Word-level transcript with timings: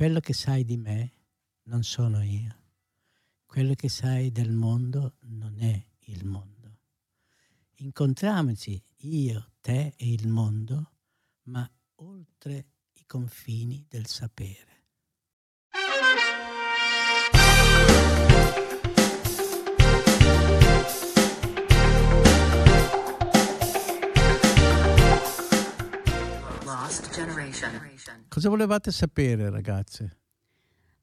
quello 0.00 0.20
che 0.20 0.32
sai 0.32 0.64
di 0.64 0.78
me 0.78 1.12
non 1.64 1.82
sono 1.82 2.22
io. 2.22 2.56
Quello 3.44 3.74
che 3.74 3.90
sai 3.90 4.32
del 4.32 4.50
mondo 4.50 5.16
non 5.24 5.60
è 5.60 5.86
il 6.04 6.24
mondo. 6.24 6.78
Incontriamoci 7.80 8.82
io, 9.00 9.52
te 9.60 9.92
e 9.98 10.10
il 10.10 10.26
mondo, 10.26 10.92
ma 11.48 11.70
oltre 11.96 12.68
i 12.92 13.04
confini 13.04 13.84
del 13.90 14.06
sapere. 14.06 14.79
Cosa 28.28 28.48
volevate 28.48 28.90
sapere, 28.90 29.50
ragazze? 29.50 30.16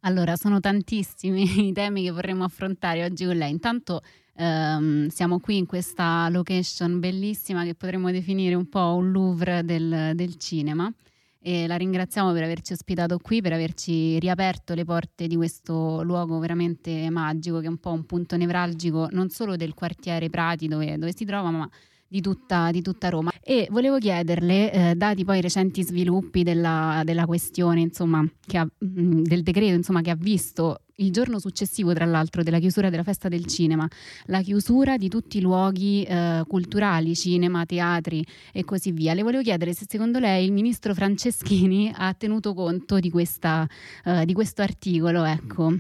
Allora, 0.02 0.36
sono 0.36 0.60
tantissimi 0.60 1.44
i 1.68 1.74
temi 1.74 2.04
che 2.04 2.12
vorremmo 2.12 2.44
affrontare 2.44 3.04
oggi 3.04 3.26
con 3.26 3.36
lei. 3.36 3.52
Intanto 3.52 4.02
ehm, 4.36 5.08
siamo 5.08 5.40
qui 5.40 5.58
in 5.58 5.66
questa 5.66 6.30
location 6.30 7.00
bellissima 7.00 7.64
che 7.64 7.76
potremmo 7.76 8.12
definire 8.12 8.56
un 8.56 8.70
po' 8.70 8.96
un 8.96 9.12
Louvre 9.12 9.64
del, 9.64 10.12
del 10.16 10.38
cinema 10.38 10.92
e 11.40 11.68
la 11.68 11.76
ringraziamo 11.76 12.34
per 12.34 12.44
averci 12.44 12.74
ospitato 12.74 13.20
qui, 13.20 13.42
per 13.42 13.54
averci 13.54 14.20
riaperto 14.20 14.74
le 14.74 14.84
porte 14.84 15.28
di 15.28 15.36
questo 15.36 16.02
luogo 16.04 16.40
veramente 16.40 17.10
magico 17.10 17.60
che 17.60 17.68
è 17.68 17.70
un 17.70 17.78
po' 17.78 17.92
un 17.92 18.06
punto 18.06 18.36
nevralgico 18.36 19.08
non 19.12 19.30
solo 19.30 19.56
del 19.56 19.74
quartiere 19.74 20.30
Prati 20.30 20.68
dove, 20.68 20.98
dove 20.98 21.14
si 21.16 21.26
trova, 21.26 21.50
ma 21.52 21.70
di 22.08 22.22
tutta, 22.22 22.72
di 22.72 22.82
tutta, 22.82 23.10
Roma. 23.10 23.32
E 23.42 23.68
volevo 23.70 23.98
chiederle, 23.98 24.72
eh, 24.72 24.96
dati 24.96 25.24
poi 25.26 25.40
i 25.40 25.42
recenti 25.42 25.84
sviluppi 25.84 26.44
della, 26.44 27.02
della 27.04 27.26
questione, 27.26 27.82
insomma, 27.82 28.20
ha, 28.20 28.64
mm, 28.86 29.24
del 29.24 29.44
decreto 29.44 29.74
insomma, 29.74 30.02
che 30.02 30.12
ha 30.12 30.16
visto 30.16 30.82
il 31.00 31.12
giorno 31.12 31.40
successivo, 31.40 31.94
tra 31.94 32.06
l'altro, 32.06 32.44
della 32.44 32.60
chiusura 32.60 32.90
della 32.90 33.04
festa 33.04 33.28
del 33.28 33.46
cinema, 33.46 33.88
la 34.26 34.42
chiusura 34.42 34.98
di 34.98 35.10
tutti 35.10 35.38
i 35.38 35.42
luoghi 35.42 36.04
eh, 36.04 36.44
culturali, 36.48 37.16
cinema, 37.16 37.66
teatri 37.66 38.26
e 38.52 38.64
così 38.64 38.92
via. 38.92 39.14
Le 39.14 39.24
volevo 39.24 39.44
chiedere 39.44 39.74
se 39.74 39.86
secondo 39.88 40.20
lei 40.20 40.46
il 40.46 40.52
ministro 40.52 40.94
Franceschini 40.94 41.92
ha 41.96 42.14
tenuto 42.14 42.54
conto 42.54 43.00
di, 43.00 43.10
questa, 43.10 43.68
uh, 44.06 44.26
di 44.26 44.34
questo 44.34 44.62
articolo, 44.62 45.24
ecco. 45.24 45.76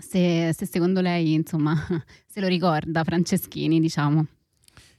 Se, 0.00 0.52
se 0.56 0.66
secondo 0.66 1.00
lei, 1.00 1.32
insomma, 1.32 1.74
se 2.24 2.40
lo 2.40 2.46
ricorda 2.46 3.02
Franceschini, 3.02 3.80
diciamo 3.80 4.26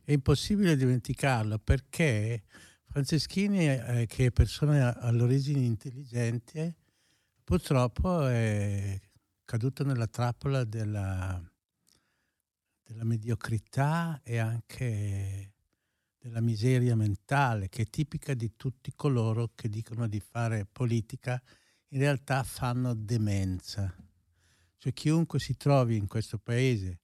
è 0.10 0.14
impossibile 0.14 0.76
dimenticarlo 0.76 1.60
perché 1.60 2.42
Franceschini, 2.86 3.68
eh, 3.70 4.06
che 4.08 4.26
è 4.26 4.32
persona 4.32 4.98
all'origine 4.98 5.60
intelligente, 5.60 6.78
purtroppo 7.44 8.26
è 8.26 9.00
caduto 9.46 9.84
nella 9.84 10.08
trappola 10.08 10.64
della, 10.64 11.40
della 12.82 13.04
mediocrità 13.04 14.20
e 14.24 14.40
anche 14.40 15.54
della 16.18 16.42
miseria 16.42 16.96
mentale 16.96 17.70
che 17.70 17.84
è 17.84 17.86
tipica 17.88 18.34
di 18.34 18.56
tutti 18.56 18.92
coloro 18.96 19.52
che 19.54 19.70
dicono 19.70 20.08
di 20.08 20.20
fare 20.20 20.66
politica, 20.66 21.40
in 21.90 22.00
realtà 22.00 22.42
fanno 22.42 22.96
demenza. 22.96 23.96
Cioè 24.76 24.92
chiunque 24.92 25.40
si 25.40 25.56
trovi 25.56 25.98
in 25.98 26.08
questo 26.08 26.40
paese 26.40 27.02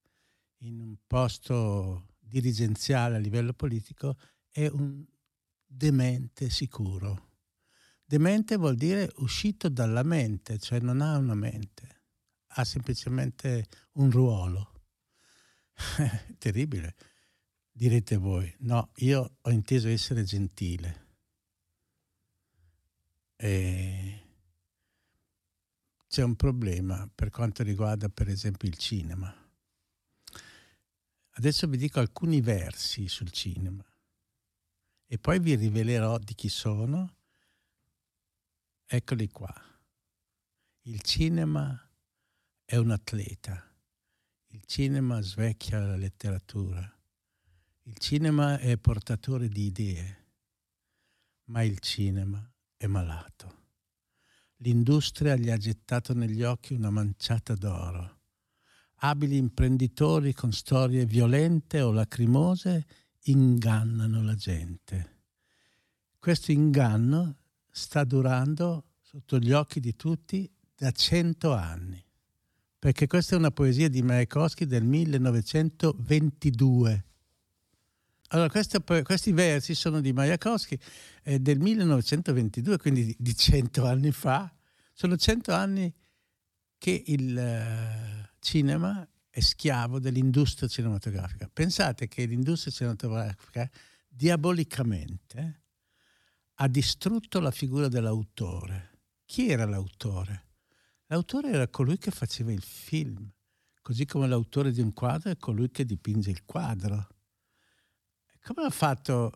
in 0.62 0.80
un 0.80 0.96
posto 1.06 2.14
dirigenziale 2.26 3.16
a 3.16 3.20
livello 3.20 3.52
politico 3.52 4.16
è 4.50 4.66
un 4.66 5.04
demente 5.64 6.50
sicuro. 6.50 7.34
Demente 8.04 8.56
vuol 8.56 8.76
dire 8.76 9.10
uscito 9.16 9.68
dalla 9.68 10.02
mente, 10.02 10.58
cioè 10.58 10.80
non 10.80 11.00
ha 11.00 11.16
una 11.16 11.34
mente, 11.34 12.02
ha 12.48 12.64
semplicemente 12.64 13.66
un 13.92 14.10
ruolo. 14.10 14.72
Terribile, 16.38 16.94
direte 17.70 18.16
voi. 18.16 18.52
No, 18.60 18.90
io 18.96 19.38
ho 19.40 19.50
inteso 19.50 19.88
essere 19.88 20.22
gentile. 20.22 21.04
E 23.36 24.20
c'è 26.08 26.22
un 26.22 26.36
problema 26.36 27.10
per 27.12 27.28
quanto 27.30 27.62
riguarda 27.62 28.08
per 28.08 28.28
esempio 28.28 28.68
il 28.68 28.76
cinema 28.78 29.45
Adesso 31.38 31.66
vi 31.66 31.76
dico 31.76 32.00
alcuni 32.00 32.40
versi 32.40 33.08
sul 33.08 33.30
cinema 33.30 33.84
e 35.06 35.18
poi 35.18 35.38
vi 35.38 35.54
rivelerò 35.54 36.16
di 36.18 36.34
chi 36.34 36.48
sono. 36.48 37.14
Eccoli 38.86 39.28
qua. 39.28 39.54
Il 40.82 41.02
cinema 41.02 41.78
è 42.64 42.76
un 42.76 42.90
atleta. 42.90 43.62
Il 44.48 44.64
cinema 44.64 45.20
svecchia 45.20 45.78
la 45.78 45.96
letteratura. 45.96 46.90
Il 47.82 47.98
cinema 47.98 48.58
è 48.58 48.78
portatore 48.78 49.48
di 49.48 49.66
idee, 49.66 50.26
ma 51.44 51.62
il 51.62 51.78
cinema 51.80 52.50
è 52.78 52.86
malato. 52.86 53.64
L'industria 54.60 55.36
gli 55.36 55.50
ha 55.50 55.58
gettato 55.58 56.14
negli 56.14 56.42
occhi 56.42 56.72
una 56.72 56.90
manciata 56.90 57.54
d'oro 57.54 58.15
abili 59.00 59.36
imprenditori 59.36 60.32
con 60.32 60.52
storie 60.52 61.04
violente 61.04 61.80
o 61.80 61.90
lacrimose 61.92 62.86
ingannano 63.24 64.22
la 64.22 64.34
gente. 64.34 65.14
Questo 66.18 66.52
inganno 66.52 67.36
sta 67.70 68.04
durando 68.04 68.84
sotto 69.02 69.38
gli 69.38 69.52
occhi 69.52 69.80
di 69.80 69.94
tutti 69.96 70.50
da 70.74 70.90
cento 70.90 71.52
anni, 71.52 72.02
perché 72.78 73.06
questa 73.06 73.34
è 73.34 73.38
una 73.38 73.50
poesia 73.50 73.88
di 73.88 74.02
Majakowski 74.02 74.66
del 74.66 74.84
1922. 74.84 77.04
Allora, 78.30 78.50
queste, 78.50 78.82
questi 78.82 79.30
versi 79.32 79.74
sono 79.74 80.00
di 80.00 80.12
Majakowski 80.12 80.76
eh, 81.22 81.38
del 81.38 81.60
1922, 81.60 82.76
quindi 82.78 83.14
di 83.16 83.36
cento 83.36 83.86
anni 83.86 84.10
fa. 84.10 84.52
Sono 84.92 85.16
cento 85.16 85.52
anni 85.52 85.94
che 86.78 87.04
il... 87.06 87.38
Eh, 87.38 88.24
cinema 88.46 89.04
è 89.28 89.40
schiavo 89.40 89.98
dell'industria 89.98 90.68
cinematografica. 90.68 91.50
Pensate 91.52 92.06
che 92.06 92.24
l'industria 92.26 92.72
cinematografica 92.72 93.68
diabolicamente 94.06 95.64
ha 96.54 96.68
distrutto 96.68 97.40
la 97.40 97.50
figura 97.50 97.88
dell'autore. 97.88 99.00
Chi 99.24 99.48
era 99.50 99.66
l'autore? 99.66 100.44
L'autore 101.06 101.50
era 101.50 101.66
colui 101.66 101.98
che 101.98 102.12
faceva 102.12 102.52
il 102.52 102.62
film, 102.62 103.28
così 103.82 104.06
come 104.06 104.28
l'autore 104.28 104.70
di 104.70 104.80
un 104.80 104.92
quadro 104.92 105.32
è 105.32 105.36
colui 105.36 105.68
che 105.70 105.84
dipinge 105.84 106.30
il 106.30 106.44
quadro. 106.44 107.08
Come 108.40 108.64
ha 108.64 108.70
fatto 108.70 109.32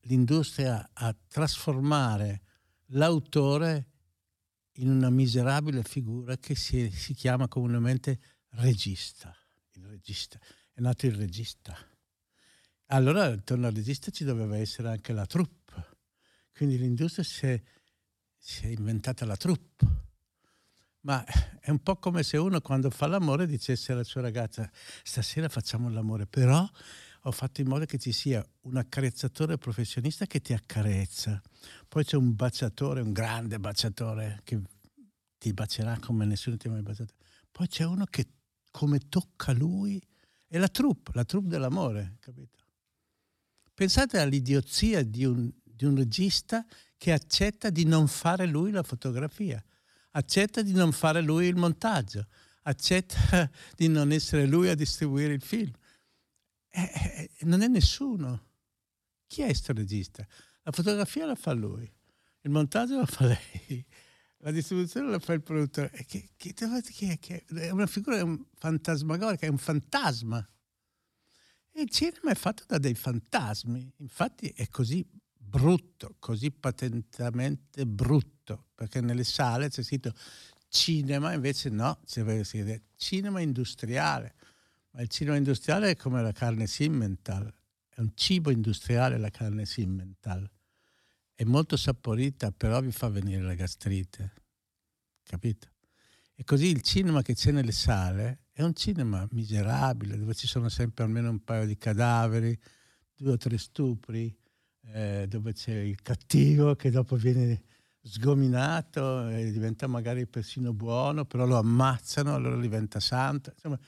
l'industria 0.00 0.90
a 0.92 1.16
trasformare 1.28 2.42
l'autore 2.86 3.89
in 4.80 4.90
una 4.90 5.10
miserabile 5.10 5.82
figura 5.82 6.36
che 6.36 6.54
si, 6.54 6.90
si 6.90 7.14
chiama 7.14 7.48
comunemente 7.48 8.18
regista. 8.50 9.34
Il 9.72 9.84
regista. 9.84 10.38
È 10.72 10.80
nato 10.80 11.06
il 11.06 11.14
regista. 11.14 11.76
Allora, 12.86 13.26
attorno 13.26 13.66
al 13.66 13.74
regista 13.74 14.10
ci 14.10 14.24
doveva 14.24 14.56
essere 14.56 14.88
anche 14.88 15.12
la 15.12 15.26
troupe. 15.26 15.58
Quindi 16.52 16.78
l'industria 16.78 17.24
si 17.24 17.46
è, 17.46 17.62
si 18.36 18.66
è 18.66 18.68
inventata 18.68 19.24
la 19.24 19.36
troupe. 19.36 19.86
Ma 21.02 21.24
è 21.24 21.70
un 21.70 21.82
po' 21.82 21.96
come 21.96 22.22
se 22.22 22.36
uno 22.36 22.60
quando 22.60 22.90
fa 22.90 23.06
l'amore 23.06 23.46
dicesse 23.46 23.92
alla 23.92 24.04
sua 24.04 24.20
ragazza 24.20 24.70
stasera 25.02 25.48
facciamo 25.48 25.88
l'amore, 25.88 26.26
però 26.26 26.68
ho 27.24 27.32
fatto 27.32 27.60
in 27.60 27.68
modo 27.68 27.84
che 27.84 27.98
ci 27.98 28.12
sia 28.12 28.44
un 28.62 28.76
accarezzatore 28.76 29.58
professionista 29.58 30.26
che 30.26 30.40
ti 30.40 30.54
accarezza. 30.54 31.40
Poi 31.86 32.04
c'è 32.04 32.16
un 32.16 32.34
baciatore, 32.34 33.02
un 33.02 33.12
grande 33.12 33.58
baciatore 33.58 34.40
che 34.44 34.60
ti 35.36 35.52
bacerà 35.52 35.98
come 35.98 36.24
nessuno 36.24 36.56
ti 36.56 36.68
ha 36.68 36.70
mai 36.70 36.82
baciato. 36.82 37.14
Poi 37.50 37.66
c'è 37.66 37.84
uno 37.84 38.06
che 38.06 38.26
come 38.70 39.00
tocca 39.08 39.52
lui 39.52 40.00
è 40.46 40.58
la 40.58 40.68
troupe, 40.68 41.10
la 41.14 41.24
troupe 41.24 41.48
dell'amore, 41.48 42.16
capito? 42.20 42.58
Pensate 43.74 44.18
all'idiozia 44.18 45.02
di 45.02 45.24
un, 45.24 45.50
di 45.62 45.84
un 45.84 45.96
regista 45.96 46.64
che 46.96 47.12
accetta 47.12 47.70
di 47.70 47.84
non 47.84 48.08
fare 48.08 48.46
lui 48.46 48.70
la 48.70 48.82
fotografia, 48.82 49.62
accetta 50.12 50.62
di 50.62 50.72
non 50.72 50.92
fare 50.92 51.20
lui 51.20 51.46
il 51.46 51.56
montaggio, 51.56 52.26
accetta 52.62 53.50
di 53.76 53.88
non 53.88 54.12
essere 54.12 54.46
lui 54.46 54.68
a 54.68 54.74
distribuire 54.74 55.32
il 55.32 55.42
film 55.42 55.72
eh, 56.70 57.30
eh, 57.38 57.44
non 57.44 57.62
è 57.62 57.68
nessuno. 57.68 58.48
Chi 59.26 59.42
è 59.42 59.46
questo 59.46 59.72
regista? 59.72 60.26
La 60.62 60.72
fotografia 60.72 61.26
la 61.26 61.34
fa 61.34 61.52
lui, 61.52 61.90
il 62.42 62.50
montaggio 62.50 62.98
la 62.98 63.06
fa 63.06 63.26
lei, 63.26 63.84
la 64.38 64.50
distribuzione 64.50 65.10
la 65.10 65.18
fa 65.18 65.32
il 65.32 65.42
produttore. 65.42 65.90
Che, 66.06 66.30
che, 66.36 66.52
che, 66.54 67.18
che 67.18 67.44
è 67.46 67.70
una 67.70 67.86
figura 67.86 68.24
fantasmagorica, 68.58 69.46
è 69.46 69.50
un 69.50 69.58
fantasma. 69.58 70.46
E 71.72 71.82
il 71.82 71.90
cinema 71.90 72.30
è 72.30 72.34
fatto 72.34 72.64
da 72.66 72.78
dei 72.78 72.94
fantasmi, 72.94 73.92
infatti 73.98 74.48
è 74.48 74.66
così 74.68 75.06
brutto, 75.32 76.16
così 76.18 76.50
patentamente 76.50 77.86
brutto, 77.86 78.66
perché 78.74 79.00
nelle 79.00 79.24
sale 79.24 79.68
c'è 79.68 79.82
scritto 79.82 80.12
cinema, 80.68 81.32
invece 81.32 81.68
no, 81.68 82.00
c'è 82.04 82.44
scritto 82.44 82.84
cinema 82.96 83.40
industriale. 83.40 84.34
Ma 84.92 85.02
il 85.02 85.08
cinema 85.08 85.36
industriale 85.36 85.90
è 85.90 85.96
come 85.96 86.20
la 86.22 86.32
carne 86.32 86.66
Simmental, 86.66 87.52
è 87.88 88.00
un 88.00 88.12
cibo 88.14 88.50
industriale 88.50 89.18
la 89.18 89.30
carne 89.30 89.64
Simmental. 89.64 90.48
È 91.34 91.44
molto 91.44 91.76
saporita, 91.76 92.50
però 92.50 92.80
vi 92.80 92.92
fa 92.92 93.08
venire 93.08 93.42
la 93.42 93.54
gastrite. 93.54 94.32
Capito? 95.22 95.68
E 96.34 96.44
così 96.44 96.66
il 96.66 96.82
cinema 96.82 97.22
che 97.22 97.34
c'è 97.34 97.50
nelle 97.50 97.72
sale 97.72 98.46
è 98.52 98.62
un 98.62 98.74
cinema 98.74 99.26
miserabile, 99.30 100.18
dove 100.18 100.34
ci 100.34 100.46
sono 100.46 100.68
sempre 100.68 101.04
almeno 101.04 101.30
un 101.30 101.44
paio 101.44 101.66
di 101.66 101.76
cadaveri, 101.76 102.58
due 103.14 103.32
o 103.32 103.36
tre 103.36 103.58
stupri, 103.58 104.34
eh, 104.86 105.26
dove 105.28 105.52
c'è 105.52 105.74
il 105.74 106.00
cattivo 106.02 106.74
che 106.74 106.90
dopo 106.90 107.16
viene 107.16 107.62
sgominato 108.02 109.28
e 109.28 109.50
diventa 109.52 109.86
magari 109.86 110.26
persino 110.26 110.72
buono, 110.72 111.24
però 111.26 111.46
lo 111.46 111.58
ammazzano, 111.58 112.34
allora 112.34 112.58
diventa 112.58 112.98
santo. 113.00 113.50
Insomma, 113.52 113.78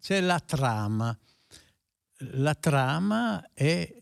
c'è 0.00 0.20
la 0.20 0.40
trama. 0.40 1.16
La 2.34 2.54
trama 2.54 3.52
è 3.52 3.96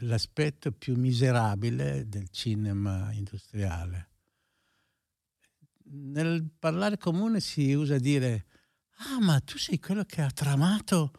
l'aspetto 0.00 0.72
più 0.72 0.96
miserabile 0.96 2.08
del 2.08 2.28
cinema 2.30 3.12
industriale. 3.12 4.10
Nel 5.88 6.48
parlare 6.58 6.98
comune 6.98 7.40
si 7.40 7.72
usa 7.72 7.98
dire 7.98 8.46
ah 8.98 9.20
ma 9.20 9.40
tu 9.40 9.58
sei 9.58 9.78
quello 9.78 10.04
che 10.04 10.22
ha 10.22 10.30
tramato 10.30 11.12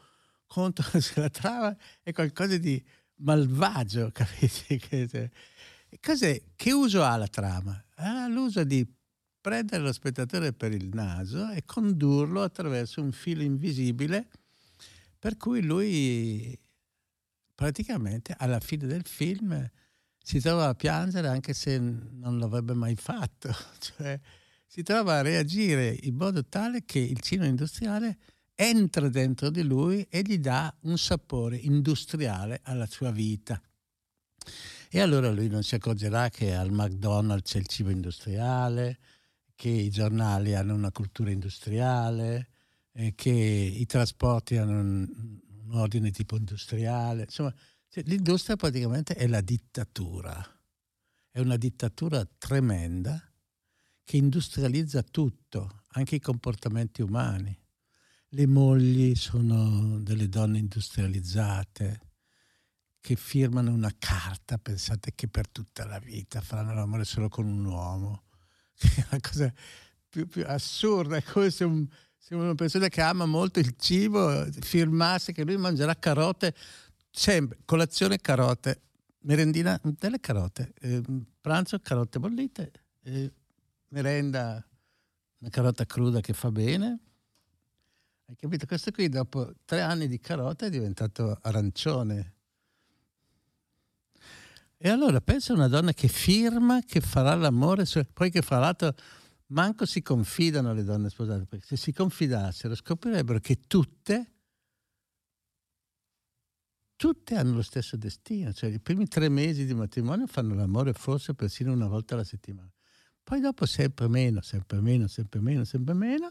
contro 0.46 0.86
la 1.16 1.30
trama 1.30 1.76
è 2.02 2.12
qualcosa 2.12 2.58
di 2.58 2.84
malvagio, 3.18 4.12
capite? 4.14 5.32
Cos'è? 6.02 6.42
Che 6.56 6.72
uso 6.72 7.04
ha 7.04 7.16
la 7.16 7.28
trama? 7.28 7.82
Ha 7.96 8.28
l'uso 8.28 8.64
di 8.64 8.86
prendere 9.40 9.84
lo 9.84 9.94
spettatore 9.94 10.54
per 10.54 10.74
il 10.74 10.90
naso 10.94 11.50
e 11.50 11.64
condurlo 11.66 12.42
attraverso 12.42 13.02
un 13.02 13.12
filo 13.12 13.44
invisibile 13.44 14.28
per 15.20 15.38
cui 15.38 15.62
lui 15.62 16.58
praticamente 17.56 18.36
alla 18.38 18.60
fine 18.60 18.86
del 18.86 19.06
film 19.06 19.70
si 20.22 20.40
trova 20.40 20.68
a 20.68 20.76
piangere 20.76 21.28
anche 21.28 21.54
se 21.54 21.80
non 21.80 22.38
l'avrebbe 22.38 22.74
mai 22.74 22.96
fatto, 22.96 23.50
cioè 23.80 24.20
si 24.66 24.84
trova 24.84 25.20
a 25.20 25.22
reagire 25.22 25.98
in 26.02 26.16
modo 26.16 26.44
tale 26.46 26.84
che 26.86 27.00
il 27.00 27.20
cinema 27.22 27.48
industriale 27.48 28.18
entra 28.54 29.08
dentro 29.08 29.50
di 29.50 29.64
lui 29.64 30.06
e 30.10 30.22
gli 30.22 30.38
dà 30.40 30.74
un 30.82 30.98
sapore 30.98 31.58
industriale 31.58 32.60
alla 32.64 32.86
sua 32.86 33.12
vita. 33.12 33.62
E 34.90 35.00
allora 35.00 35.32
lui 35.32 35.48
non 35.48 35.64
si 35.64 35.76
accorgerà 35.76 36.30
che 36.30 36.54
al 36.54 36.72
McDonald's 36.72 37.52
c'è 37.52 37.60
il 37.60 37.68
cibo 37.68 37.90
industriale, 37.90 39.00
che 39.58 39.70
i 39.70 39.90
giornali 39.90 40.54
hanno 40.54 40.76
una 40.76 40.92
cultura 40.92 41.32
industriale, 41.32 42.50
che 43.16 43.32
i 43.32 43.86
trasporti 43.88 44.56
hanno 44.56 44.80
un, 44.80 45.40
un 45.64 45.74
ordine 45.74 46.12
tipo 46.12 46.38
industriale. 46.38 47.24
Insomma, 47.24 47.54
cioè, 47.90 48.04
l'industria 48.06 48.56
praticamente 48.56 49.16
è 49.16 49.26
la 49.26 49.42
dittatura. 49.42 50.46
È 51.32 51.40
una 51.40 51.58
dittatura 51.58 52.24
tremenda 52.38 53.20
che 54.04 54.18
industrializza 54.18 55.02
tutto, 55.02 55.82
anche 55.94 56.16
i 56.16 56.22
comportamenti 56.22 57.02
umani. 57.02 57.60
Le 58.30 58.46
mogli 58.46 59.16
sono 59.16 60.00
delle 60.02 60.30
donne 60.30 60.60
industrializzate 60.60 62.02
che 63.00 63.16
firmano 63.16 63.72
una 63.72 63.94
carta, 63.98 64.60
pensate 64.60 65.14
che 65.16 65.28
per 65.28 65.50
tutta 65.50 65.84
la 65.86 65.98
vita 65.98 66.42
faranno 66.42 66.76
l'amore 66.76 67.06
solo 67.06 67.28
con 67.28 67.48
un 67.48 67.66
uomo. 67.66 68.27
La 69.10 69.20
cosa 69.20 69.54
più, 70.10 70.28
più 70.28 70.44
assurda, 70.46 71.18
è 71.18 71.24
come 71.24 71.50
se 71.50 71.64
un, 71.64 71.88
siamo 72.18 72.44
una 72.44 72.56
persona 72.56 72.88
che 72.88 73.02
ama 73.02 73.26
molto 73.26 73.60
il 73.60 73.76
cibo, 73.78 74.46
firmasse 74.60 75.32
che 75.32 75.44
lui 75.44 75.58
mangerà 75.58 75.96
carote, 75.96 76.54
sempre, 77.10 77.60
colazione 77.66 78.18
carote, 78.20 78.82
merendina 79.22 79.80
delle 79.84 80.20
carote, 80.20 80.74
eh, 80.82 81.02
pranzo 81.40 81.80
carote 81.80 82.20
bollite, 82.20 82.72
eh, 83.04 83.32
merenda 83.90 84.66
una 85.40 85.50
carota 85.50 85.86
cruda 85.86 86.20
che 86.20 86.34
fa 86.34 86.52
bene. 86.52 87.00
Hai 88.26 88.36
capito? 88.36 88.66
Questo 88.66 88.92
qui 88.92 89.08
dopo 89.08 89.54
tre 89.64 89.82
anni 89.82 90.08
di 90.08 90.20
carota 90.20 90.66
è 90.66 90.70
diventato 90.70 91.38
arancione. 91.42 92.34
E 94.80 94.90
allora 94.90 95.20
pensa 95.22 95.54
a 95.54 95.56
una 95.56 95.68
donna 95.68 95.92
che 95.92 96.08
firma 96.08 96.82
che 96.82 97.02
farà 97.02 97.34
l'amore, 97.34 97.86
poi 98.14 98.30
che 98.30 98.44
fra 98.44 98.60
l'altro 98.60 98.94
manco 99.48 99.86
si 99.86 100.04
confidano 100.04 100.74
le 100.74 100.84
donne 100.84 101.10
sposate, 101.10 101.46
perché 101.46 101.66
se 101.66 101.78
si 101.78 101.92
confidassero 101.92 102.76
scoprirebbero 102.76 103.40
che 103.40 103.62
tutte, 103.66 104.34
tutte 106.96 107.36
hanno 107.36 107.56
lo 107.56 107.64
stesso 107.64 107.98
destino, 107.98 108.54
cioè 108.54 108.70
i 108.70 108.80
primi 108.80 109.08
tre 109.08 109.30
mesi 109.30 109.66
di 109.66 109.74
matrimonio 109.74 110.28
fanno 110.28 110.54
l'amore 110.54 110.94
forse 110.94 111.34
persino 111.34 111.72
una 111.72 111.88
volta 111.88 112.14
alla 112.14 112.24
settimana, 112.24 112.72
poi 113.24 113.40
dopo 113.40 113.66
sempre 113.66 114.08
meno, 114.08 114.42
sempre 114.42 114.80
meno, 114.80 115.08
sempre 115.08 115.40
meno, 115.40 115.64
sempre 115.64 115.94
meno, 115.96 116.30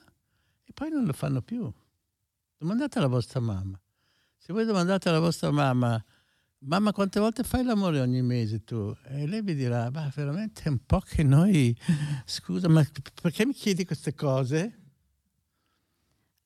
e 0.65 0.73
poi 0.73 0.91
non 0.91 1.05
lo 1.05 1.13
fanno 1.13 1.43
più. 1.43 1.73
Domandate 2.59 2.99
alla 2.99 3.09
vostra 3.09 3.41
mamma. 3.41 3.81
Se 4.39 4.53
voi 4.53 4.65
domandate 4.65 5.09
alla 5.09 5.19
vostra 5.19 5.51
mamma 5.51 6.03
mamma 6.67 6.93
quante 6.93 7.21
volte 7.21 7.43
fai 7.43 7.65
l'amore 7.65 8.01
ogni 8.01 8.23
mese 8.23 8.65
tu? 8.65 8.95
E 9.09 9.27
lei 9.27 9.43
vi 9.43 9.55
dirà, 9.55 9.91
ma 9.91 10.11
veramente 10.15 10.63
è 10.65 10.69
un 10.69 10.81
po' 10.85 11.01
che 11.01 11.23
noi, 11.23 11.77
scusa, 12.25 12.69
ma 12.69 12.85
perché 13.21 13.47
mi 13.47 13.53
chiedi 13.53 13.85
queste 13.85 14.15
cose? 14.15 14.81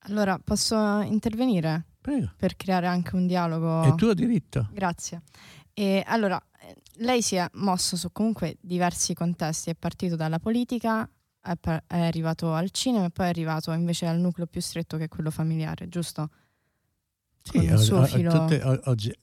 Allora, 0.04 0.38
posso 0.38 1.00
intervenire? 1.00 1.86
Prego. 2.00 2.32
Per 2.36 2.56
creare 2.56 2.86
anche 2.86 3.14
un 3.14 3.26
dialogo. 3.26 3.82
È 3.82 3.94
tuo 3.94 4.14
diritto. 4.14 4.68
Grazie. 4.72 5.22
E 5.74 6.02
allora, 6.06 6.42
lei 6.96 7.22
si 7.22 7.36
è 7.36 7.46
mosso 7.54 7.96
su 7.96 8.10
comunque 8.12 8.56
diversi 8.60 9.14
contesti, 9.14 9.70
è 9.70 9.74
partito 9.74 10.16
dalla 10.16 10.38
politica, 10.38 11.08
è, 11.42 11.56
per, 11.56 11.84
è 11.86 12.00
arrivato 12.00 12.52
al 12.52 12.70
cinema 12.70 13.06
e 13.06 13.10
poi 13.10 13.26
è 13.26 13.28
arrivato 13.28 13.72
invece 13.72 14.06
al 14.06 14.18
nucleo 14.18 14.46
più 14.46 14.60
stretto 14.60 14.96
che 14.96 15.04
è 15.04 15.08
quello 15.08 15.30
familiare, 15.30 15.88
giusto? 15.88 16.30
Sì, 17.42 17.58
Con 17.58 17.62
il 17.62 17.78
suo 17.78 18.04
filo... 18.04 18.32
tutte, 18.32 18.62
oggi, 18.84 19.14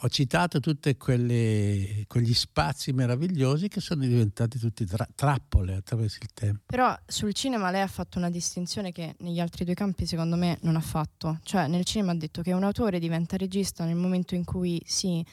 ho 0.00 0.08
citato 0.08 0.60
tutti 0.60 0.94
quegli 0.96 2.34
spazi 2.34 2.92
meravigliosi 2.92 3.68
che 3.68 3.80
sono 3.80 4.02
diventati 4.02 4.58
tutti 4.58 4.84
tra- 4.84 5.08
trappole 5.14 5.74
attraverso 5.74 6.18
il 6.20 6.28
tempo. 6.34 6.64
Però 6.66 6.94
sul 7.06 7.32
cinema 7.32 7.70
lei 7.70 7.80
ha 7.80 7.86
fatto 7.86 8.18
una 8.18 8.28
distinzione 8.28 8.92
che 8.92 9.14
negli 9.20 9.40
altri 9.40 9.64
due 9.64 9.74
campi 9.74 10.04
secondo 10.04 10.36
me 10.36 10.58
non 10.62 10.76
ha 10.76 10.80
fatto. 10.80 11.38
Cioè 11.42 11.66
nel 11.66 11.84
cinema 11.84 12.12
ha 12.12 12.16
detto 12.16 12.42
che 12.42 12.52
un 12.52 12.64
autore 12.64 12.98
diventa 12.98 13.36
regista 13.36 13.84
nel 13.84 13.96
momento 13.96 14.34
in 14.34 14.44
cui 14.44 14.82
si 14.84 15.24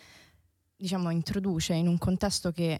diciamo, 0.75 1.09
introduce 1.09 1.73
in 1.73 1.87
un 1.87 1.97
contesto 1.97 2.51
che 2.51 2.79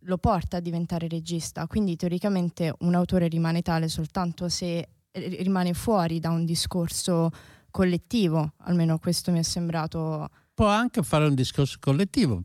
lo 0.00 0.18
porta 0.18 0.56
a 0.56 0.60
diventare 0.60 1.06
regista. 1.08 1.66
Quindi 1.66 1.96
teoricamente 1.96 2.74
un 2.80 2.94
autore 2.94 3.28
rimane 3.28 3.62
tale 3.62 3.88
soltanto 3.88 4.48
se 4.48 4.88
rimane 5.12 5.72
fuori 5.72 6.18
da 6.18 6.30
un 6.30 6.44
discorso 6.44 7.30
collettivo, 7.70 8.54
almeno 8.58 8.98
questo 8.98 9.30
mi 9.32 9.38
è 9.38 9.42
sembrato 9.42 10.28
può 10.56 10.68
anche 10.68 11.02
fare 11.02 11.26
un 11.26 11.34
discorso 11.34 11.76
collettivo, 11.78 12.42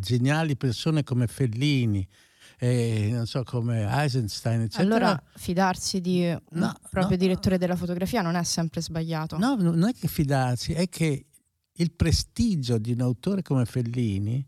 geniali 0.00 0.56
persone 0.56 1.04
come 1.04 1.28
Fellini, 1.28 2.04
eh, 2.58 3.10
non 3.12 3.26
so 3.26 3.44
come 3.44 3.86
Eisenstein, 3.88 4.62
eccetera. 4.62 4.96
Allora 4.96 5.22
fidarsi 5.36 6.00
di 6.00 6.26
un 6.26 6.40
no, 6.58 6.74
proprio 6.90 7.16
no, 7.16 7.22
direttore 7.22 7.58
della 7.58 7.76
fotografia 7.76 8.22
non 8.22 8.34
è 8.34 8.42
sempre 8.42 8.80
sbagliato. 8.80 9.38
No, 9.38 9.54
non 9.54 9.88
è 9.88 9.92
che 9.92 10.08
fidarsi, 10.08 10.72
è 10.72 10.88
che 10.88 11.26
il 11.74 11.92
prestigio 11.92 12.76
di 12.76 12.90
un 12.90 13.02
autore 13.02 13.42
come 13.42 13.66
Fellini 13.66 14.44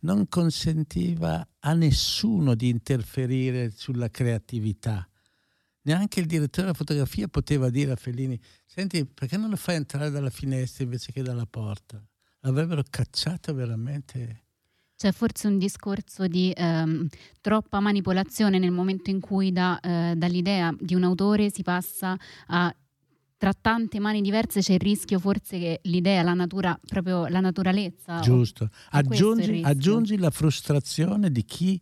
non 0.00 0.26
consentiva 0.28 1.46
a 1.60 1.72
nessuno 1.72 2.56
di 2.56 2.68
interferire 2.68 3.70
sulla 3.70 4.10
creatività. 4.10 5.08
Neanche 5.84 6.20
il 6.20 6.26
direttore 6.26 6.66
della 6.66 6.76
fotografia 6.76 7.26
poteva 7.28 7.68
dire 7.68 7.92
a 7.92 7.96
Fellini 7.96 8.38
Senti, 8.66 9.04
perché 9.04 9.36
non 9.36 9.50
lo 9.50 9.56
fai 9.56 9.76
entrare 9.76 10.10
dalla 10.10 10.30
finestra 10.30 10.84
invece 10.84 11.12
che 11.12 11.22
dalla 11.22 11.44
porta? 11.44 12.02
L'avrebbero 12.40 12.82
cacciato 12.88 13.52
veramente. 13.52 14.44
C'è 14.96 15.12
forse 15.12 15.46
un 15.46 15.58
discorso 15.58 16.26
di 16.26 16.52
ehm, 16.56 17.06
troppa 17.40 17.80
manipolazione 17.80 18.58
nel 18.58 18.70
momento 18.70 19.10
in 19.10 19.20
cui 19.20 19.52
da, 19.52 19.78
eh, 19.80 20.14
dall'idea 20.16 20.74
di 20.78 20.94
un 20.94 21.04
autore 21.04 21.50
si 21.50 21.62
passa 21.62 22.16
a 22.46 22.74
tra 23.42 23.52
tante 23.60 23.98
mani 23.98 24.20
diverse 24.20 24.60
c'è 24.60 24.74
il 24.74 24.78
rischio 24.78 25.18
forse 25.18 25.58
che 25.58 25.80
l'idea, 25.82 26.22
la 26.22 26.32
natura, 26.32 26.78
proprio 26.86 27.26
la 27.26 27.40
naturalezza. 27.40 28.20
Giusto. 28.20 28.70
Aggiungi, 28.90 29.62
aggiungi, 29.64 30.16
la 30.16 30.30
frustrazione 30.30 31.28
di 31.32 31.44
chi 31.44 31.80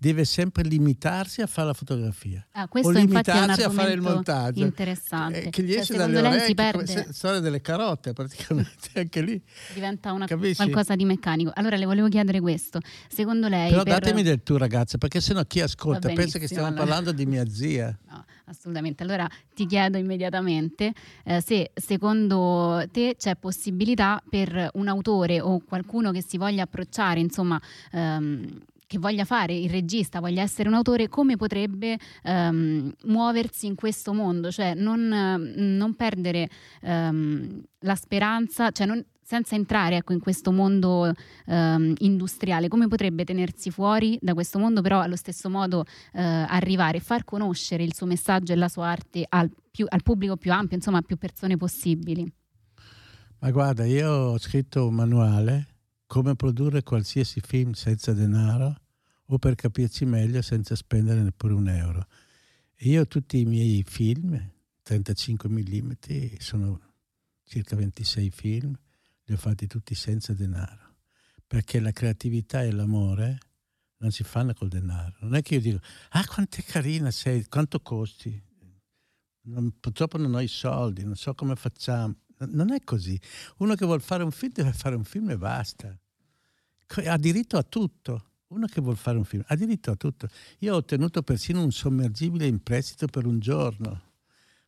deve 0.00 0.24
sempre 0.24 0.62
limitarsi 0.62 1.42
a 1.42 1.46
fare 1.46 1.66
la 1.68 1.74
fotografia 1.74 2.46
Ah, 2.52 2.66
o 2.70 2.90
limitarsi 2.90 3.62
a 3.62 3.68
fare 3.68 3.92
il 3.92 4.00
montaggio. 4.00 4.64
interessante. 4.64 5.42
Eh, 5.44 5.50
che 5.50 5.62
gli 5.62 5.72
Cioè, 5.72 5.80
esce 5.80 5.94
dalle 5.96 6.18
orecchie, 6.20 6.54
perde, 6.54 7.08
storia 7.10 7.40
delle 7.40 7.60
carote 7.60 8.14
praticamente 8.14 8.88
anche 8.94 9.20
lì. 9.20 9.40
diventa 9.74 10.12
una- 10.12 10.26
qualcosa 10.26 10.96
di 10.96 11.04
meccanico. 11.04 11.50
Allora 11.54 11.76
le 11.76 11.84
volevo 11.84 12.08
chiedere 12.08 12.40
questo. 12.40 12.80
Secondo 13.08 13.46
lei... 13.48 13.68
Però 13.68 13.82
per- 13.82 13.98
datemi 14.00 14.22
del 14.22 14.42
tu 14.42 14.56
ragazza, 14.56 14.96
perché 14.96 15.20
sennò 15.20 15.42
chi 15.44 15.60
ascolta 15.60 16.08
pensa 16.14 16.38
che 16.38 16.46
stiamo 16.46 16.68
allora. 16.68 16.82
parlando 16.82 17.12
di 17.12 17.26
mia 17.26 17.46
zia. 17.48 17.94
No, 18.10 18.24
assolutamente. 18.46 19.02
Allora 19.04 19.28
ti 19.54 19.66
chiedo 19.66 19.96
immediatamente 19.98 20.92
eh, 21.24 21.40
se 21.40 21.70
secondo 21.74 22.82
te 22.90 23.14
c'è 23.16 23.36
possibilità 23.36 24.20
per 24.28 24.70
un 24.74 24.88
autore 24.88 25.40
o 25.40 25.60
qualcuno 25.60 26.10
che 26.10 26.22
si 26.26 26.36
voglia 26.38 26.64
approcciare, 26.64 27.20
insomma, 27.20 27.60
ehm, 27.92 28.62
che 28.90 28.98
voglia 28.98 29.24
fare 29.24 29.54
il 29.54 29.70
regista, 29.70 30.18
voglia 30.18 30.42
essere 30.42 30.68
un 30.68 30.74
autore, 30.74 31.08
come 31.08 31.36
potrebbe 31.36 31.96
ehm, 32.24 32.92
muoversi 33.04 33.66
in 33.66 33.76
questo 33.76 34.12
mondo, 34.12 34.50
cioè 34.50 34.74
non, 34.74 35.12
eh, 35.12 35.36
non 35.62 35.94
perdere 35.94 36.50
ehm, 36.80 37.62
la 37.82 37.94
speranza, 37.94 38.72
cioè 38.72 38.88
non- 38.88 39.04
senza 39.22 39.54
entrare 39.54 39.98
ecco, 39.98 40.12
in 40.12 40.18
questo 40.18 40.50
mondo 40.50 41.14
ehm, 41.46 41.94
industriale, 41.98 42.66
come 42.66 42.88
potrebbe 42.88 43.22
tenersi 43.22 43.70
fuori 43.70 44.18
da 44.20 44.34
questo 44.34 44.58
mondo, 44.58 44.80
però 44.80 44.98
allo 44.98 45.14
stesso 45.14 45.48
modo 45.48 45.84
eh, 46.14 46.20
arrivare 46.20 46.96
e 46.96 47.00
far 47.00 47.22
conoscere 47.22 47.84
il 47.84 47.94
suo 47.94 48.06
messaggio 48.06 48.52
e 48.52 48.56
la 48.56 48.68
sua 48.68 48.88
arte 48.88 49.24
al, 49.28 49.52
più- 49.70 49.86
al 49.88 50.02
pubblico 50.02 50.36
più 50.36 50.50
ampio, 50.50 50.76
insomma 50.76 50.98
a 50.98 51.02
più 51.02 51.16
persone 51.16 51.56
possibili. 51.56 52.28
Ma 53.38 53.50
guarda, 53.52 53.84
io 53.84 54.10
ho 54.10 54.38
scritto 54.38 54.88
un 54.88 54.94
manuale 54.94 55.66
come 56.08 56.34
produrre 56.34 56.82
qualsiasi 56.82 57.40
film 57.40 57.70
senza 57.70 58.12
denaro 58.12 58.74
o 59.32 59.38
per 59.38 59.54
capirci 59.54 60.04
meglio 60.04 60.42
senza 60.42 60.74
spendere 60.74 61.22
neppure 61.22 61.54
un 61.54 61.68
euro. 61.68 62.06
E 62.74 62.88
io 62.88 63.06
tutti 63.06 63.38
i 63.38 63.44
miei 63.44 63.84
film, 63.84 64.36
35 64.82 65.48
mm, 65.48 65.92
sono 66.38 66.80
circa 67.44 67.76
26 67.76 68.30
film, 68.30 68.76
li 69.24 69.34
ho 69.34 69.36
fatti 69.36 69.66
tutti 69.68 69.94
senza 69.94 70.32
denaro, 70.32 70.96
perché 71.46 71.78
la 71.78 71.92
creatività 71.92 72.62
e 72.62 72.72
l'amore 72.72 73.38
non 73.98 74.10
si 74.10 74.24
fanno 74.24 74.52
col 74.52 74.68
denaro. 74.68 75.16
Non 75.20 75.34
è 75.36 75.42
che 75.42 75.54
io 75.54 75.60
dico, 75.60 75.80
ah 76.10 76.26
quanto 76.26 76.56
è 76.58 76.64
carina 76.64 77.10
sei, 77.12 77.46
quanto 77.46 77.80
costi? 77.80 78.42
Non- 79.42 79.78
purtroppo 79.78 80.18
non 80.18 80.34
ho 80.34 80.40
i 80.40 80.48
soldi, 80.48 81.04
non 81.04 81.16
so 81.16 81.34
come 81.34 81.54
facciamo. 81.54 82.16
Non 82.38 82.72
è 82.72 82.82
così. 82.82 83.20
Uno 83.58 83.74
che 83.74 83.84
vuole 83.84 84.00
fare 84.00 84.22
un 84.22 84.30
film 84.30 84.52
deve 84.52 84.72
fare 84.72 84.96
un 84.96 85.04
film 85.04 85.30
e 85.30 85.36
basta. 85.36 85.96
Ha 87.04 87.16
diritto 87.18 87.58
a 87.58 87.62
tutto. 87.62 88.29
Uno 88.50 88.66
che 88.66 88.80
vuole 88.80 88.96
fare 88.96 89.16
un 89.16 89.24
film 89.24 89.44
ha 89.46 89.54
diritto 89.54 89.92
a 89.92 89.96
tutto. 89.96 90.28
Io 90.60 90.74
ho 90.74 90.78
ottenuto 90.78 91.22
persino 91.22 91.62
un 91.62 91.70
sommergibile 91.70 92.46
in 92.46 92.62
prestito 92.62 93.06
per 93.06 93.24
un 93.26 93.38
giorno. 93.38 94.02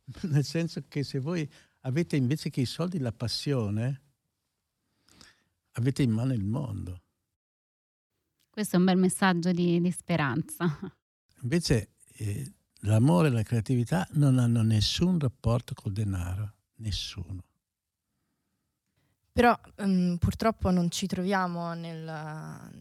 Nel 0.23 0.45
senso 0.45 0.85
che 0.87 1.03
se 1.03 1.19
voi 1.19 1.49
avete 1.81 2.17
invece 2.17 2.51
che 2.51 2.61
i 2.61 2.67
soldi 2.67 2.99
la 2.99 3.12
passione, 3.12 4.01
avete 5.73 6.03
in 6.03 6.11
mano 6.11 6.33
il 6.33 6.45
mondo. 6.45 7.03
Questo 8.51 8.77
è 8.77 8.79
un 8.79 8.85
bel 8.85 8.99
messaggio 8.99 9.51
di, 9.51 9.81
di 9.81 9.91
speranza. 9.91 10.79
Invece 11.41 11.95
eh, 12.19 12.53
l'amore 12.81 13.29
e 13.29 13.31
la 13.31 13.43
creatività 13.43 14.07
non 14.12 14.39
hanno 14.39 14.62
nessun 14.62 15.19
rapporto 15.19 15.75
col 15.75 15.93
denaro. 15.93 16.55
Nessuno. 16.77 17.45
Però 19.33 19.59
ehm, 19.77 20.17
purtroppo 20.19 20.71
non 20.71 20.91
ci 20.91 21.07
troviamo 21.07 21.73
nel, 21.73 22.05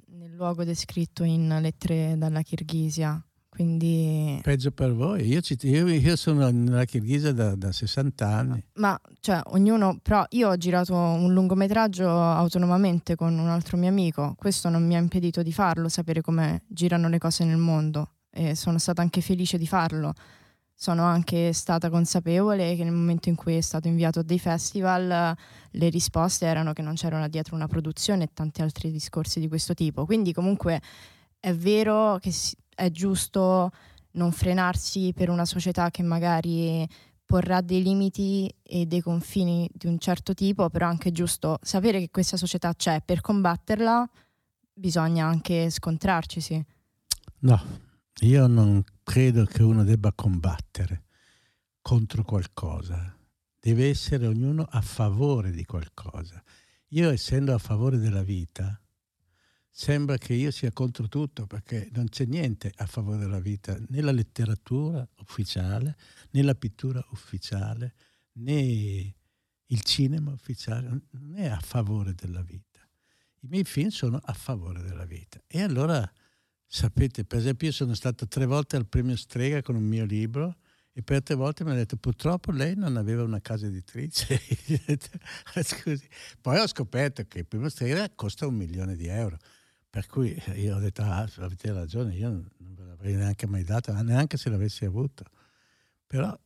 nel 0.08 0.34
luogo 0.34 0.64
descritto 0.66 1.24
in 1.24 1.58
lettere 1.62 2.16
dalla 2.18 2.42
Kirghisia, 2.42 3.24
quindi... 3.48 4.40
Peggio 4.44 4.72
per 4.72 4.94
voi. 4.94 5.28
Io, 5.28 5.40
ci- 5.42 5.58
io- 5.62 5.88
io 5.88 6.16
sono 6.16 6.50
nella 6.50 6.86
Kirghisa 6.86 7.32
da, 7.32 7.56
da 7.56 7.72
60 7.72 8.28
anni. 8.28 8.64
Ma 8.76 9.00
cioè, 9.22 9.42
ognuno, 9.48 10.00
però 10.02 10.26
io 10.30 10.50
ho 10.50 10.58
girato 10.58 10.94
un 10.94 11.34
lungometraggio 11.34 12.10
autonomamente 12.10 13.16
con 13.16 13.38
un 13.38 13.48
altro 13.48 13.78
mio 13.78 13.90
amico, 13.90 14.36
questo 14.38 14.68
non 14.70 14.86
mi 14.86 14.96
ha 14.96 15.00
impedito 15.00 15.44
di 15.44 15.54
farlo, 15.54 15.88
sapere 15.90 16.22
come 16.22 16.64
girano 16.68 17.08
le 17.08 17.18
cose 17.18 17.46
nel 17.46 17.58
mondo 17.58 18.16
e 18.30 18.56
sono 18.56 18.78
stata 18.78 19.02
anche 19.02 19.22
felice 19.22 19.58
di 19.58 19.68
farlo. 19.68 20.14
Sono 20.82 21.04
anche 21.04 21.54
stata 21.54 21.92
consapevole 21.92 22.76
che 22.76 22.84
nel 22.84 22.92
momento 22.92 23.30
in 23.30 23.36
cui 23.36 23.56
è 23.56 23.62
stato 23.62 23.88
inviato 23.88 24.22
a 24.22 24.24
dei 24.24 24.40
festival 24.40 25.36
le 25.70 25.90
risposte 25.90 26.48
erano 26.48 26.74
che 26.74 26.82
non 26.82 26.96
c'era 26.96 27.28
dietro 27.28 27.54
una 27.54 27.68
produzione 27.68 28.24
e 28.24 28.30
tanti 28.34 28.64
altri 28.64 28.90
discorsi 28.90 29.40
di 29.40 29.48
questo 29.48 29.76
tipo. 29.76 30.08
Quindi 30.08 30.34
comunque 30.34 30.82
è 31.40 31.54
vero 31.54 32.18
che 32.20 32.34
è 32.74 32.90
giusto 32.90 33.70
non 34.14 34.32
frenarsi 34.32 35.14
per 35.16 35.30
una 35.30 35.46
società 35.46 35.92
che 35.92 36.02
magari 36.02 36.90
porrà 37.28 37.62
dei 37.62 37.84
limiti 37.84 38.52
e 38.64 38.88
dei 38.88 39.02
confini 39.02 39.70
di 39.72 39.86
un 39.86 40.00
certo 40.00 40.34
tipo, 40.34 40.72
però 40.72 40.88
è 40.88 40.90
anche 40.90 41.12
giusto 41.12 41.60
sapere 41.62 42.00
che 42.00 42.10
questa 42.10 42.38
società 42.38 42.74
c'è. 42.74 43.04
Per 43.06 43.22
combatterla 43.22 44.10
bisogna 44.74 45.28
anche 45.28 45.70
scontrarcisi. 45.70 46.66
No, 47.42 47.64
io 48.22 48.48
non 48.48 48.84
credo 49.12 49.44
che 49.44 49.62
uno 49.62 49.84
debba 49.84 50.14
combattere 50.14 51.04
contro 51.82 52.24
qualcosa. 52.24 53.14
Deve 53.60 53.90
essere 53.90 54.26
ognuno 54.26 54.64
a 54.64 54.80
favore 54.80 55.52
di 55.52 55.66
qualcosa. 55.66 56.42
Io 56.92 57.10
essendo 57.10 57.54
a 57.54 57.58
favore 57.58 57.98
della 57.98 58.24
vita, 58.24 58.82
sembra 59.70 60.18
che 60.18 60.34
io 60.34 60.50
sia 60.50 60.72
contro 60.72 61.10
tutto 61.10 61.46
perché 61.46 61.90
non 61.92 62.08
c'è 62.08 62.24
niente 62.24 62.72
a 62.74 62.86
favore 62.86 63.18
della 63.18 63.42
vita, 63.42 63.78
né 63.90 64.00
la 64.00 64.14
letteratura 64.14 65.06
ufficiale, 65.18 65.98
né 66.30 66.42
la 66.42 66.56
pittura 66.56 67.06
ufficiale, 67.12 67.96
né 68.36 69.14
il 69.66 69.82
cinema 69.82 70.32
ufficiale, 70.32 70.88
non 70.88 71.36
è 71.36 71.48
a 71.48 71.60
favore 71.60 72.14
della 72.14 72.44
vita. 72.44 72.80
I 73.42 73.48
miei 73.48 73.66
film 73.66 73.90
sono 73.90 74.22
a 74.24 74.32
favore 74.32 74.82
della 74.82 75.04
vita. 75.04 75.38
E 75.48 75.62
allora, 75.62 76.10
sapete, 76.74 77.26
per 77.26 77.40
esempio, 77.40 77.68
io 77.68 77.74
sono 77.74 77.94
stato 77.94 78.28
tre 78.28 78.46
volte 78.46 78.78
al 78.78 78.88
premio 78.88 79.18
Strega 79.18 79.62
con 79.62 79.76
un 79.76 79.84
mio 79.84 80.06
libro 80.06 80.56
e 80.94 81.04
per 81.04 81.22
tre 81.22 81.36
volte 81.36 81.64
mi 81.64 81.72
hanno 81.72 81.80
detto 81.80 81.98
purtroppo 81.98 82.52
lei 82.52 82.76
non 82.76 82.96
aveva 82.96 83.24
una 83.24 83.42
casa 83.42 83.66
editrice. 83.66 84.40
Scusi. 85.64 86.08
Poi 86.40 86.60
ho 86.60 86.68
scoperto 86.68 87.26
che 87.28 87.40
il 87.40 87.46
premio 87.46 87.68
Strega 87.68 88.10
costa 88.16 88.48
un 88.48 88.56
milione 88.56 88.96
di 88.96 89.08
euro. 89.08 89.38
Per 89.90 90.08
cui 90.08 90.42
io 90.56 90.78
ho 90.78 90.80
detto, 90.80 91.02
ah, 91.02 91.30
avete 91.40 91.74
ragione, 91.74 92.16
io 92.16 92.30
non 92.30 92.74
ve 92.74 92.86
l'avrei 92.86 93.16
neanche 93.16 93.48
mai 93.48 93.66
data, 93.66 94.02
neanche 94.02 94.38
se 94.38 94.50
l'avessi 94.50 94.86
avuto. 94.86 95.26
Però 96.08 96.38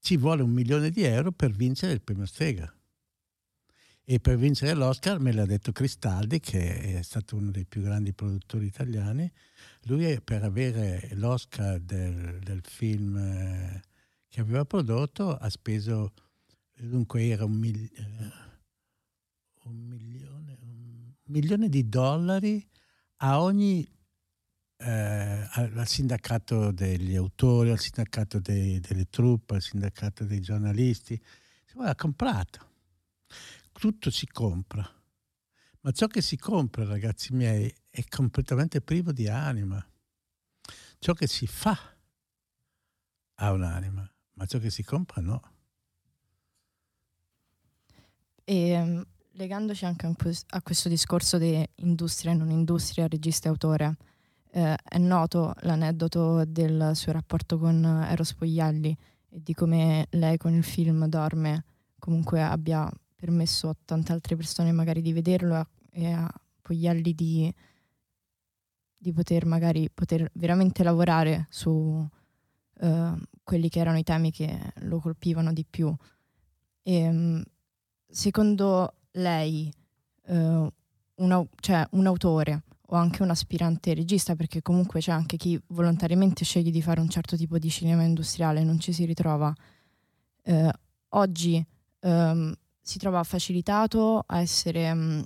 ci 0.00 0.16
vuole 0.16 0.42
un 0.42 0.50
milione 0.50 0.90
di 0.90 1.04
euro 1.04 1.30
per 1.30 1.52
vincere 1.52 1.92
il 1.92 2.02
premio 2.02 2.26
Strega. 2.26 2.72
E 4.04 4.18
per 4.18 4.36
vincere 4.36 4.74
l'Oscar 4.74 5.20
me 5.20 5.32
l'ha 5.32 5.46
detto 5.46 5.70
Cristaldi, 5.70 6.40
che 6.40 6.98
è 6.98 7.02
stato 7.02 7.36
uno 7.36 7.52
dei 7.52 7.64
più 7.64 7.82
grandi 7.82 8.12
produttori 8.12 8.66
italiani. 8.66 9.30
Lui 9.82 10.20
per 10.20 10.42
avere 10.42 11.08
l'Oscar 11.12 11.78
del, 11.78 12.40
del 12.40 12.62
film 12.64 13.16
eh, 13.16 13.80
che 14.28 14.40
aveva 14.40 14.64
prodotto 14.64 15.36
ha 15.36 15.48
speso, 15.48 16.14
dunque 16.74 17.28
era 17.28 17.44
un, 17.44 17.52
mil- 17.52 17.90
eh, 17.94 18.32
un 19.64 19.76
milione, 19.76 20.58
un 20.60 21.14
milione 21.26 21.68
di 21.68 21.88
dollari 21.88 22.68
a 23.18 23.40
ogni 23.40 23.88
eh, 24.78 25.48
al, 25.48 25.86
sindacato 25.86 26.72
degli 26.72 27.14
autori, 27.14 27.70
al 27.70 27.78
sindacato 27.78 28.40
dei- 28.40 28.80
delle 28.80 29.08
truppe, 29.08 29.54
al 29.54 29.62
sindacato 29.62 30.24
dei 30.24 30.40
giornalisti. 30.40 31.20
Insomma, 31.62 31.90
ha 31.90 31.94
comprato. 31.94 32.70
Tutto 33.82 34.12
si 34.12 34.28
compra. 34.28 34.88
Ma 35.80 35.90
ciò 35.90 36.06
che 36.06 36.20
si 36.22 36.36
compra, 36.36 36.84
ragazzi 36.84 37.32
miei, 37.32 37.74
è 37.90 38.04
completamente 38.04 38.80
privo 38.80 39.10
di 39.10 39.26
anima. 39.26 39.84
Ciò 41.00 41.14
che 41.14 41.26
si 41.26 41.48
fa 41.48 41.76
ha 43.34 43.50
un'anima, 43.50 44.08
ma 44.34 44.46
ciò 44.46 44.60
che 44.60 44.70
si 44.70 44.84
compra 44.84 45.20
no. 45.20 45.42
E 48.44 48.84
mm, 48.84 49.00
legandoci 49.32 49.84
anche 49.84 50.06
a 50.06 50.62
questo 50.62 50.88
discorso 50.88 51.36
di 51.38 51.68
industria 51.78 52.30
e 52.30 52.34
non 52.36 52.50
industria, 52.50 53.08
regista 53.08 53.48
e 53.48 53.50
autore, 53.50 53.96
eh, 54.52 54.76
è 54.76 54.98
noto 54.98 55.54
l'aneddoto 55.62 56.44
del 56.44 56.92
suo 56.94 57.10
rapporto 57.10 57.58
con 57.58 57.84
Eros 57.84 58.34
Poglialli 58.34 58.96
e 59.28 59.42
di 59.42 59.54
come 59.54 60.06
lei 60.10 60.36
con 60.36 60.54
il 60.54 60.62
film 60.62 61.06
Dorme 61.06 61.64
comunque 61.98 62.40
abbia 62.40 62.88
permesso 63.22 63.68
a 63.68 63.76
tante 63.84 64.10
altre 64.10 64.34
persone 64.34 64.72
magari 64.72 65.00
di 65.00 65.12
vederlo 65.12 65.68
e 65.92 66.10
a 66.10 66.28
Poglialli 66.60 67.14
di, 67.14 67.54
di 68.98 69.12
poter 69.12 69.46
magari 69.46 69.88
poter 69.88 70.28
veramente 70.34 70.82
lavorare 70.82 71.46
su 71.48 72.04
eh, 72.80 73.12
quelli 73.44 73.68
che 73.68 73.78
erano 73.78 73.98
i 73.98 74.02
temi 74.02 74.32
che 74.32 74.58
lo 74.80 74.98
colpivano 74.98 75.52
di 75.52 75.64
più. 75.64 75.94
E, 76.82 77.10
mm, 77.12 77.42
secondo 78.08 78.94
lei 79.12 79.72
eh, 80.24 80.72
un, 81.14 81.30
au- 81.30 81.48
cioè, 81.60 81.86
un 81.92 82.06
autore 82.06 82.64
o 82.86 82.96
anche 82.96 83.22
un 83.22 83.30
aspirante 83.30 83.94
regista, 83.94 84.34
perché 84.34 84.62
comunque 84.62 84.98
c'è 84.98 85.12
anche 85.12 85.36
chi 85.36 85.60
volontariamente 85.68 86.44
sceglie 86.44 86.72
di 86.72 86.82
fare 86.82 86.98
un 86.98 87.08
certo 87.08 87.36
tipo 87.36 87.56
di 87.58 87.70
cinema 87.70 88.02
industriale 88.02 88.64
non 88.64 88.80
ci 88.80 88.92
si 88.92 89.04
ritrova, 89.04 89.54
eh, 90.42 90.72
oggi 91.10 91.64
ehm, 92.00 92.54
si 92.82 92.98
trova 92.98 93.22
facilitato 93.22 94.24
a 94.26 94.40
essere 94.40 94.92
mh, 94.92 95.00
mm, 95.00 95.22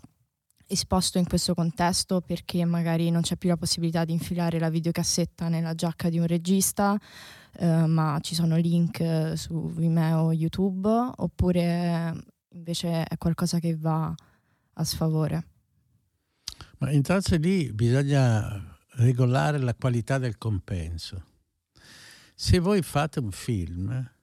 esposto 0.69 1.19
in 1.19 1.27
questo 1.27 1.55
contesto 1.55 2.21
perché 2.21 2.65
magari 2.65 3.11
non 3.11 3.23
c'è 3.23 3.37
più 3.37 3.49
la 3.49 3.57
possibilità 3.57 4.05
di 4.05 4.13
infilare 4.13 4.59
la 4.59 4.69
videocassetta 4.69 5.49
nella 5.49 5.75
giacca 5.75 6.09
di 6.09 6.19
un 6.19 6.27
regista, 6.27 6.99
eh, 7.59 7.87
ma 7.87 8.19
ci 8.21 8.35
sono 8.35 8.57
link 8.57 9.01
eh, 9.01 9.37
su 9.37 9.71
Vimeo 9.71 10.33
YouTube, 10.33 10.89
oppure 10.89 12.13
invece 12.51 13.05
è 13.05 13.17
qualcosa 13.17 13.59
che 13.59 13.77
va 13.77 14.15
a 14.75 14.85
sfavore. 14.85 15.47
Ma 16.79 16.91
intanto 16.91 17.37
lì 17.37 17.73
bisogna 17.73 18.77
regolare 18.97 19.59
la 19.59 19.75
qualità 19.75 20.19
del 20.19 20.37
compenso. 20.37 21.25
Se 22.35 22.59
voi 22.59 22.83
fate 22.83 23.19
un 23.21 23.31
film 23.31 24.16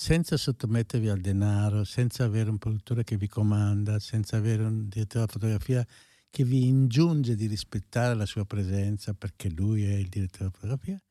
senza 0.00 0.36
sottomettervi 0.36 1.08
al 1.08 1.18
denaro, 1.18 1.82
senza 1.82 2.22
avere 2.22 2.50
un 2.50 2.58
produttore 2.58 3.02
che 3.02 3.16
vi 3.16 3.26
comanda, 3.26 3.98
senza 3.98 4.36
avere 4.36 4.62
un 4.62 4.88
direttore 4.88 5.26
della 5.26 5.26
fotografia 5.26 5.86
che 6.30 6.44
vi 6.44 6.68
ingiunge 6.68 7.34
di 7.34 7.46
rispettare 7.46 8.14
la 8.14 8.24
sua 8.24 8.44
presenza 8.44 9.12
perché 9.12 9.50
lui 9.50 9.84
è 9.86 9.94
il 9.94 10.08
direttore 10.08 10.44
della 10.44 10.50
fotografia, 10.52 11.02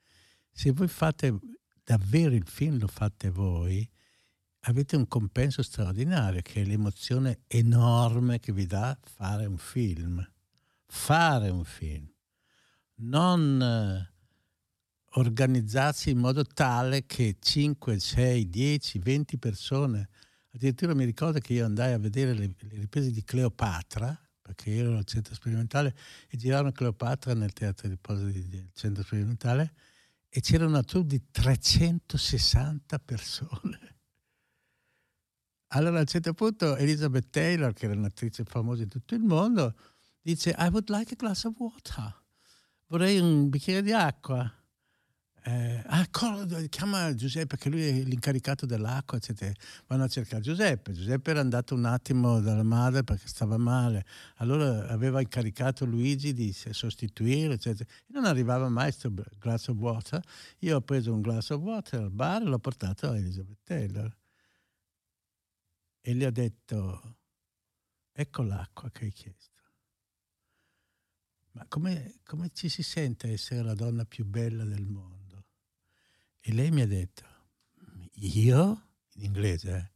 se 0.50 0.72
voi 0.72 0.88
fate 0.88 1.38
davvero 1.84 2.34
il 2.34 2.48
film, 2.48 2.79
lo 2.79 2.88
fate 2.88 3.29
voi, 3.29 3.86
avete 4.62 4.96
un 4.96 5.06
compenso 5.10 5.62
straordinario 5.63 6.41
che 6.41 6.62
è 6.62 6.63
l'emozione 6.63 7.39
enorme 7.48 8.39
che 8.39 8.53
vi 8.53 8.65
dà 8.67 8.98
fare 9.01 9.48
un 9.48 9.58
film. 9.58 10.25
Fare 10.86 11.50
un 11.50 11.65
film, 11.65 12.10
non 13.00 13.62
eh, 13.62 14.16
organizzarsi 15.17 16.12
in 16.12 16.19
modo 16.19 16.43
tale 16.43 17.05
che 17.05 17.38
5, 17.39 18.00
6, 18.00 18.50
10, 18.50 19.00
20 19.00 19.38
persone, 19.38 20.09
addirittura 20.53 20.93
mi 20.93 21.05
ricordo 21.05 21.39
che 21.39 21.53
io 21.53 21.65
andai 21.65 21.93
a 21.93 21.97
vedere 21.97 22.33
le, 22.33 22.53
le 22.57 22.79
riprese 22.79 23.12
di 23.12 23.24
Cleopatra, 23.24 24.19
perché 24.41 24.69
io 24.69 24.86
ero 24.89 24.97
al 24.97 25.05
centro 25.05 25.33
sperimentale 25.33 25.95
e 26.29 26.38
giravano 26.38 26.71
Cleopatra 26.71 27.33
nel 27.33 27.51
teatro 27.51 27.89
di 27.89 27.97
posa 27.97 28.24
del 28.24 28.69
centro 28.74 29.03
sperimentale 29.03 29.74
e 30.29 30.39
c'era 30.39 30.65
una 30.65 30.83
tour 30.83 31.03
di 31.03 31.21
360 31.31 33.00
persone. 33.00 33.79
Allora 35.71 35.97
a 35.97 36.01
un 36.01 36.05
certo 36.05 36.33
punto 36.33 36.77
Elizabeth 36.77 37.29
Taylor, 37.29 37.74
che 37.74 37.86
era 37.86 37.95
un'attrice 37.95 38.45
famosa 38.45 38.83
in 38.83 38.88
tutto 38.88 39.15
il 39.15 39.21
mondo, 39.21 39.75
dice 40.21 40.55
I 40.57 40.67
would 40.67 40.89
like 40.89 41.12
a 41.12 41.15
glass 41.17 41.43
of 41.43 41.55
water. 41.57 42.24
Vorrei 42.86 43.19
un 43.19 43.50
bicchiere 43.50 43.81
di 43.81 43.91
acqua. 43.91 44.50
Eh, 45.48 45.82
ah, 45.86 46.06
chiama 46.68 47.16
Giuseppe 47.16 47.56
che 47.56 47.70
lui 47.70 47.82
è 47.82 47.92
l'incaricato 48.04 48.66
dell'acqua, 48.66 49.18
eccetera. 49.18 49.54
Vanno 49.88 50.04
a 50.04 50.08
cercare 50.10 50.42
Giuseppe. 50.42 50.92
Giuseppe 50.92 51.32
era 51.32 51.39
andato 51.39 51.74
un 51.74 51.86
attimo 51.86 52.42
dalla 52.42 52.63
madre 52.63 53.06
perché 53.06 53.30
stava 53.30 53.56
male. 53.56 54.06
Allora 54.39 54.89
aveva 54.89 55.22
incaricato 55.22 55.86
Luigi 55.86 56.34
di 56.34 56.51
sostituire, 56.51 57.54
eccetera. 57.54 57.89
Non 58.08 58.25
arrivava 58.25 58.68
mai 58.68 58.92
questo 58.92 59.10
glass 59.39 59.70
of 59.70 59.77
water. 59.77 60.22
Io 60.60 60.75
ho 60.75 60.82
preso 60.82 61.13
un 61.13 61.22
glass 61.22 61.51
of 61.51 61.62
water 61.62 62.01
al 62.01 62.12
bar 62.12 62.42
e 62.42 62.46
l'ho 62.46 62.60
portato 62.60 63.10
a 63.10 63.16
Elizabeth 63.16 63.60
Taylor. 63.63 64.13
E 66.01 66.13
le 66.13 66.25
ho 66.25 66.32
detto, 66.32 67.20
ecco 68.12 68.42
l'acqua 68.42 68.92
che 68.92 69.06
hai 69.06 69.12
chiesto. 69.12 69.62
Ma 71.51 71.66
come, 71.70 72.20
come 72.25 72.50
ci 72.51 72.68
si 72.68 72.84
sente 72.84 73.32
essere 73.32 73.63
la 73.63 73.75
donna 73.75 74.04
più 74.04 74.25
bella 74.25 74.66
del 74.66 74.86
mondo? 74.86 75.16
E 76.48 76.54
lei 76.54 76.72
mi 76.72 76.80
ha 76.80 76.88
detto, 76.88 77.24
io? 78.13 78.84
In 79.16 79.24
inglese, 79.25 79.70
eh? 79.75 79.92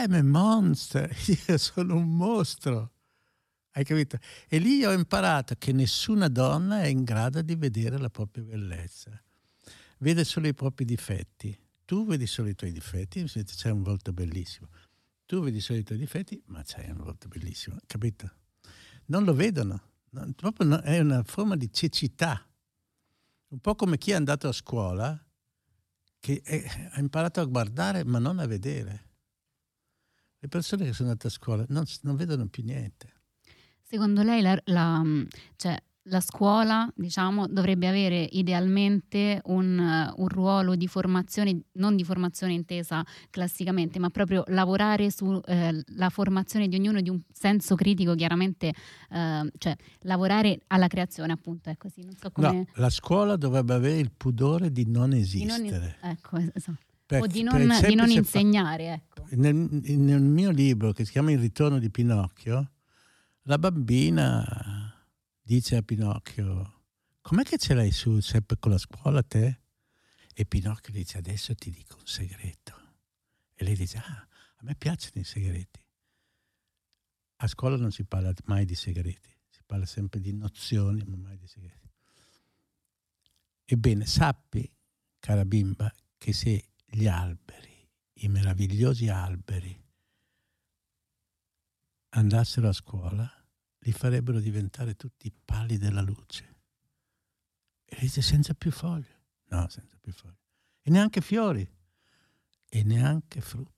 I 0.00 0.04
am 0.04 0.14
a 0.14 0.22
monster, 0.22 1.14
io 1.46 1.58
sono 1.58 1.96
un 1.96 2.16
mostro. 2.16 2.92
Hai 3.72 3.84
capito? 3.84 4.18
E 4.48 4.56
lì 4.56 4.82
ho 4.86 4.92
imparato 4.92 5.54
che 5.58 5.72
nessuna 5.72 6.28
donna 6.28 6.80
è 6.80 6.86
in 6.86 7.04
grado 7.04 7.42
di 7.42 7.56
vedere 7.56 7.98
la 7.98 8.08
propria 8.08 8.42
bellezza. 8.42 9.22
Vede 9.98 10.24
solo 10.24 10.46
i 10.46 10.54
propri 10.54 10.86
difetti. 10.86 11.54
Tu 11.84 12.06
vedi 12.06 12.26
solo 12.26 12.48
i 12.48 12.54
tuoi 12.54 12.72
difetti, 12.72 13.22
c'è 13.24 13.68
un 13.68 13.82
volto 13.82 14.14
bellissimo. 14.14 14.68
Tu 15.26 15.42
vedi 15.42 15.60
solo 15.60 15.78
i 15.78 15.82
tuoi 15.82 15.98
difetti, 15.98 16.42
ma 16.46 16.62
c'hai 16.64 16.88
un 16.88 17.02
volto 17.02 17.28
bellissimo. 17.28 17.76
Capito? 17.86 18.32
Non 19.08 19.24
lo 19.24 19.34
vedono 19.34 19.92
proprio 20.34 20.80
è 20.80 21.00
una 21.00 21.22
forma 21.22 21.54
di 21.54 21.70
cecità, 21.70 22.48
un 23.48 23.58
po' 23.58 23.74
come 23.74 23.98
chi 23.98 24.12
è 24.12 24.14
andato 24.14 24.48
a 24.48 24.52
scuola 24.52 25.23
che 26.24 26.40
è, 26.42 26.64
ha 26.92 27.00
imparato 27.00 27.42
a 27.42 27.44
guardare 27.44 28.02
ma 28.02 28.18
non 28.18 28.38
a 28.38 28.46
vedere. 28.46 29.10
Le 30.38 30.48
persone 30.48 30.86
che 30.86 30.94
sono 30.94 31.10
andate 31.10 31.26
a 31.26 31.30
scuola 31.30 31.66
non, 31.68 31.84
non 32.00 32.16
vedono 32.16 32.46
più 32.46 32.64
niente. 32.64 33.12
Secondo 33.82 34.22
lei 34.22 34.40
la, 34.40 34.58
la, 34.64 35.02
cioè, 35.56 35.78
la 36.08 36.20
scuola 36.20 36.90
diciamo, 36.94 37.46
dovrebbe 37.46 37.88
avere 37.88 38.28
idealmente 38.32 39.40
un, 39.44 40.12
un, 40.16 40.28
ruolo 40.28 40.74
di 40.74 40.86
formazione, 40.86 41.62
non 41.72 41.96
di 41.96 42.04
formazione 42.04 42.52
intesa 42.52 43.04
classicamente, 43.30 43.98
ma 43.98 44.10
proprio 44.10 44.44
lavorare 44.48 45.10
sulla 45.10 45.40
eh, 45.46 46.10
formazione 46.10 46.68
di 46.68 46.76
ognuno 46.76 47.00
di 47.00 47.08
un 47.08 47.20
senso 47.32 47.74
critico, 47.74 48.14
chiaramente, 48.14 48.72
eh, 49.10 49.52
cioè 49.56 49.76
lavorare 50.00 50.60
alla 50.68 50.88
creazione, 50.88 51.32
appunto. 51.32 51.70
È 51.70 51.76
così. 51.76 52.02
Non 52.04 52.16
so. 52.20 52.30
No, 52.36 52.66
la 52.74 52.90
scuola 52.90 53.36
dovrebbe 53.36 53.74
avere 53.74 53.98
il 53.98 54.10
pudore 54.14 54.70
di 54.70 54.86
non 54.86 55.12
esistere. 55.12 55.62
Di 55.62 55.70
non, 55.70 55.94
ecco, 56.02 56.36
esatto. 56.52 56.78
Per, 57.06 57.20
o 57.22 57.26
di 57.26 57.42
non, 57.42 57.70
di 57.86 57.94
non 57.94 58.10
insegnare. 58.10 58.92
Ecco. 58.92 59.24
Nel, 59.36 59.54
nel 59.54 60.22
mio 60.22 60.50
libro 60.50 60.92
che 60.92 61.04
si 61.04 61.12
chiama 61.12 61.32
Il 61.32 61.38
ritorno 61.38 61.78
di 61.78 61.90
Pinocchio, 61.90 62.70
la 63.42 63.58
bambina 63.58 64.83
dice 65.46 65.76
a 65.76 65.82
Pinocchio, 65.82 66.84
com'è 67.20 67.42
che 67.42 67.58
ce 67.58 67.74
l'hai 67.74 67.92
su 67.92 68.18
sempre 68.20 68.58
con 68.58 68.70
la 68.70 68.78
scuola 68.78 69.22
te? 69.22 69.60
E 70.32 70.46
Pinocchio 70.46 70.92
dice, 70.92 71.18
adesso 71.18 71.54
ti 71.54 71.70
dico 71.70 71.98
un 71.98 72.06
segreto. 72.06 72.74
E 73.54 73.62
lei 73.62 73.76
dice, 73.76 73.98
ah, 73.98 74.26
a 74.56 74.62
me 74.62 74.74
piacciono 74.74 75.20
i 75.20 75.24
segreti. 75.24 75.80
A 77.36 77.46
scuola 77.46 77.76
non 77.76 77.92
si 77.92 78.04
parla 78.04 78.32
mai 78.46 78.64
di 78.64 78.74
segreti, 78.74 79.30
si 79.50 79.60
parla 79.66 79.84
sempre 79.84 80.18
di 80.18 80.32
nozioni, 80.32 81.04
ma 81.04 81.16
mai 81.16 81.36
di 81.36 81.46
segreti. 81.46 81.90
Ebbene, 83.66 84.06
sappi, 84.06 84.68
cara 85.18 85.44
bimba, 85.44 85.92
che 86.16 86.32
se 86.32 86.70
gli 86.86 87.06
alberi, 87.06 87.88
i 88.14 88.28
meravigliosi 88.28 89.08
alberi, 89.08 89.82
andassero 92.10 92.68
a 92.68 92.72
scuola, 92.72 93.43
li 93.84 93.92
farebbero 93.92 94.40
diventare 94.40 94.94
tutti 94.94 95.32
pali 95.44 95.76
della 95.76 96.00
luce. 96.00 96.52
E 97.84 97.96
dice 98.00 98.22
senza 98.22 98.54
più 98.54 98.70
foglie. 98.70 99.22
No, 99.48 99.68
senza 99.68 99.96
più 100.00 100.12
foglie. 100.12 100.38
E 100.82 100.90
neanche 100.90 101.20
fiori. 101.20 101.68
E 102.68 102.82
neanche 102.82 103.40
frutti. 103.40 103.72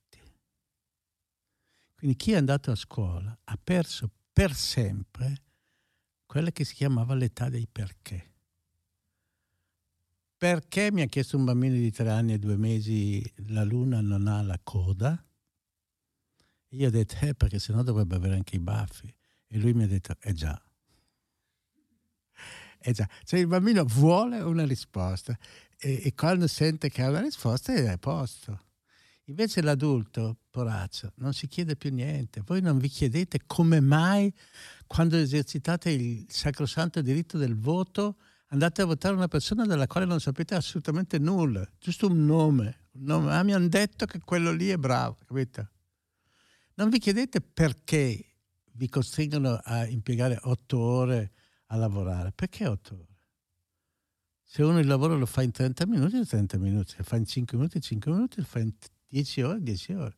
Quindi 1.94 2.16
chi 2.16 2.32
è 2.32 2.36
andato 2.36 2.70
a 2.70 2.76
scuola 2.76 3.36
ha 3.44 3.58
perso 3.62 4.10
per 4.32 4.54
sempre 4.54 5.42
quella 6.24 6.50
che 6.50 6.64
si 6.64 6.74
chiamava 6.74 7.14
l'età 7.14 7.48
dei 7.48 7.66
perché. 7.66 8.32
Perché 10.36 10.92
mi 10.92 11.02
ha 11.02 11.06
chiesto 11.06 11.36
un 11.36 11.44
bambino 11.44 11.74
di 11.74 11.90
tre 11.90 12.10
anni 12.10 12.34
e 12.34 12.38
due 12.38 12.56
mesi 12.56 13.24
la 13.48 13.64
luna 13.64 14.00
non 14.00 14.28
ha 14.28 14.42
la 14.42 14.60
coda? 14.62 15.20
Io 16.70 16.88
ho 16.88 16.90
detto, 16.90 17.16
eh, 17.24 17.34
perché 17.34 17.58
sennò 17.58 17.82
dovrebbe 17.82 18.16
avere 18.16 18.34
anche 18.34 18.56
i 18.56 18.60
baffi. 18.60 19.15
E 19.48 19.58
lui 19.58 19.72
mi 19.72 19.84
ha 19.84 19.86
detto, 19.86 20.16
eh 20.20 20.32
già. 20.32 20.60
Eh 22.78 22.92
già. 22.92 23.08
Cioè 23.24 23.40
il 23.40 23.46
bambino 23.46 23.84
vuole 23.84 24.40
una 24.40 24.64
risposta 24.64 25.36
e, 25.78 26.02
e 26.04 26.14
quando 26.14 26.46
sente 26.46 26.88
che 26.88 27.02
ha 27.02 27.08
una 27.10 27.20
risposta 27.20 27.72
è 27.72 27.86
a 27.88 27.98
posto. 27.98 28.64
Invece 29.28 29.60
l'adulto, 29.60 30.38
poraccio, 30.50 31.12
non 31.16 31.32
si 31.32 31.48
chiede 31.48 31.74
più 31.74 31.92
niente. 31.92 32.42
Voi 32.44 32.60
non 32.60 32.78
vi 32.78 32.88
chiedete 32.88 33.40
come 33.46 33.80
mai 33.80 34.32
quando 34.86 35.16
esercitate 35.16 35.90
il 35.90 36.26
sacrosanto 36.28 37.02
diritto 37.02 37.36
del 37.36 37.58
voto 37.58 38.18
andate 38.50 38.82
a 38.82 38.84
votare 38.84 39.14
una 39.14 39.26
persona 39.26 39.66
della 39.66 39.88
quale 39.88 40.06
non 40.06 40.20
sapete 40.20 40.54
assolutamente 40.54 41.18
nulla, 41.18 41.68
giusto 41.80 42.06
un 42.06 42.24
nome. 42.24 42.84
Un 42.92 43.02
nome. 43.02 43.34
Ah, 43.34 43.42
mi 43.42 43.52
hanno 43.52 43.68
detto 43.68 44.06
che 44.06 44.20
quello 44.20 44.52
lì 44.52 44.68
è 44.68 44.76
bravo, 44.76 45.18
capito? 45.26 45.70
Non 46.74 46.88
vi 46.88 47.00
chiedete 47.00 47.40
perché 47.40 48.35
vi 48.76 48.88
costringono 48.88 49.58
a 49.62 49.86
impiegare 49.86 50.38
otto 50.42 50.78
ore 50.78 51.32
a 51.66 51.76
lavorare. 51.76 52.32
Perché 52.32 52.66
otto 52.66 52.94
ore? 52.94 53.14
Se 54.42 54.62
uno 54.62 54.78
il 54.78 54.86
lavoro 54.86 55.16
lo 55.18 55.26
fa 55.26 55.42
in 55.42 55.50
30 55.50 55.86
minuti, 55.86 56.24
30 56.24 56.58
minuti, 56.58 56.92
se 56.92 57.02
fa 57.02 57.16
in 57.16 57.26
5 57.26 57.56
minuti, 57.56 57.80
5 57.80 58.12
minuti, 58.12 58.38
lo 58.38 58.46
fa 58.46 58.60
in 58.60 58.72
10 59.08 59.42
ore, 59.42 59.62
10 59.62 59.92
ore. 59.94 60.16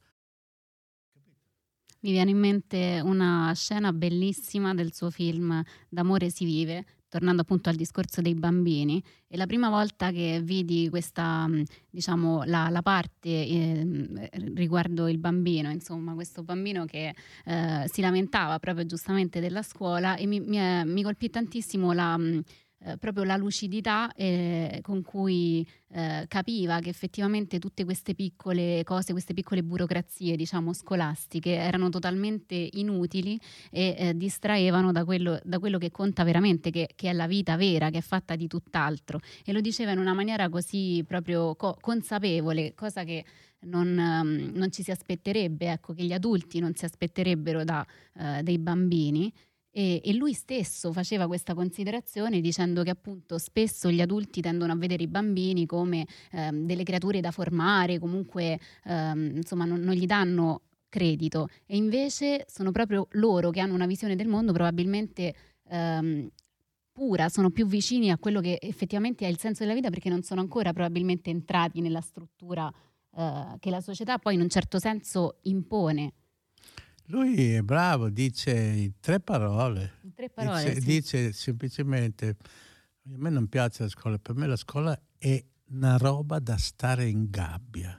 Mi 2.01 2.11
viene 2.13 2.31
in 2.31 2.39
mente 2.39 3.01
una 3.03 3.53
scena 3.55 3.93
bellissima 3.93 4.73
del 4.75 4.95
suo 4.95 5.11
film 5.11 5.65
D'amore 5.89 6.31
si 6.31 6.45
vive, 6.45 6.87
tornando 7.09 7.43
appunto 7.43 7.69
al 7.69 7.75
discorso 7.75 8.21
dei 8.21 8.35
bambini, 8.35 9.03
è 9.27 9.37
la 9.37 9.47
prima 9.47 9.69
volta 9.69 10.11
che 10.11 10.41
vidi 10.43 10.89
questa, 10.89 11.49
diciamo, 11.91 12.45
la, 12.45 12.69
la 12.71 12.83
parte 12.83 13.29
eh, 13.29 14.31
riguardo 14.55 15.09
il 15.09 15.19
bambino, 15.19 15.71
insomma, 15.71 16.15
questo 16.15 16.43
bambino 16.43 16.85
che 16.85 17.15
eh, 17.45 17.85
si 17.91 18.01
lamentava 18.01 18.59
proprio 18.59 18.87
giustamente 18.87 19.41
della 19.41 19.63
scuola 19.63 20.17
e 20.17 20.27
mi, 20.27 20.41
mi, 20.41 20.59
mi 20.85 21.03
colpì 21.03 21.31
tantissimo 21.31 21.93
la 21.93 22.19
eh, 22.85 22.97
proprio 22.97 23.25
la 23.25 23.37
lucidità 23.37 24.13
eh, 24.13 24.79
con 24.83 25.03
cui 25.03 25.67
eh, 25.89 26.27
capiva 26.29 26.79
che 26.79 26.91
effettivamente 26.91 27.59
tutte 27.59 27.85
queste 27.85 28.15
piccole 28.15 28.83
cose, 28.85 29.13
queste 29.13 29.35
piccole 29.35 29.65
burocrazie, 29.65 30.37
diciamo, 30.37 30.73
scolastiche 30.73 31.55
erano 31.55 31.89
totalmente 31.89 32.69
inutili 32.73 33.39
e 33.71 33.95
eh, 33.99 34.17
distraevano 34.17 34.93
da 34.93 35.05
quello, 35.05 35.41
da 35.43 35.59
quello, 35.59 35.79
che 35.79 35.91
conta 35.91 36.23
veramente, 36.23 36.71
che, 36.71 36.91
che, 36.95 37.11
è 37.11 37.13
la 37.13 37.27
vita 37.27 37.57
vera, 37.57 37.91
che 37.91 37.99
è 37.99 38.03
fatta 38.03 38.37
di 38.37 38.47
tutt'altro. 38.47 39.21
E 39.45 39.53
lo 39.53 39.61
diceva 39.61 39.91
in 39.91 39.99
una 39.99 40.15
maniera 40.15 40.49
così 40.49 41.05
proprio 41.07 41.57
co- 41.57 41.77
consapevole, 41.81 42.75
cosa 42.75 43.03
che 43.03 43.25
non, 43.61 43.89
um, 43.89 44.51
non, 44.55 44.71
ci 44.71 44.83
si 44.83 44.91
aspetterebbe, 44.91 45.71
ecco, 45.73 45.95
che 45.95 46.05
gli 46.05 46.13
adulti 46.13 46.61
non 46.61 46.75
si 46.75 46.85
aspetterebbero 46.85 47.65
da, 47.65 47.85
uh, 48.15 48.43
dei 48.43 48.59
bambini. 48.59 49.33
E, 49.71 50.01
e, 50.03 50.15
lui 50.15 50.33
stesso 50.33 50.93
faceva 50.93 51.27
questa 51.27 51.55
considerazione 51.55 52.41
dicendo 52.41 52.83
che 52.83 52.91
appunto 52.91 53.39
spesso 53.39 53.91
gli 53.91 54.01
adulti 54.01 54.41
tendono 54.41 54.73
a 54.73 54.77
vedere 54.77 55.03
i 55.03 55.09
bambini 55.09 55.67
come 55.67 56.07
ehm, 56.33 56.65
delle 56.65 56.85
creature 56.85 57.21
da 57.21 57.31
formare, 57.31 57.99
comunque 57.99 58.59
ehm, 58.85 59.37
insomma 59.37 59.67
non, 59.67 59.81
non 59.81 59.95
gli 59.95 60.07
danno 60.07 60.63
credito 60.89 61.49
e 61.67 61.77
invece 61.77 62.47
sono 62.49 62.71
proprio 62.71 63.09
loro 63.13 63.51
che 63.51 63.61
hanno 63.61 63.75
una 63.75 63.87
visione 63.87 64.17
del 64.17 64.27
mondo 64.27 64.53
probabilmente 64.53 65.35
ehm, 65.69 66.29
pura, 66.99 67.29
sono 67.29 67.51
più 67.51 67.67
vicini 67.67 68.11
a 68.11 68.19
quello 68.19 68.41
che 68.41 68.59
effettivamente 68.61 69.25
è 69.25 69.29
il 69.29 69.39
senso 69.39 69.63
della 69.63 69.75
vita 69.75 69.89
perché 69.89 70.09
non 70.09 70.23
sono 70.23 70.41
ancora 70.41 70.73
probabilmente 70.73 71.31
entrati 71.31 71.81
nella 71.81 72.01
struttura 72.01 72.73
eh, 73.17 73.57
che 73.61 73.71
la 73.71 73.81
società 73.81 74.19
poi 74.19 74.35
in 74.35 74.41
un 74.41 74.49
certo 74.49 74.79
senso 74.81 75.39
impone. 75.43 76.13
Lui 77.11 77.55
è 77.55 77.63
bravo, 77.63 78.11
dice 78.11 78.95
tre 79.01 79.21
parole. 79.21 80.01
Tre 80.15 80.29
parole 80.29 80.75
dice, 80.75 80.81
sì. 80.81 80.87
dice 80.87 81.33
semplicemente, 81.33 82.37
a 83.05 83.17
me 83.17 83.31
non 83.31 83.49
piace 83.49 83.85
la 83.85 83.89
scuola, 83.89 84.19
per 84.19 84.35
me 84.35 84.47
la 84.47 84.57
scuola 84.57 84.99
è 85.17 85.43
una 85.69 85.97
roba 85.97 86.39
da 86.39 86.59
stare 86.59 87.09
in 87.09 87.31
gabbia. 87.31 87.99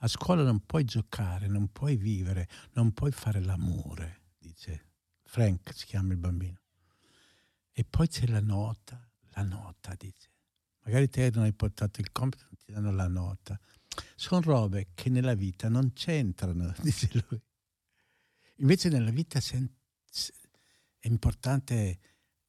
A 0.00 0.08
scuola 0.08 0.42
non 0.42 0.60
puoi 0.64 0.84
giocare, 0.84 1.48
non 1.48 1.70
puoi 1.70 1.96
vivere, 1.96 2.48
non 2.72 2.92
puoi 2.92 3.10
fare 3.10 3.40
l'amore, 3.40 4.22
dice 4.38 4.86
Frank, 5.24 5.74
si 5.74 5.84
chiama 5.84 6.12
il 6.12 6.18
bambino. 6.18 6.60
E 7.72 7.84
poi 7.84 8.08
c'è 8.08 8.26
la 8.26 8.40
nota, 8.40 9.06
la 9.32 9.42
nota, 9.42 9.94
dice. 9.98 10.30
Magari 10.84 11.10
te 11.10 11.30
non 11.34 11.44
hai 11.44 11.52
portato 11.52 12.00
il 12.00 12.10
compito, 12.10 12.46
ti 12.64 12.72
danno 12.72 12.90
la 12.90 13.08
nota. 13.08 13.58
Sono 14.14 14.40
robe 14.40 14.88
che 14.94 15.10
nella 15.10 15.34
vita 15.34 15.68
non 15.68 15.92
c'entrano, 15.92 16.72
dice 16.80 17.10
lui. 17.28 17.42
Invece 18.60 18.88
nella 18.88 19.10
vita 19.10 19.38
è 19.38 21.06
importante 21.06 21.98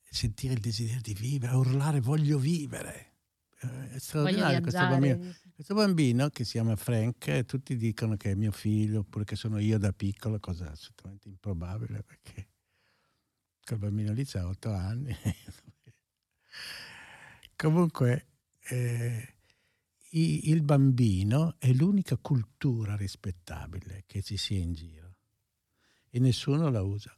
sentire 0.10 0.54
il 0.54 0.60
desiderio 0.60 1.02
di 1.02 1.13
vivere, 1.13 1.54
urlare 1.56 2.00
voglio 2.00 2.39
vivere. 2.39 3.13
Eh, 3.62 3.91
è 3.91 4.00
straordinario 4.00 4.62
questo 4.62 4.80
bambino. 4.80 5.36
questo 5.54 5.74
bambino 5.76 6.30
che 6.30 6.43
si 6.45 6.54
chiama 6.54 6.76
Frank, 6.76 7.45
tutti 7.45 7.76
dicono 7.76 8.15
che 8.15 8.32
è 8.32 8.36
mio 8.36 8.52
figlio 8.52 9.02
oppure 9.02 9.24
che 9.26 9.36
sono 9.36 9.60
io 9.60 9.78
da 9.78 9.91
piccolo, 9.91 10.39
cosa 10.39 10.72
assolutamente 10.72 11.28
improbabile 11.28 12.02
perché 12.04 12.48
quel 13.63 13.80
bambino 13.80 14.12
lì 14.12 14.26
ha 14.34 14.48
otto 14.48 14.72
anni. 14.72 15.15
Comunque 17.56 18.28
eh, 18.69 19.36
il 20.12 20.62
bambino 20.63 21.56
è 21.60 21.72
l'unica 21.74 22.17
cultura 22.17 22.95
rispettabile 22.95 24.06
che 24.08 24.24
ci 24.24 24.38
sia 24.38 24.58
in 24.58 24.74
giro 24.74 25.09
e 26.10 26.19
nessuno 26.19 26.69
la 26.69 26.82
usa. 26.82 27.13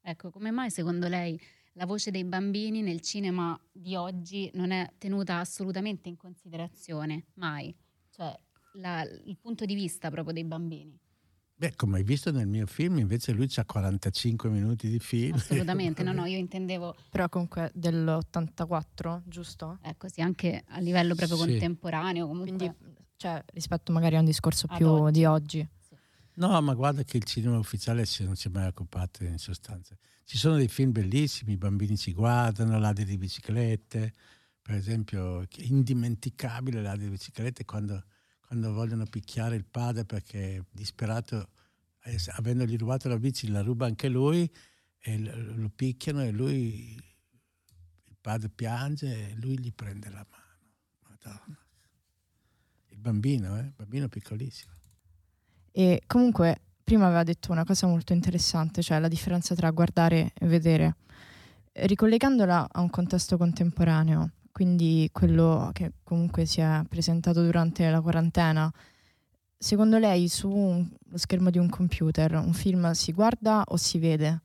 Ecco, 0.00 0.30
come 0.30 0.50
mai 0.50 0.70
secondo 0.70 1.08
lei 1.08 1.40
la 1.74 1.86
voce 1.86 2.10
dei 2.10 2.24
bambini 2.24 2.82
nel 2.82 3.00
cinema 3.00 3.58
di 3.72 3.96
oggi 3.96 4.50
non 4.54 4.70
è 4.70 4.92
tenuta 4.98 5.38
assolutamente 5.38 6.08
in 6.08 6.16
considerazione? 6.16 7.26
Mai. 7.34 7.74
Cioè, 8.10 8.32
la, 8.74 9.02
il 9.02 9.36
punto 9.40 9.64
di 9.64 9.74
vista 9.74 10.10
proprio 10.10 10.34
dei 10.34 10.44
bambini. 10.44 10.98
Beh, 11.56 11.74
come 11.76 11.98
hai 11.98 12.04
visto 12.04 12.32
nel 12.32 12.48
mio 12.48 12.66
film, 12.66 12.98
invece 12.98 13.32
lui 13.32 13.48
ha 13.54 13.64
45 13.64 14.50
minuti 14.50 14.88
di 14.88 14.98
film. 14.98 15.34
Assolutamente, 15.34 16.02
no, 16.02 16.12
no, 16.12 16.26
io 16.26 16.36
intendevo... 16.36 16.96
Però 17.10 17.28
comunque 17.28 17.70
dell'84, 17.74 19.22
giusto? 19.24 19.78
Ecco, 19.82 20.08
sì, 20.08 20.20
anche 20.20 20.64
a 20.68 20.80
livello 20.80 21.14
proprio 21.14 21.38
sì. 21.38 21.46
contemporaneo. 21.46 22.26
Comunque... 22.26 22.56
Quindi, 22.56 22.76
cioè, 23.16 23.42
rispetto 23.52 23.92
magari 23.92 24.16
a 24.16 24.18
un 24.18 24.24
discorso 24.24 24.66
più 24.66 24.88
oggi. 24.88 25.12
di 25.12 25.24
oggi. 25.24 25.68
No, 26.36 26.60
ma 26.60 26.74
guarda 26.74 27.04
che 27.04 27.16
il 27.16 27.24
cinema 27.24 27.58
ufficiale 27.58 28.04
non 28.20 28.34
si 28.34 28.48
è 28.48 28.50
mai 28.50 28.66
occupato 28.66 29.22
in 29.24 29.38
sostanza. 29.38 29.96
Ci 30.24 30.36
sono 30.36 30.56
dei 30.56 30.68
film 30.68 30.90
bellissimi, 30.90 31.52
i 31.52 31.56
bambini 31.56 31.96
ci 31.96 32.12
guardano, 32.12 32.78
ladri 32.78 33.04
di 33.04 33.16
biciclette, 33.16 34.12
per 34.60 34.74
esempio, 34.74 35.46
indimenticabile 35.58 36.82
ladri 36.82 37.04
di 37.04 37.10
biciclette 37.10 37.64
quando, 37.64 38.04
quando 38.40 38.72
vogliono 38.72 39.04
picchiare 39.04 39.54
il 39.54 39.64
padre 39.64 40.04
perché 40.04 40.64
disperato, 40.72 41.50
eh, 42.02 42.16
avendogli 42.32 42.76
rubato 42.76 43.08
la 43.08 43.18
bici, 43.18 43.48
la 43.48 43.62
ruba 43.62 43.86
anche 43.86 44.08
lui 44.08 44.50
e 44.98 45.18
lo, 45.18 45.68
picchiano 45.68 46.22
e 46.22 46.30
lui, 46.30 46.94
il 46.94 48.16
padre 48.20 48.48
piange 48.48 49.30
e 49.30 49.34
lui 49.34 49.58
gli 49.58 49.72
prende 49.72 50.08
la 50.08 50.26
mano. 50.28 50.58
Madonna. 51.08 51.58
Il 52.88 52.98
bambino, 52.98 53.58
eh? 53.58 53.70
bambino 53.76 54.08
piccolissimo. 54.08 54.72
E 55.76 56.04
comunque 56.06 56.60
prima 56.84 57.06
aveva 57.06 57.24
detto 57.24 57.50
una 57.50 57.64
cosa 57.64 57.88
molto 57.88 58.12
interessante, 58.12 58.80
cioè 58.80 59.00
la 59.00 59.08
differenza 59.08 59.56
tra 59.56 59.72
guardare 59.72 60.30
e 60.32 60.46
vedere. 60.46 60.98
Ricollegandola 61.72 62.68
a 62.70 62.80
un 62.80 62.90
contesto 62.90 63.36
contemporaneo, 63.36 64.30
quindi 64.52 65.08
quello 65.10 65.70
che 65.72 65.94
comunque 66.04 66.46
si 66.46 66.60
è 66.60 66.82
presentato 66.88 67.42
durante 67.42 67.90
la 67.90 68.00
quarantena, 68.00 68.72
secondo 69.58 69.98
lei 69.98 70.28
sullo 70.28 70.86
schermo 71.14 71.50
di 71.50 71.58
un 71.58 71.68
computer 71.68 72.34
un 72.34 72.52
film 72.52 72.92
si 72.92 73.10
guarda 73.12 73.64
o 73.66 73.76
si 73.76 73.98
vede 73.98 74.42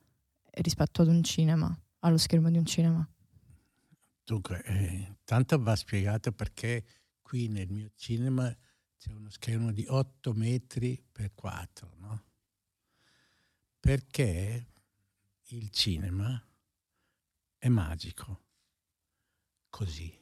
rispetto 0.53 1.03
ad 1.03 1.09
un 1.09 1.23
cinema, 1.23 1.79
allo 1.99 2.17
schermo 2.17 2.49
di 2.49 2.57
un 2.57 2.65
cinema? 2.65 3.07
Dunque, 4.23 4.63
eh, 4.63 5.17
tanto 5.25 5.61
va 5.61 5.75
spiegato 5.75 6.31
perché 6.31 6.83
qui 7.21 7.49
nel 7.49 7.69
mio 7.69 7.91
cinema 7.95 8.51
c'è 8.99 9.13
uno 9.13 9.29
schermo 9.29 9.71
di 9.71 9.85
8 9.87 10.33
metri 10.33 11.01
per 11.09 11.31
4, 11.33 11.95
no? 11.99 12.23
Perché 13.79 14.73
il 15.51 15.69
cinema 15.69 16.45
è 17.57 17.69
magico, 17.69 18.41
così. 19.69 20.13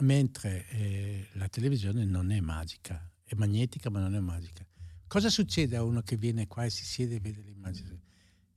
Mentre 0.00 0.68
eh, 0.70 1.28
la 1.34 1.48
televisione 1.48 2.04
non 2.04 2.32
è 2.32 2.40
magica, 2.40 3.08
è 3.22 3.36
magnetica 3.36 3.88
ma 3.88 4.00
non 4.00 4.16
è 4.16 4.20
magica. 4.20 4.66
Cosa 5.06 5.30
succede 5.30 5.76
a 5.76 5.84
uno 5.84 6.02
che 6.02 6.16
viene 6.16 6.48
qua 6.48 6.64
e 6.64 6.70
si 6.70 6.84
siede 6.84 7.14
e 7.14 7.20
vede 7.20 7.42
l'immagine? 7.42 8.00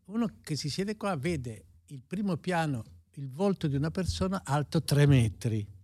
Uno 0.05 0.39
che 0.41 0.55
si 0.55 0.71
siede 0.71 0.97
qua 0.97 1.15
vede 1.15 1.65
il 1.87 2.01
primo 2.01 2.37
piano, 2.37 2.83
il 3.11 3.29
volto 3.29 3.67
di 3.67 3.75
una 3.75 3.91
persona 3.91 4.41
alto 4.43 4.81
3 4.81 5.05
metri 5.05 5.74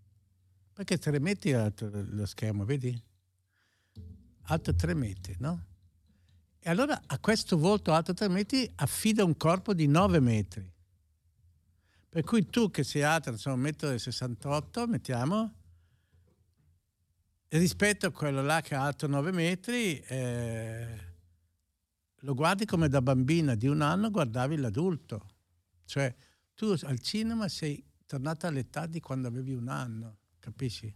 perché 0.74 0.98
tre 0.98 1.20
metri 1.20 1.54
alto 1.54 1.90
lo 1.92 2.26
schermo, 2.26 2.66
vedi? 2.66 3.00
Alto 4.44 4.76
tre 4.76 4.94
metri, 4.94 5.36
no? 5.40 5.66
E 6.60 6.70
allora 6.70 7.02
a 7.06 7.20
questo 7.20 7.58
volto 7.58 7.94
alto 7.94 8.14
tre 8.14 8.28
metri 8.30 8.72
affida 8.76 9.24
un 9.24 9.36
corpo 9.36 9.74
di 9.74 9.88
nove 9.88 10.20
metri. 10.20 10.70
Per 12.10 12.24
cui 12.24 12.48
tu 12.50 12.70
che 12.70 12.84
sei 12.84 13.04
alto, 13.04 13.30
insomma, 13.30 13.70
1,68 13.70 14.86
m, 14.86 14.90
mettiamo, 14.90 15.54
rispetto 17.50 18.08
a 18.08 18.12
quello 18.12 18.42
là 18.42 18.62
che 18.62 18.76
è 18.76 18.78
alto 18.78 19.08
9 19.08 19.32
metri, 19.32 20.00
eh, 20.00 21.00
lo 22.16 22.34
guardi 22.34 22.66
come 22.66 22.90
da 22.90 23.02
bambina 23.02 23.56
di 23.56 23.68
un 23.68 23.82
anno 23.82 24.12
guardavi 24.12 24.58
l'adulto. 24.58 25.30
Cioè, 25.86 26.14
tu 26.54 26.76
al 26.84 27.00
cinema 27.00 27.48
sei 27.48 27.84
tornata 28.06 28.48
all'età 28.48 28.86
di 28.86 29.00
quando 29.00 29.28
avevi 29.28 29.54
un 29.54 29.68
anno 29.68 30.18
capisci? 30.42 30.94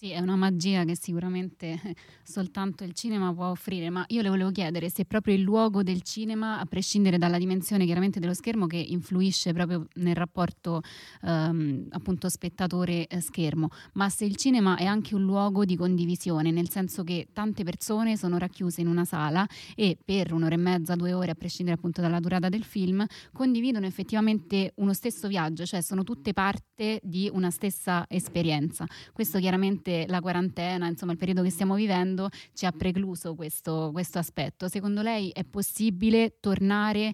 Sì, 0.00 0.12
è 0.12 0.18
una 0.18 0.34
magia 0.34 0.84
che 0.86 0.96
sicuramente 0.96 1.78
soltanto 2.24 2.84
il 2.84 2.94
cinema 2.94 3.34
può 3.34 3.50
offrire, 3.50 3.90
ma 3.90 4.02
io 4.08 4.22
le 4.22 4.30
volevo 4.30 4.50
chiedere 4.50 4.88
se 4.88 5.04
proprio 5.04 5.34
il 5.34 5.42
luogo 5.42 5.82
del 5.82 6.00
cinema, 6.00 6.58
a 6.58 6.64
prescindere 6.64 7.18
dalla 7.18 7.36
dimensione 7.36 7.84
chiaramente 7.84 8.18
dello 8.18 8.32
schermo 8.32 8.66
che 8.66 8.78
influisce 8.78 9.52
proprio 9.52 9.86
nel 9.96 10.14
rapporto 10.16 10.80
ehm, 11.20 11.88
appunto 11.90 12.30
spettatore-schermo, 12.30 13.68
ma 13.92 14.08
se 14.08 14.24
il 14.24 14.36
cinema 14.36 14.76
è 14.76 14.86
anche 14.86 15.14
un 15.14 15.22
luogo 15.24 15.66
di 15.66 15.76
condivisione, 15.76 16.50
nel 16.50 16.70
senso 16.70 17.04
che 17.04 17.28
tante 17.34 17.62
persone 17.62 18.16
sono 18.16 18.38
racchiuse 18.38 18.80
in 18.80 18.86
una 18.86 19.04
sala 19.04 19.46
e 19.76 19.98
per 20.02 20.32
un'ora 20.32 20.54
e 20.54 20.56
mezza, 20.56 20.94
due 20.94 21.12
ore, 21.12 21.32
a 21.32 21.34
prescindere 21.34 21.76
appunto 21.76 22.00
dalla 22.00 22.20
durata 22.20 22.48
del 22.48 22.64
film, 22.64 23.04
condividono 23.34 23.84
effettivamente 23.84 24.72
uno 24.76 24.94
stesso 24.94 25.28
viaggio, 25.28 25.66
cioè 25.66 25.82
sono 25.82 26.04
tutte 26.04 26.32
parte 26.32 27.00
di 27.02 27.28
una 27.30 27.50
stessa 27.50 28.06
esperienza. 28.08 28.86
Questo 29.12 29.38
chiaramente 29.38 29.88
sicuramente 29.90 30.06
la 30.06 30.20
quarantena, 30.20 30.86
insomma 30.86 31.12
il 31.12 31.18
periodo 31.18 31.42
che 31.42 31.50
stiamo 31.50 31.74
vivendo 31.74 32.28
ci 32.54 32.66
ha 32.66 32.72
precluso 32.72 33.34
questo, 33.34 33.90
questo 33.92 34.18
aspetto. 34.18 34.68
Secondo 34.68 35.02
lei 35.02 35.30
è 35.30 35.44
possibile 35.44 36.36
tornare 36.40 37.12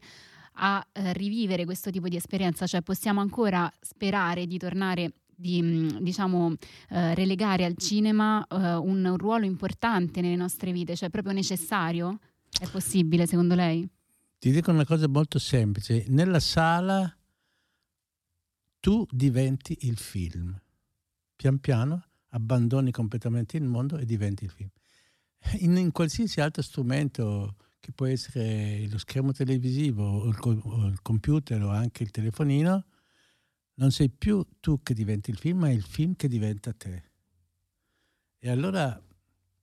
a 0.59 0.85
eh, 0.93 1.12
rivivere 1.12 1.65
questo 1.65 1.91
tipo 1.91 2.09
di 2.09 2.17
esperienza? 2.17 2.67
Cioè 2.67 2.83
possiamo 2.83 3.21
ancora 3.21 3.71
sperare 3.81 4.47
di 4.47 4.59
tornare 4.59 5.12
di 5.39 5.61
mm, 5.62 5.89
diciamo 6.01 6.55
eh, 6.91 7.15
relegare 7.15 7.65
al 7.65 7.77
cinema 7.77 8.47
eh, 8.47 8.75
un, 8.75 9.05
un, 9.05 9.17
ruolo 9.17 9.45
importante 9.45 10.21
nelle 10.21 10.37
nostre 10.37 10.73
vite, 10.73 10.97
cioè 10.97 11.11
proprio 11.11 11.33
necessario? 11.33 12.19
È 12.59 12.67
possibile 12.69 13.27
secondo 13.27 13.55
lei? 13.55 13.87
Ti 14.39 14.51
dico 14.51 14.71
una 14.71 14.85
cosa 14.85 15.09
molto 15.09 15.39
semplice, 15.39 16.05
nella 16.09 16.41
sala 16.41 17.11
tu 18.81 19.05
diventi 19.11 19.77
il 19.81 19.97
film, 19.97 20.59
pian 21.35 21.59
piano 21.59 22.06
abbandoni 22.37 22.90
completamente 22.90 23.57
il 23.57 23.64
mondo 23.64 23.96
e 23.96 24.05
diventi 24.05 24.44
il 24.44 24.51
film. 24.51 24.68
In, 25.61 25.77
in 25.77 25.92
qualsiasi 25.92 26.40
altro 26.40 26.62
strumento, 26.62 27.57
che 27.81 27.92
può 27.92 28.07
essere 28.07 28.87
lo 28.88 28.99
schermo 28.99 29.33
televisivo 29.33 30.05
o 30.05 30.29
il, 30.29 30.38
o 30.42 30.87
il 30.87 31.01
computer 31.03 31.62
o 31.62 31.70
anche 31.70 32.03
il 32.03 32.11
telefonino, 32.11 32.85
non 33.75 33.90
sei 33.90 34.11
più 34.11 34.44
tu 34.61 34.83
che 34.83 34.94
diventi 34.94 35.31
il 35.31 35.38
film, 35.38 35.61
ma 35.61 35.68
è 35.68 35.72
il 35.72 35.85
film 35.85 36.14
che 36.14 36.29
diventa 36.29 36.72
te. 36.72 37.05
E 38.38 38.51
allora 38.51 39.01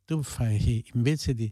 tu 0.06 0.22
fai, 0.22 0.84
invece 0.94 1.34
di, 1.34 1.52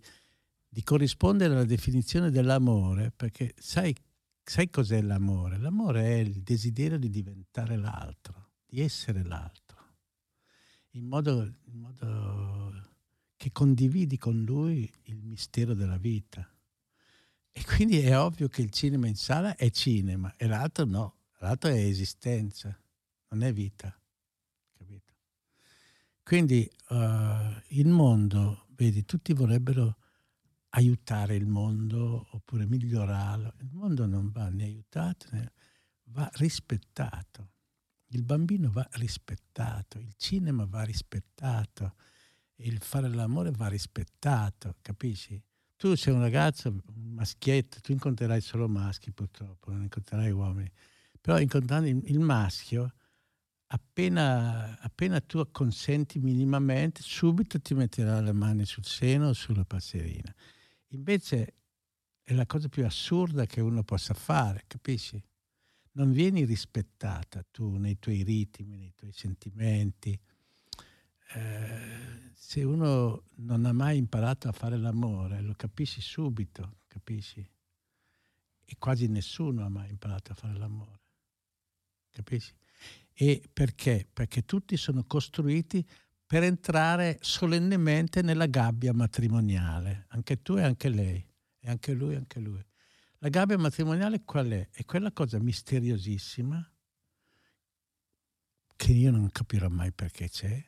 di 0.68 0.84
corrispondere 0.84 1.54
alla 1.54 1.66
definizione 1.66 2.30
dell'amore, 2.30 3.12
perché 3.16 3.54
sai, 3.58 3.96
sai 4.44 4.70
cos'è 4.70 5.02
l'amore? 5.02 5.58
L'amore 5.58 6.04
è 6.04 6.18
il 6.18 6.42
desiderio 6.42 6.98
di 6.98 7.10
diventare 7.10 7.78
l'altro, 7.78 8.50
di 8.66 8.82
essere 8.82 9.24
l'altro 9.24 9.71
in 10.92 11.06
modo, 11.06 11.42
in 11.66 11.80
modo 11.80 12.90
che 13.36 13.52
condividi 13.52 14.18
con 14.18 14.44
lui 14.44 14.92
il 15.04 15.24
mistero 15.24 15.74
della 15.74 15.98
vita. 15.98 16.48
E 17.52 17.66
quindi 17.66 18.00
è 18.00 18.18
ovvio 18.18 18.48
che 18.48 18.62
il 18.62 18.72
cinema 18.72 19.08
in 19.08 19.16
sala 19.16 19.56
è 19.56 19.70
cinema 19.72 20.34
e 20.38 20.48
l'altro 20.48 20.86
no, 20.86 21.16
l'altro 21.40 21.70
è 21.70 21.78
esistenza, 21.78 22.78
non 23.30 23.44
è 23.44 23.52
vita. 23.52 23.98
Capito? 24.78 25.14
Quindi 26.24 26.70
uh, 26.90 26.96
il 27.70 27.88
mondo, 27.88 28.68
vedi, 28.76 29.04
tutti 29.06 29.34
vorrebbero 29.34 29.98
aiutare 30.70 31.36
il 31.36 31.48
mondo 31.48 32.28
oppure 32.32 32.66
migliorarlo. 32.66 33.56
Il 33.60 33.70
mondo 33.72 34.06
non 34.06 34.30
va 34.32 34.50
né 34.50 34.64
aiutato 34.64 35.28
né 35.32 35.52
va 36.12 36.30
rispettato. 36.34 37.50
Il 38.14 38.24
bambino 38.24 38.70
va 38.70 38.86
rispettato, 38.94 39.98
il 39.98 40.14
cinema 40.18 40.66
va 40.66 40.84
rispettato, 40.84 41.96
il 42.58 42.80
fare 42.82 43.08
l'amore 43.08 43.52
va 43.52 43.68
rispettato, 43.68 44.76
capisci? 44.82 45.42
Tu 45.78 45.96
sei 45.96 46.14
un 46.14 46.20
ragazzo, 46.20 46.70
un 46.70 47.14
maschietto, 47.14 47.80
tu 47.80 47.94
incontrerai 47.94 48.42
solo 48.42 48.68
maschi 48.68 49.12
purtroppo, 49.12 49.72
non 49.72 49.84
incontrerai 49.84 50.30
uomini, 50.30 50.70
però 51.22 51.40
incontrando 51.40 51.88
il 51.88 52.20
maschio, 52.20 52.94
appena, 53.68 54.78
appena 54.82 55.22
tu 55.22 55.50
consenti 55.50 56.20
minimamente, 56.20 57.02
subito 57.02 57.62
ti 57.62 57.74
metterà 57.74 58.20
le 58.20 58.34
mani 58.34 58.66
sul 58.66 58.86
seno 58.86 59.30
o 59.30 59.34
sulla 59.34 59.64
passerina. 59.64 60.36
Invece 60.90 61.56
è 62.22 62.34
la 62.34 62.46
cosa 62.46 62.68
più 62.68 62.86
assurda 62.86 63.46
che 63.46 63.62
uno 63.62 63.84
possa 63.84 64.14
fare, 64.14 64.66
capisci? 64.68 65.24
Non 65.94 66.12
vieni 66.12 66.46
rispettata 66.46 67.44
tu 67.50 67.76
nei 67.76 68.00
tuoi 68.00 68.24
ritmi, 68.24 68.78
nei 68.78 68.94
tuoi 68.96 69.12
sentimenti. 69.12 70.18
Eh, 71.34 72.32
se 72.34 72.64
uno 72.64 73.24
non 73.36 73.66
ha 73.66 73.74
mai 73.74 73.98
imparato 73.98 74.48
a 74.48 74.52
fare 74.52 74.78
l'amore, 74.78 75.42
lo 75.42 75.54
capisci 75.56 76.02
subito, 76.02 76.80
capisci? 76.88 77.48
E 78.66 78.76
quasi 78.78 79.08
nessuno 79.08 79.66
ha 79.66 79.70
mai 79.70 79.90
imparato 79.90 80.32
a 80.32 80.36
fare 80.36 80.58
l'amore, 80.58 81.00
capisci? 82.10 82.54
E 83.14 83.44
perché? 83.52 84.08
Perché 84.12 84.44
tutti 84.46 84.78
sono 84.78 85.04
costruiti 85.04 85.86
per 86.26 86.44
entrare 86.44 87.18
solennemente 87.22 88.22
nella 88.22 88.46
gabbia 88.46 88.94
matrimoniale, 88.94 90.06
anche 90.10 90.42
tu 90.42 90.56
e 90.56 90.64
anche 90.64 90.90
lei, 90.90 91.26
e 91.60 91.70
anche 91.70 91.94
lui 91.94 92.14
e 92.14 92.18
anche 92.18 92.40
lui. 92.40 92.66
La 93.24 93.30
gabbia 93.30 93.58
matrimoniale 93.58 94.24
qual 94.24 94.50
è? 94.50 94.70
È 94.72 94.84
quella 94.84 95.12
cosa 95.12 95.38
misteriosissima 95.38 96.68
che 98.76 98.92
io 98.94 99.12
non 99.12 99.30
capirò 99.30 99.70
mai 99.70 99.92
perché 99.92 100.28
c'è, 100.28 100.60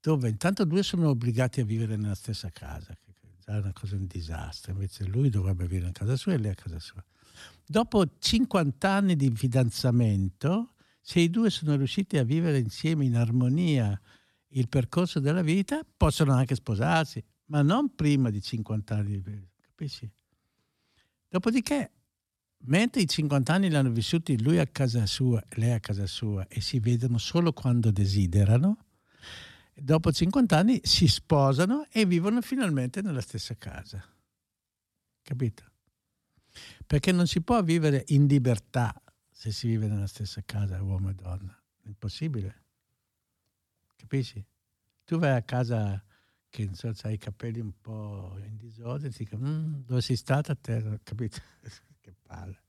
dove 0.00 0.28
intanto 0.30 0.64
due 0.64 0.82
sono 0.82 1.10
obbligati 1.10 1.60
a 1.60 1.64
vivere 1.64 1.94
nella 1.94 2.16
stessa 2.16 2.50
casa, 2.50 2.92
che 2.96 3.14
già 3.38 3.54
è 3.54 3.58
una 3.58 3.72
cosa 3.72 3.94
un 3.94 4.06
disastro, 4.06 4.72
invece 4.72 5.04
lui 5.04 5.30
dovrebbe 5.30 5.68
vivere 5.68 5.86
in 5.86 5.92
casa 5.92 6.16
sua 6.16 6.32
e 6.32 6.38
lei 6.38 6.50
a 6.50 6.54
casa 6.56 6.80
sua. 6.80 7.04
Dopo 7.64 8.04
50 8.18 8.90
anni 8.90 9.14
di 9.14 9.30
fidanzamento, 9.30 10.72
se 11.00 11.20
i 11.20 11.30
due 11.30 11.50
sono 11.50 11.76
riusciti 11.76 12.18
a 12.18 12.24
vivere 12.24 12.58
insieme 12.58 13.04
in 13.04 13.14
armonia 13.14 13.96
il 14.48 14.68
percorso 14.68 15.20
della 15.20 15.42
vita, 15.42 15.86
possono 15.96 16.32
anche 16.32 16.56
sposarsi, 16.56 17.22
ma 17.44 17.62
non 17.62 17.94
prima 17.94 18.30
di 18.30 18.42
50 18.42 18.96
anni, 18.96 19.22
capisci? 19.60 20.10
Dopodiché, 21.28 21.90
mentre 22.64 23.02
i 23.02 23.06
50 23.06 23.52
anni 23.52 23.68
li 23.68 23.76
hanno 23.76 23.90
vissuti 23.90 24.40
lui 24.42 24.58
a 24.58 24.66
casa 24.66 25.04
sua 25.06 25.42
lei 25.50 25.72
a 25.72 25.80
casa 25.80 26.06
sua 26.06 26.46
e 26.48 26.60
si 26.60 26.80
vedono 26.80 27.18
solo 27.18 27.52
quando 27.52 27.90
desiderano, 27.90 28.86
dopo 29.74 30.10
50 30.10 30.56
anni 30.56 30.80
si 30.82 31.06
sposano 31.06 31.86
e 31.90 32.06
vivono 32.06 32.40
finalmente 32.40 33.02
nella 33.02 33.20
stessa 33.20 33.54
casa. 33.56 34.02
Capito? 35.22 35.64
Perché 36.86 37.12
non 37.12 37.26
si 37.26 37.42
può 37.42 37.62
vivere 37.62 38.04
in 38.08 38.26
libertà 38.26 38.94
se 39.30 39.52
si 39.52 39.68
vive 39.68 39.86
nella 39.86 40.06
stessa 40.06 40.42
casa, 40.44 40.82
uomo 40.82 41.10
e 41.10 41.14
donna. 41.14 41.56
Impossibile. 41.84 42.62
Capisci? 43.96 44.44
Tu 45.04 45.18
vai 45.18 45.36
a 45.36 45.42
casa 45.42 46.02
che 46.50 46.70
so, 46.72 46.92
hai 47.02 47.14
i 47.14 47.18
capelli 47.18 47.60
un 47.60 47.72
po' 47.80 48.36
in 48.44 48.56
disordine, 48.56 49.10
ti 49.10 49.24
dico, 49.24 49.36
mm, 49.36 49.82
dove 49.86 50.00
sei 50.00 50.16
stata 50.16 50.52
a 50.52 50.56
terra, 50.60 50.98
capito? 51.02 51.38
che 52.00 52.14
palle. 52.22 52.62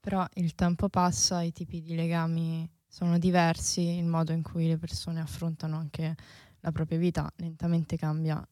Però 0.00 0.26
il 0.34 0.54
tempo 0.54 0.88
passa, 0.88 1.42
i 1.42 1.52
tipi 1.52 1.82
di 1.82 1.94
legami 1.94 2.68
sono 2.86 3.18
diversi, 3.18 3.98
il 3.98 4.06
modo 4.06 4.32
in 4.32 4.42
cui 4.42 4.66
le 4.66 4.78
persone 4.78 5.20
affrontano 5.20 5.76
anche 5.76 6.14
la 6.60 6.72
propria 6.72 6.98
vita 6.98 7.30
lentamente 7.36 7.96
cambia. 7.96 8.46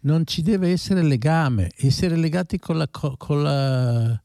Non 0.00 0.26
ci 0.26 0.42
deve 0.42 0.70
essere 0.70 1.02
legame, 1.02 1.70
essere 1.76 2.16
legati 2.16 2.58
con 2.58 2.76
la, 2.76 2.88
con 2.90 3.42
la, 3.42 4.20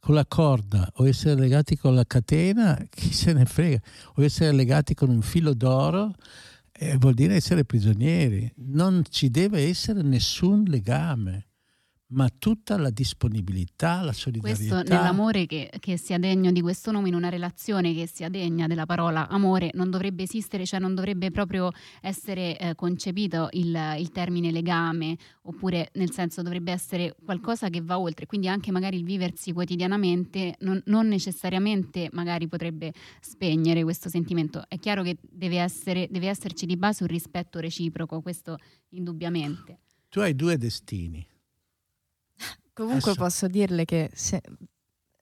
con 0.00 0.14
la 0.14 0.26
corda 0.26 0.90
o 0.94 1.06
essere 1.06 1.38
legati 1.38 1.76
con 1.76 1.94
la 1.94 2.04
catena, 2.04 2.76
chi 2.90 3.12
se 3.12 3.32
ne 3.32 3.44
frega, 3.44 3.80
o 4.14 4.24
essere 4.24 4.50
legati 4.50 4.94
con 4.94 5.10
un 5.10 5.22
filo 5.22 5.54
d'oro 5.54 6.12
eh, 6.78 6.96
vuol 6.98 7.14
dire 7.14 7.34
essere 7.34 7.64
prigionieri, 7.64 8.52
non 8.56 9.02
ci 9.08 9.30
deve 9.30 9.66
essere 9.66 10.02
nessun 10.02 10.64
legame 10.64 11.48
ma 12.08 12.28
tutta 12.28 12.76
la 12.76 12.90
disponibilità, 12.90 14.02
la 14.02 14.12
solidarietà. 14.12 14.76
Questo 14.76 14.94
nell'amore 14.94 15.46
che, 15.46 15.70
che, 15.80 15.96
sia 15.96 16.18
degno 16.18 16.52
di 16.52 16.60
questo 16.60 16.92
nome, 16.92 17.08
in 17.08 17.14
una 17.14 17.28
relazione 17.28 17.92
che 17.94 18.06
sia 18.06 18.28
degna 18.28 18.68
della 18.68 18.86
parola 18.86 19.28
amore, 19.28 19.70
non 19.74 19.90
dovrebbe 19.90 20.22
esistere, 20.22 20.64
cioè 20.64 20.78
non 20.78 20.94
dovrebbe 20.94 21.32
proprio 21.32 21.70
essere 22.00 22.56
eh, 22.58 22.74
concepito 22.76 23.48
il, 23.52 23.96
il, 23.98 24.10
termine 24.10 24.52
legame, 24.52 25.16
oppure 25.42 25.90
nel 25.94 26.12
senso 26.12 26.42
dovrebbe 26.42 26.70
essere 26.70 27.16
qualcosa 27.24 27.70
che 27.70 27.80
va 27.80 27.98
oltre, 27.98 28.26
quindi 28.26 28.46
anche 28.46 28.70
magari 28.70 28.98
il 28.98 29.04
viversi 29.04 29.52
quotidianamente 29.52 30.54
non, 30.60 30.80
non 30.86 31.08
necessariamente 31.08 32.08
magari 32.12 32.46
potrebbe 32.46 32.92
spegnere 33.20 33.82
questo 33.82 34.08
sentimento. 34.08 34.64
È 34.68 34.78
chiaro 34.78 35.02
che 35.02 35.16
deve, 35.28 35.58
essere, 35.58 36.06
deve 36.08 36.28
esserci 36.28 36.66
di 36.66 36.76
base 36.76 37.02
un 37.02 37.08
rispetto 37.08 37.58
reciproco, 37.58 38.20
questo 38.20 38.58
indubbiamente. 38.90 39.80
Tu 40.08 40.20
hai 40.20 40.36
due 40.36 40.56
destini 40.56 41.26
Comunque 42.76 43.12
adesso. 43.12 43.24
posso 43.24 43.46
dirle 43.46 43.86
che 43.86 44.10
se... 44.12 44.42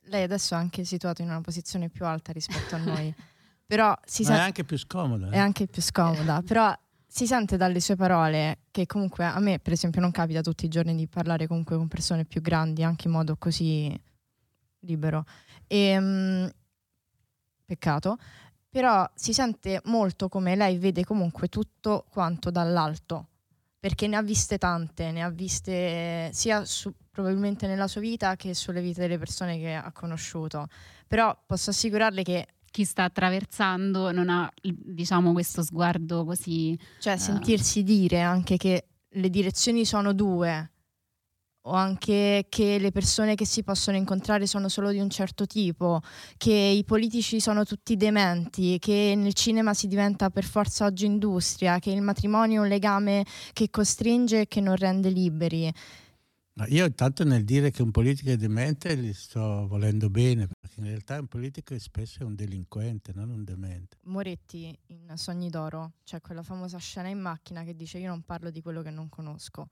lei 0.07 0.25
adesso 0.25 0.55
è 0.55 0.57
anche 0.57 0.85
situato 0.85 1.23
in 1.23 1.29
una 1.29 1.41
posizione 1.41 1.89
più 1.89 2.05
alta 2.05 2.33
rispetto 2.33 2.75
a 2.75 2.79
noi. 2.79 3.15
però 3.65 3.97
si 4.05 4.25
sente... 4.25 4.41
è 4.41 4.45
anche 4.45 4.65
più 4.65 4.77
scomoda. 4.77 5.31
è 5.31 5.37
eh. 5.37 5.39
anche 5.39 5.69
più 5.69 5.81
scomoda, 5.81 6.43
però 6.47 6.77
si 7.07 7.29
sente 7.29 7.57
dalle 7.57 7.79
sue 7.79 7.95
parole 7.95 8.63
che 8.73 8.87
comunque 8.87 9.25
a 9.25 9.39
me 9.39 9.61
per 9.61 9.73
esempio 9.73 10.01
non 10.01 10.11
capita 10.11 10.41
tutti 10.41 10.65
i 10.65 10.69
giorni 10.69 10.97
di 10.97 11.07
parlare 11.07 11.47
comunque 11.47 11.77
con 11.77 11.87
persone 11.87 12.25
più 12.25 12.41
grandi 12.41 12.83
anche 12.83 13.07
in 13.07 13.13
modo 13.13 13.37
così 13.37 13.97
libero. 14.81 15.25
E, 15.69 15.97
mm, 15.97 16.47
peccato, 17.65 18.17
però 18.69 19.09
si 19.15 19.33
sente 19.33 19.81
molto 19.85 20.29
come 20.29 20.57
lei 20.57 20.77
vede 20.79 21.05
comunque 21.05 21.47
tutto 21.47 22.05
quanto 22.11 22.51
dall'alto, 22.51 23.29
perché 23.79 24.09
ne 24.09 24.17
ha 24.17 24.23
viste 24.23 24.59
tante, 24.59 25.13
ne 25.13 25.23
ha 25.23 25.31
viste 25.31 26.31
sia 26.33 26.65
su- 26.65 26.93
probabilmente 27.15 27.69
nella 27.69 27.87
sua 27.87 28.01
vita 28.01 28.35
che 28.35 28.55
sulle 28.55 28.83
vite 28.83 29.01
delle 29.01 29.19
persone 29.19 29.57
che 29.59 29.73
ha 29.75 29.93
conosciuto. 29.93 30.67
Però 31.07 31.35
posso 31.47 31.71
assicurarle 31.71 32.23
che 32.25 32.47
Chi 32.75 32.85
sta 32.85 33.05
attraversando 33.05 34.11
non 34.11 34.29
ha, 34.29 34.51
diciamo, 34.61 35.31
questo 35.33 35.63
sguardo 35.63 36.25
così... 36.25 36.77
Cioè, 36.99 37.13
Eh. 37.13 37.19
sentirsi 37.19 37.85
dire 37.85 38.21
anche 38.21 38.57
che 38.57 38.87
le 39.09 39.31
direzioni 39.31 39.85
sono 39.85 40.13
due, 40.13 40.73
o 41.67 41.73
anche 41.73 42.47
che 42.49 42.79
le 42.79 42.91
persone 42.91 43.37
che 43.37 43.47
si 43.47 43.63
possono 43.63 43.97
incontrare 43.97 44.49
sono 44.49 44.69
solo 44.69 44.91
di 44.91 44.99
un 44.99 45.09
certo 45.09 45.47
tipo, 45.47 46.01
che 46.37 46.53
i 46.53 46.83
politici 46.83 47.39
sono 47.39 47.65
tutti 47.65 47.97
dementi, 47.97 48.81
che 48.81 49.15
nel 49.17 49.35
cinema 49.35 49.73
si 49.73 49.87
diventa 49.87 50.31
per 50.31 50.45
forza 50.45 50.85
oggi 50.85 51.07
industria, 51.07 51.79
che 51.79 51.91
il 51.91 52.03
matrimonio 52.03 52.61
è 52.61 52.65
un 52.65 52.69
legame 52.69 53.25
che 53.53 53.71
costringe 53.71 54.41
e 54.41 54.49
che 54.49 54.61
non 54.61 54.75
rende 54.75 55.11
liberi. 55.11 55.73
Ma 56.57 56.67
io 56.69 56.85
intanto 56.85 57.25
nel 57.25 57.45
dire 57.45 57.73
che 57.73 57.83
un 57.83 57.91
politico 57.91 58.31
è 58.31 58.37
demente 58.37 58.97
gli 58.97 59.13
sto 59.13 59.67
volendo 59.67 60.09
bene, 60.09 60.47
perché 60.47 60.79
in 60.79 60.87
realtà 60.87 61.19
un 61.19 61.27
politico 61.27 61.75
è 61.75 61.79
spesso 61.79 62.25
un 62.25 62.37
delinquente, 62.37 63.13
non 63.13 63.31
un 63.31 63.43
demente. 63.43 63.99
Moretti 64.03 64.77
in 64.87 65.13
Sogni 65.17 65.51
d'Oro, 65.51 65.95
c'è 66.05 66.21
quella 66.21 66.45
famosa 66.45 66.79
scena 66.79 67.09
in 67.09 67.19
macchina 67.19 67.65
che 67.65 67.75
dice 67.75 67.99
io 67.99 68.09
non 68.09 68.23
parlo 68.23 68.51
di 68.51 68.63
quello 68.63 68.83
che 68.83 68.91
non 68.91 69.09
conosco. 69.09 69.69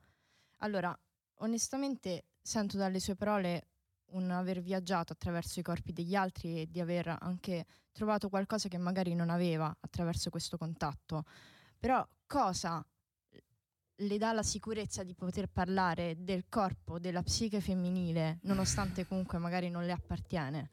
Allora, 0.58 0.96
onestamente 1.36 2.24
sento 2.42 2.76
dalle 2.76 2.98
sue 2.98 3.14
parole 3.14 3.68
un 4.06 4.30
aver 4.30 4.60
viaggiato 4.60 5.12
attraverso 5.12 5.60
i 5.60 5.62
corpi 5.62 5.92
degli 5.92 6.16
altri 6.16 6.62
e 6.62 6.68
di 6.68 6.80
aver 6.80 7.16
anche 7.20 7.64
trovato 7.92 8.28
qualcosa 8.28 8.68
che 8.68 8.78
magari 8.78 9.14
non 9.14 9.30
aveva 9.30 9.74
attraverso 9.80 10.30
questo 10.30 10.58
contatto. 10.58 11.24
Però 11.78 12.06
cosa 12.26 12.84
le 13.96 14.18
dà 14.18 14.32
la 14.32 14.42
sicurezza 14.42 15.02
di 15.02 15.14
poter 15.14 15.48
parlare 15.48 16.16
del 16.22 16.46
corpo, 16.48 16.98
della 16.98 17.22
psiche 17.22 17.60
femminile, 17.60 18.38
nonostante 18.42 19.06
comunque 19.08 19.38
magari 19.38 19.70
non 19.70 19.84
le 19.84 19.92
appartiene? 19.92 20.70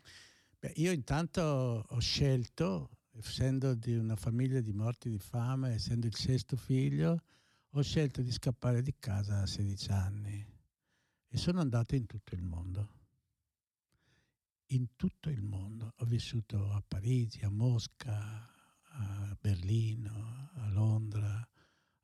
Beh, 0.60 0.74
io 0.76 0.92
intanto 0.92 1.86
ho 1.88 2.00
scelto, 2.00 2.90
essendo 3.14 3.76
di 3.76 3.96
una 3.96 4.16
famiglia 4.16 4.60
di 4.60 4.74
morti 4.74 5.10
di 5.10 5.20
fame, 5.20 5.74
essendo 5.74 6.08
il 6.08 6.16
sesto 6.16 6.58
figlio, 6.58 7.24
ho 7.72 7.82
scelto 7.82 8.22
di 8.22 8.32
scappare 8.32 8.82
di 8.82 8.96
casa 8.98 9.42
a 9.42 9.46
16 9.46 9.92
anni 9.92 10.46
e 11.32 11.38
sono 11.38 11.62
andato 11.62 11.96
in 11.96 12.06
tutto 12.08 12.34
il 12.36 12.42
mondo. 12.42 12.98
In 14.68 14.96
tutto 14.96 15.30
il 15.30 15.42
mondo. 15.42 15.94
Ho 15.98 16.06
vissuto 16.06 16.72
a 16.72 16.84
Parigi, 16.86 17.44
a 17.46 17.50
Mosca, 17.50 18.50
a 18.82 19.38
Berlino, 19.40 20.50
a 20.56 20.70
Londra, 20.70 21.48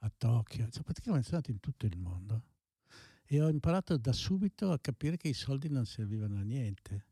a 0.05 0.11
Tokyo, 0.15 0.69
cioè 0.69 0.83
praticamente 0.83 1.27
sono 1.27 1.37
andato 1.37 1.51
in 1.51 1.59
tutto 1.59 1.85
il 1.85 1.97
mondo 1.97 2.43
e 3.25 3.41
ho 3.41 3.49
imparato 3.49 3.97
da 3.97 4.13
subito 4.13 4.71
a 4.71 4.79
capire 4.79 5.17
che 5.17 5.27
i 5.27 5.33
soldi 5.33 5.69
non 5.69 5.85
servivano 5.85 6.39
a 6.39 6.43
niente 6.43 7.05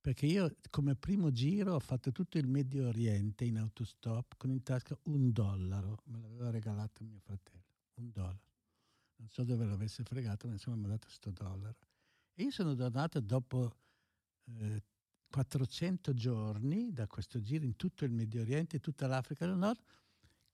perché 0.00 0.26
io 0.26 0.56
come 0.70 0.94
primo 0.94 1.30
giro 1.30 1.74
ho 1.74 1.80
fatto 1.80 2.12
tutto 2.12 2.38
il 2.38 2.46
Medio 2.46 2.88
Oriente 2.88 3.44
in 3.44 3.58
autostop 3.58 4.36
con 4.36 4.50
in 4.50 4.62
tasca 4.62 4.96
un 5.02 5.32
dollaro, 5.32 6.02
me 6.04 6.20
l'aveva 6.20 6.50
regalato 6.50 7.04
mio 7.04 7.18
fratello, 7.18 7.64
un 7.96 8.10
dollaro. 8.10 8.46
Non 9.16 9.28
so 9.28 9.44
dove 9.44 9.66
l'avesse 9.66 10.04
fregato, 10.04 10.46
ma 10.46 10.54
insomma 10.54 10.76
mi 10.76 10.84
ha 10.84 10.88
dato 10.88 11.10
sto 11.10 11.30
dollaro. 11.30 11.76
E 12.32 12.44
io 12.44 12.50
sono 12.50 12.74
tornato 12.74 13.20
dopo 13.20 13.76
eh, 14.44 14.82
400 15.28 16.14
giorni 16.14 16.92
da 16.92 17.06
questo 17.06 17.40
giro 17.40 17.64
in 17.64 17.76
tutto 17.76 18.04
il 18.04 18.12
Medio 18.12 18.40
Oriente 18.40 18.78
tutta 18.78 19.06
l'Africa 19.08 19.44
del 19.44 19.56
Nord 19.56 19.82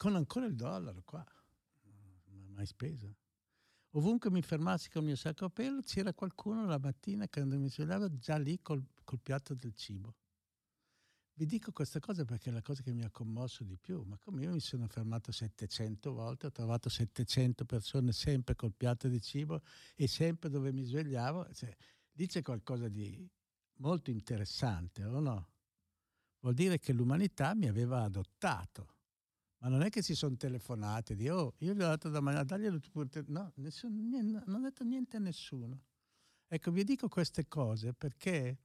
con 0.05 0.17
ancora 0.17 0.45
il 0.45 0.55
dollaro 0.55 1.01
qua, 1.03 1.25
mai 2.51 2.67
speso. 2.67 3.17
Ovunque 3.93 4.31
mi 4.31 4.43
fermassi 4.43 4.91
con 4.91 5.01
il 5.01 5.09
mio 5.09 5.17
sacco 5.17 5.47
a 5.47 5.49
pelo 5.49 5.81
c'era 5.81 6.13
qualcuno 6.13 6.67
la 6.67 6.79
mattina 6.79 7.27
quando 7.27 7.59
mi 7.59 7.71
svegliavo 7.71 8.19
già 8.19 8.37
lì 8.37 8.61
col, 8.61 8.85
col 9.03 9.21
piatto 9.21 9.55
del 9.55 9.73
cibo. 9.75 10.15
Vi 11.33 11.47
dico 11.47 11.73
questa 11.73 12.01
cosa 12.01 12.27
perché 12.27 12.51
è 12.51 12.53
la 12.53 12.61
cosa 12.61 12.83
che 12.83 12.93
mi 12.93 13.03
ha 13.03 13.09
commosso 13.09 13.65
di 13.65 13.79
più, 13.79 14.03
ma 14.03 14.19
come 14.19 14.43
io 14.43 14.53
mi 14.53 14.61
sono 14.61 14.87
fermato 14.89 15.33
700 15.33 16.13
volte, 16.13 16.49
ho 16.49 16.53
trovato 16.53 16.91
700 16.91 17.65
persone 17.65 18.13
sempre 18.13 18.55
col 18.55 18.75
piatto 18.75 19.09
di 19.09 19.23
cibo 19.23 19.63
e 19.97 20.07
sempre 20.07 20.51
dove 20.51 20.71
mi 20.71 20.83
svegliavo, 20.83 21.51
cioè, 21.55 21.75
lì 22.13 22.27
c'è 22.27 22.43
qualcosa 22.43 22.89
di 22.89 23.27
molto 23.77 24.11
interessante, 24.11 25.03
o 25.03 25.19
no? 25.19 25.49
Vuol 26.41 26.53
dire 26.53 26.79
che 26.79 26.93
l'umanità 26.93 27.55
mi 27.55 27.69
aveva 27.69 28.03
adottato. 28.03 28.94
Ma 29.65 29.71
non 29.71 29.81
è 29.81 29.89
che 29.89 30.03
si 30.03 30.15
sono 30.15 30.37
telefonate 30.37 31.17
di 31.17 31.27
oh, 31.31 31.55
io 31.61 31.73
gli 31.73 31.81
ho 31.81 31.87
dato 31.87 32.11
da 32.11 32.21
mangiare, 32.21 32.45
daglielo 32.45 32.81
tu. 32.81 33.03
No, 33.29 33.51
nessuno, 33.57 33.99
niente, 33.99 34.43
non 34.45 34.61
ho 34.61 34.61
detto 34.61 34.85
niente 34.85 35.17
a 35.17 35.21
nessuno. 35.21 35.81
Ecco, 36.47 36.71
vi 36.71 36.85
dico 36.85 37.09
queste 37.09 37.49
cose 37.49 37.95
perché 37.95 38.59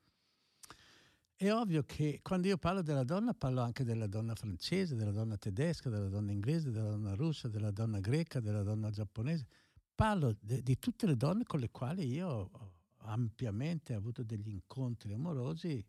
è 1.33 1.53
ovvio 1.53 1.83
che 1.83 2.19
quando 2.21 2.47
io 2.47 2.57
parlo 2.57 2.81
della 2.81 3.05
donna 3.05 3.33
parlo 3.33 3.61
anche 3.61 3.85
della 3.85 4.07
donna 4.07 4.35
francese, 4.35 4.95
della 4.95 5.13
donna 5.13 5.37
tedesca, 5.37 5.89
della 5.89 6.09
donna 6.09 6.33
inglese, 6.33 6.69
della 6.69 6.89
donna 6.89 7.15
russa, 7.15 7.47
della 7.47 7.71
donna 7.71 8.01
greca, 8.01 8.41
della 8.41 8.63
donna 8.63 8.89
giapponese. 8.89 9.47
Parlo 9.95 10.35
de, 10.37 10.61
di 10.61 10.77
tutte 10.79 11.05
le 11.05 11.15
donne 11.15 11.45
con 11.45 11.61
le 11.61 11.69
quali 11.69 12.07
io 12.07 12.27
ho 12.27 12.73
ampiamente 13.03 13.93
avuto 13.93 14.21
degli 14.23 14.49
incontri 14.49 15.13
amorosi 15.13 15.81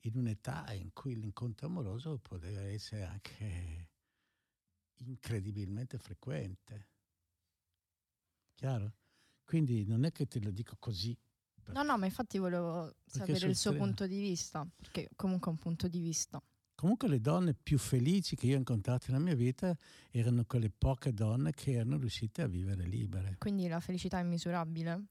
in 0.00 0.16
un'età 0.16 0.72
in 0.72 0.92
cui 0.92 1.14
l'incontro 1.14 1.68
amoroso 1.68 2.18
poteva 2.18 2.62
essere 2.62 3.04
anche 3.04 3.90
incredibilmente 5.06 5.98
frequente. 5.98 6.88
Chiaro? 8.54 8.94
Quindi 9.44 9.84
non 9.84 10.04
è 10.04 10.12
che 10.12 10.26
te 10.26 10.40
lo 10.40 10.50
dico 10.50 10.76
così. 10.78 11.16
No, 11.66 11.82
no, 11.82 11.96
ma 11.96 12.06
infatti 12.06 12.38
volevo 12.38 12.96
sapere 13.06 13.46
il 13.46 13.56
suo 13.56 13.74
punto 13.74 14.06
di 14.06 14.18
vista, 14.18 14.66
perché 14.76 15.08
comunque 15.14 15.50
è 15.50 15.54
un 15.54 15.60
punto 15.60 15.88
di 15.88 16.00
vista. 16.00 16.42
Comunque 16.74 17.06
le 17.08 17.20
donne 17.20 17.54
più 17.54 17.78
felici 17.78 18.34
che 18.34 18.46
io 18.46 18.54
ho 18.54 18.58
incontrato 18.58 19.06
nella 19.08 19.22
mia 19.22 19.36
vita 19.36 19.76
erano 20.10 20.44
quelle 20.44 20.70
poche 20.70 21.12
donne 21.12 21.52
che 21.52 21.72
erano 21.72 21.96
riuscite 21.96 22.42
a 22.42 22.48
vivere 22.48 22.84
libere. 22.84 23.36
Quindi 23.38 23.68
la 23.68 23.78
felicità 23.78 24.18
è 24.18 24.24
misurabile? 24.24 25.04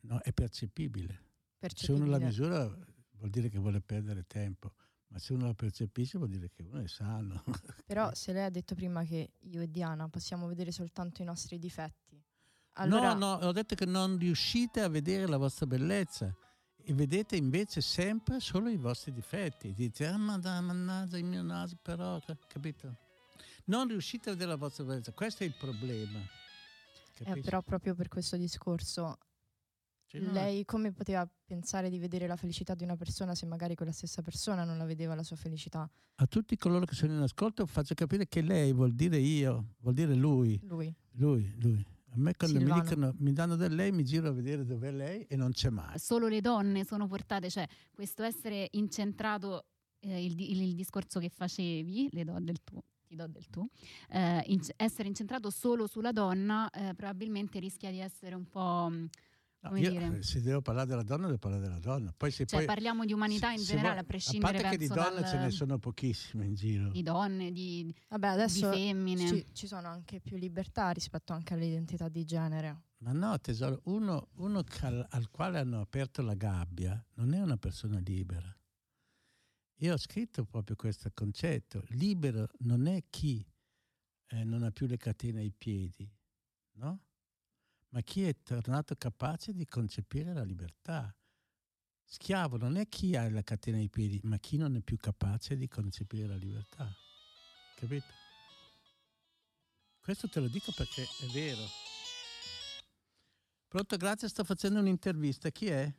No, 0.00 0.18
è 0.20 0.32
percepibile. 0.32 1.12
Se 1.12 1.92
uno 1.92 2.04
Percepibile. 2.04 2.10
la 2.10 2.18
misura 2.18 2.78
vuol 3.16 3.30
dire 3.30 3.48
che 3.48 3.58
vuole 3.58 3.80
perdere 3.80 4.24
tempo, 4.26 4.74
ma 5.14 5.20
se 5.20 5.32
uno 5.32 5.46
la 5.46 5.54
percepisce 5.54 6.18
vuol 6.18 6.28
dire 6.30 6.50
che 6.50 6.62
uno 6.62 6.80
è 6.80 6.88
sano. 6.88 7.44
Però 7.86 8.12
se 8.14 8.32
lei 8.32 8.46
ha 8.46 8.50
detto 8.50 8.74
prima 8.74 9.04
che 9.04 9.34
io 9.38 9.60
e 9.60 9.70
Diana 9.70 10.08
possiamo 10.08 10.48
vedere 10.48 10.72
soltanto 10.72 11.22
i 11.22 11.24
nostri 11.24 11.56
difetti, 11.56 12.20
allora 12.72 13.14
No, 13.14 13.36
no, 13.38 13.46
ho 13.46 13.52
detto 13.52 13.76
che 13.76 13.84
non 13.84 14.18
riuscite 14.18 14.80
a 14.80 14.88
vedere 14.88 15.28
la 15.28 15.36
vostra 15.36 15.66
bellezza 15.66 16.34
e 16.76 16.92
vedete 16.94 17.36
invece 17.36 17.80
sempre 17.80 18.40
solo 18.40 18.68
i 18.68 18.76
vostri 18.76 19.12
difetti. 19.12 19.72
Dite, 19.72 20.04
ah, 20.08 20.16
ma 20.18 20.36
da, 20.36 20.60
mannaggia 20.60 21.16
il 21.16 21.24
mio 21.24 21.42
naso, 21.42 21.76
però, 21.80 22.18
ca- 22.18 22.36
capito? 22.48 22.96
Non 23.66 23.86
riuscite 23.86 24.30
a 24.30 24.32
vedere 24.32 24.50
la 24.50 24.56
vostra 24.56 24.82
bellezza, 24.82 25.12
questo 25.12 25.44
è 25.44 25.46
il 25.46 25.54
problema. 25.54 26.18
eh, 27.20 27.40
però 27.40 27.62
proprio 27.62 27.94
per 27.94 28.08
questo 28.08 28.36
discorso, 28.36 29.16
Cioè, 30.20 30.32
lei 30.32 30.64
come 30.64 30.92
poteva 30.92 31.28
pensare 31.44 31.90
di 31.90 31.98
vedere 31.98 32.26
la 32.26 32.36
felicità 32.36 32.74
di 32.74 32.84
una 32.84 32.96
persona 32.96 33.34
se 33.34 33.46
magari 33.46 33.74
quella 33.74 33.92
stessa 33.92 34.22
persona 34.22 34.64
non 34.64 34.78
la 34.78 34.84
vedeva 34.84 35.14
la 35.14 35.22
sua 35.22 35.36
felicità? 35.36 35.88
A 36.16 36.26
tutti 36.26 36.56
coloro 36.56 36.84
che 36.84 36.94
sono 36.94 37.12
in 37.14 37.20
ascolto 37.20 37.66
faccio 37.66 37.94
capire 37.94 38.28
che 38.28 38.40
lei 38.40 38.72
vuol 38.72 38.92
dire 38.94 39.16
io, 39.18 39.74
vuol 39.80 39.94
dire 39.94 40.14
lui, 40.14 40.60
Lui. 40.64 40.94
lui, 41.12 41.52
lui. 41.60 41.86
A 42.10 42.16
me 42.16 42.32
quando 42.36 42.60
mi, 42.60 42.70
dicono, 42.80 43.12
mi 43.18 43.32
danno 43.32 43.56
del 43.56 43.74
lei, 43.74 43.90
mi 43.90 44.04
giro 44.04 44.28
a 44.28 44.32
vedere 44.32 44.64
dov'è 44.64 44.92
lei 44.92 45.24
e 45.28 45.34
non 45.34 45.50
c'è 45.50 45.68
mai. 45.70 45.98
Solo 45.98 46.28
le 46.28 46.40
donne 46.40 46.84
sono 46.84 47.08
portate, 47.08 47.50
cioè 47.50 47.66
questo 47.92 48.22
essere 48.22 48.68
incentrato, 48.72 49.66
eh, 49.98 50.24
il, 50.24 50.34
di- 50.36 50.52
il 50.52 50.76
discorso 50.76 51.18
che 51.18 51.28
facevi, 51.28 52.10
le 52.12 52.22
do 52.22 52.38
del 52.40 52.62
tu, 52.62 52.78
ti 53.04 53.16
do 53.16 53.26
del 53.26 53.48
tu, 53.50 53.66
eh, 54.10 54.44
in- 54.46 54.60
essere 54.76 55.08
incentrato 55.08 55.50
solo 55.50 55.88
sulla 55.88 56.12
donna 56.12 56.70
eh, 56.70 56.94
probabilmente 56.94 57.58
rischia 57.58 57.90
di 57.90 57.98
essere 57.98 58.36
un 58.36 58.46
po'... 58.48 58.92
No, 59.64 59.70
come 59.70 59.80
io, 59.80 59.90
dire? 59.90 60.18
eh, 60.18 60.22
se 60.22 60.42
devo 60.42 60.60
parlare 60.60 60.86
della 60.88 61.02
donna, 61.02 61.24
devo 61.24 61.38
parlare 61.38 61.62
della 61.62 61.78
donna. 61.78 62.12
Poi 62.14 62.30
se 62.30 62.44
Cioè 62.44 62.58
poi, 62.58 62.66
parliamo 62.66 63.06
di 63.06 63.14
umanità 63.14 63.50
in 63.50 63.62
generale, 63.62 63.88
vuoi- 63.94 63.98
a 64.00 64.04
prescindere 64.04 64.58
A 64.58 64.60
parte 64.60 64.76
che 64.76 64.86
di 64.86 64.88
donne 64.94 65.20
dal- 65.22 65.30
ce 65.30 65.38
ne 65.38 65.50
sono 65.50 65.78
pochissime 65.78 66.44
in 66.44 66.54
giro. 66.54 66.90
di 66.90 67.02
donne, 67.02 67.50
di, 67.50 67.94
Vabbè, 68.10 68.26
adesso 68.26 68.70
di 68.70 68.76
femmine. 68.76 69.26
ci, 69.26 69.46
ci 69.54 69.66
sono 69.66 69.88
anche 69.88 70.20
più 70.20 70.36
libertà 70.36 70.90
rispetto 70.90 71.32
anche 71.32 71.54
all'identità 71.54 72.10
di 72.10 72.24
genere. 72.26 72.82
Ma 72.98 73.12
no, 73.12 73.40
tesoro, 73.40 73.80
uno, 73.84 74.28
uno 74.34 74.62
che 74.64 74.84
al, 74.84 75.06
al 75.10 75.30
quale 75.30 75.58
hanno 75.58 75.80
aperto 75.80 76.20
la 76.20 76.34
gabbia 76.34 77.02
non 77.14 77.32
è 77.32 77.40
una 77.40 77.56
persona 77.56 77.98
libera. 78.00 78.54
io 79.78 79.92
ho 79.94 79.98
scritto 79.98 80.44
proprio 80.44 80.76
questo 80.76 81.10
concetto. 81.14 81.82
Libero 81.88 82.48
non 82.60 82.86
è 82.86 83.02
chi 83.08 83.42
eh, 84.28 84.44
non 84.44 84.62
ha 84.62 84.70
più 84.70 84.86
le 84.86 84.96
catene 84.98 85.40
ai 85.40 85.52
piedi, 85.52 86.06
no? 86.74 87.00
Ma 87.94 88.00
chi 88.00 88.24
è 88.24 88.34
tornato 88.42 88.96
capace 88.96 89.52
di 89.52 89.66
concepire 89.66 90.32
la 90.32 90.42
libertà. 90.42 91.14
Schiavo 92.02 92.56
non 92.56 92.76
è 92.76 92.88
chi 92.88 93.14
ha 93.14 93.30
la 93.30 93.42
catena 93.42 93.76
ai 93.76 93.88
piedi, 93.88 94.18
ma 94.24 94.36
chi 94.38 94.56
non 94.56 94.74
è 94.74 94.80
più 94.80 94.96
capace 94.96 95.56
di 95.56 95.68
concepire 95.68 96.26
la 96.26 96.34
libertà. 96.34 96.92
Capito? 97.76 98.06
Questo 100.00 100.28
te 100.28 100.40
lo 100.40 100.48
dico 100.48 100.72
perché 100.72 101.04
è 101.04 101.26
vero. 101.32 101.62
Pronto, 103.68 103.96
grazie, 103.96 104.28
sto 104.28 104.42
facendo 104.42 104.80
un'intervista. 104.80 105.50
Chi 105.50 105.68
è? 105.68 105.94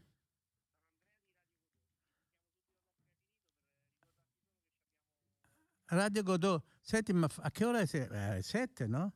Radio 5.85 6.23
Godot. 6.23 6.61
Senti, 6.81 7.13
ma 7.13 7.29
a 7.37 7.51
che 7.51 7.63
ora 7.63 7.79
è? 7.79 8.35
Eh, 8.37 8.41
sette, 8.41 8.85
no? 8.85 9.13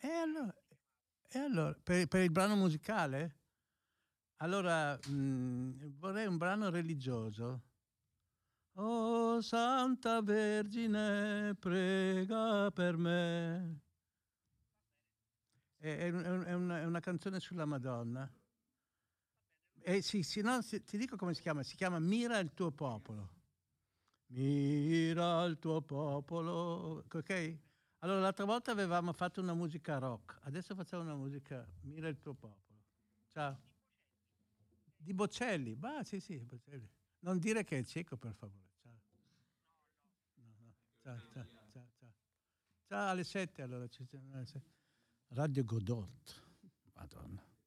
E 0.00 0.08
allora, 0.08 0.54
e 1.28 1.38
allora 1.38 1.74
per, 1.82 2.06
per, 2.06 2.22
il 2.22 2.30
brano 2.30 2.54
musicale? 2.54 3.36
Allora, 4.36 4.96
mh, 5.08 5.10
mm, 5.10 5.98
vorrei 5.98 6.26
un 6.26 6.36
brano 6.36 6.70
religioso. 6.70 7.62
Oh 8.74 9.40
Santa 9.40 10.22
Vergine, 10.22 11.56
prega 11.58 12.70
per 12.70 12.96
me. 12.96 13.80
È, 15.76 15.88
è, 15.88 16.12
è, 16.12 16.52
una, 16.52 16.80
è 16.80 16.84
una, 16.84 17.00
canzone 17.00 17.40
sulla 17.40 17.64
Madonna. 17.64 18.30
Eh, 19.80 20.00
sì, 20.02 20.22
sì, 20.22 20.42
no, 20.42 20.60
ti 20.62 20.96
dico 20.96 21.16
come 21.16 21.34
si 21.34 21.42
chiama. 21.42 21.64
Si 21.64 21.74
chiama 21.74 21.98
Mira 21.98 22.38
il 22.38 22.54
tuo 22.54 22.70
popolo. 22.70 23.30
Mira 24.28 25.44
il 25.44 25.58
tuo 25.58 25.82
popolo. 25.82 27.04
Ok? 27.12 27.67
Allora, 28.00 28.20
l'altra 28.20 28.44
volta 28.44 28.70
avevamo 28.70 29.12
fatto 29.12 29.40
una 29.40 29.54
musica 29.54 29.98
rock, 29.98 30.38
adesso 30.42 30.74
facciamo 30.74 31.02
una 31.02 31.16
musica 31.16 31.66
Mira 31.82 32.08
il 32.08 32.18
tuo 32.20 32.34
popolo. 32.34 32.78
Ciao. 33.32 33.60
Di 34.96 35.12
Bocelli. 35.12 35.74
Bah, 35.74 36.04
sì, 36.04 36.20
sì, 36.20 36.38
Bocelli. 36.38 36.88
Non 37.20 37.38
dire 37.38 37.64
che 37.64 37.78
è 37.78 37.84
cieco, 37.84 38.16
per 38.16 38.34
favore. 38.34 38.66
Ciao, 41.02 41.18
ciao, 41.32 41.46
ciao, 41.72 41.88
ciao. 41.98 42.12
Ciao 42.86 43.08
alle 43.08 43.24
7 43.24 43.62
allora. 43.62 43.88
Radio 45.28 45.64
Godot. 45.64 46.46
Madonna. 46.92 47.57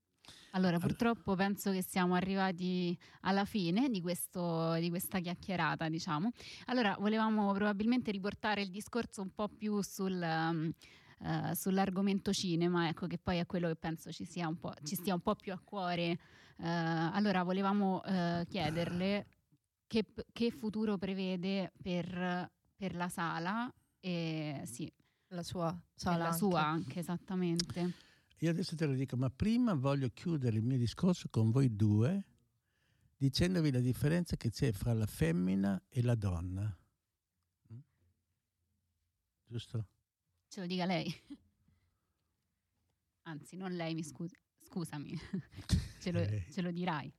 Allora, 0.51 0.77
purtroppo 0.79 1.35
penso 1.35 1.71
che 1.71 1.81
siamo 1.81 2.15
arrivati 2.15 2.97
alla 3.21 3.45
fine 3.45 3.89
di, 3.89 4.01
questo, 4.01 4.73
di, 4.75 4.89
questa 4.89 5.19
chiacchierata, 5.19 5.87
diciamo. 5.89 6.31
Allora, 6.65 6.95
volevamo 6.99 7.51
probabilmente 7.53 8.11
riportare 8.11 8.61
il 8.61 8.69
discorso 8.69 9.21
un 9.21 9.33
po' 9.33 9.47
più 9.47 9.81
sul, 9.81 10.73
uh, 11.19 11.53
sull'argomento 11.53 12.33
cinema, 12.33 12.89
ecco, 12.89 13.07
che 13.07 13.17
poi 13.17 13.37
è 13.37 13.45
quello 13.45 13.67
che 13.67 13.75
penso 13.75 14.11
ci, 14.11 14.25
sia 14.25 14.47
un 14.47 14.59
po', 14.59 14.73
ci 14.83 14.95
stia 14.95 15.13
un 15.13 15.21
po' 15.21 15.35
più 15.35 15.53
a 15.53 15.59
cuore. 15.63 16.19
Uh, 16.57 16.65
allora, 17.13 17.43
volevamo 17.43 18.01
uh, 18.05 18.45
chiederle 18.45 19.25
che, 19.87 20.05
che 20.31 20.51
futuro 20.51 20.97
prevede 20.97 21.71
per 21.81 22.49
per 22.81 22.95
la 22.95 23.09
sala 23.09 23.71
e 23.99 24.63
sì. 24.65 24.91
La 25.27 25.43
sua 25.43 25.79
sala. 25.93 26.17
La 26.17 26.25
anche. 26.25 26.37
sua 26.37 26.65
anche, 26.65 26.99
esattamente. 26.99 27.93
Io 28.43 28.49
adesso 28.49 28.75
te 28.75 28.87
lo 28.87 28.93
dico, 28.93 29.15
ma 29.17 29.29
prima 29.29 29.75
voglio 29.75 30.09
chiudere 30.09 30.57
il 30.57 30.63
mio 30.63 30.77
discorso 30.77 31.29
con 31.29 31.51
voi 31.51 31.75
due 31.75 32.25
dicendovi 33.15 33.69
la 33.69 33.81
differenza 33.81 34.35
che 34.35 34.49
c'è 34.49 34.71
fra 34.71 34.93
la 34.93 35.05
femmina 35.05 35.79
e 35.87 36.01
la 36.01 36.15
donna. 36.15 36.75
Mm? 37.71 37.79
Giusto? 39.45 39.87
Ce 40.47 40.59
lo 40.59 40.65
dica 40.65 40.85
lei. 40.85 41.13
Anzi, 43.29 43.57
non 43.57 43.73
lei, 43.73 43.93
mi 43.93 44.03
scusi. 44.03 44.35
Scusami, 44.57 45.13
ce, 46.01 46.11
lo, 46.11 46.25
ce 46.49 46.61
lo 46.61 46.71
dirai. 46.71 47.13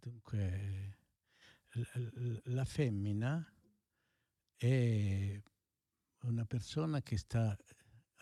Dunque, 0.00 0.96
la 2.44 2.64
femmina 2.64 3.46
è 4.56 5.42
una 6.20 6.44
persona 6.46 7.02
che 7.02 7.18
sta 7.18 7.54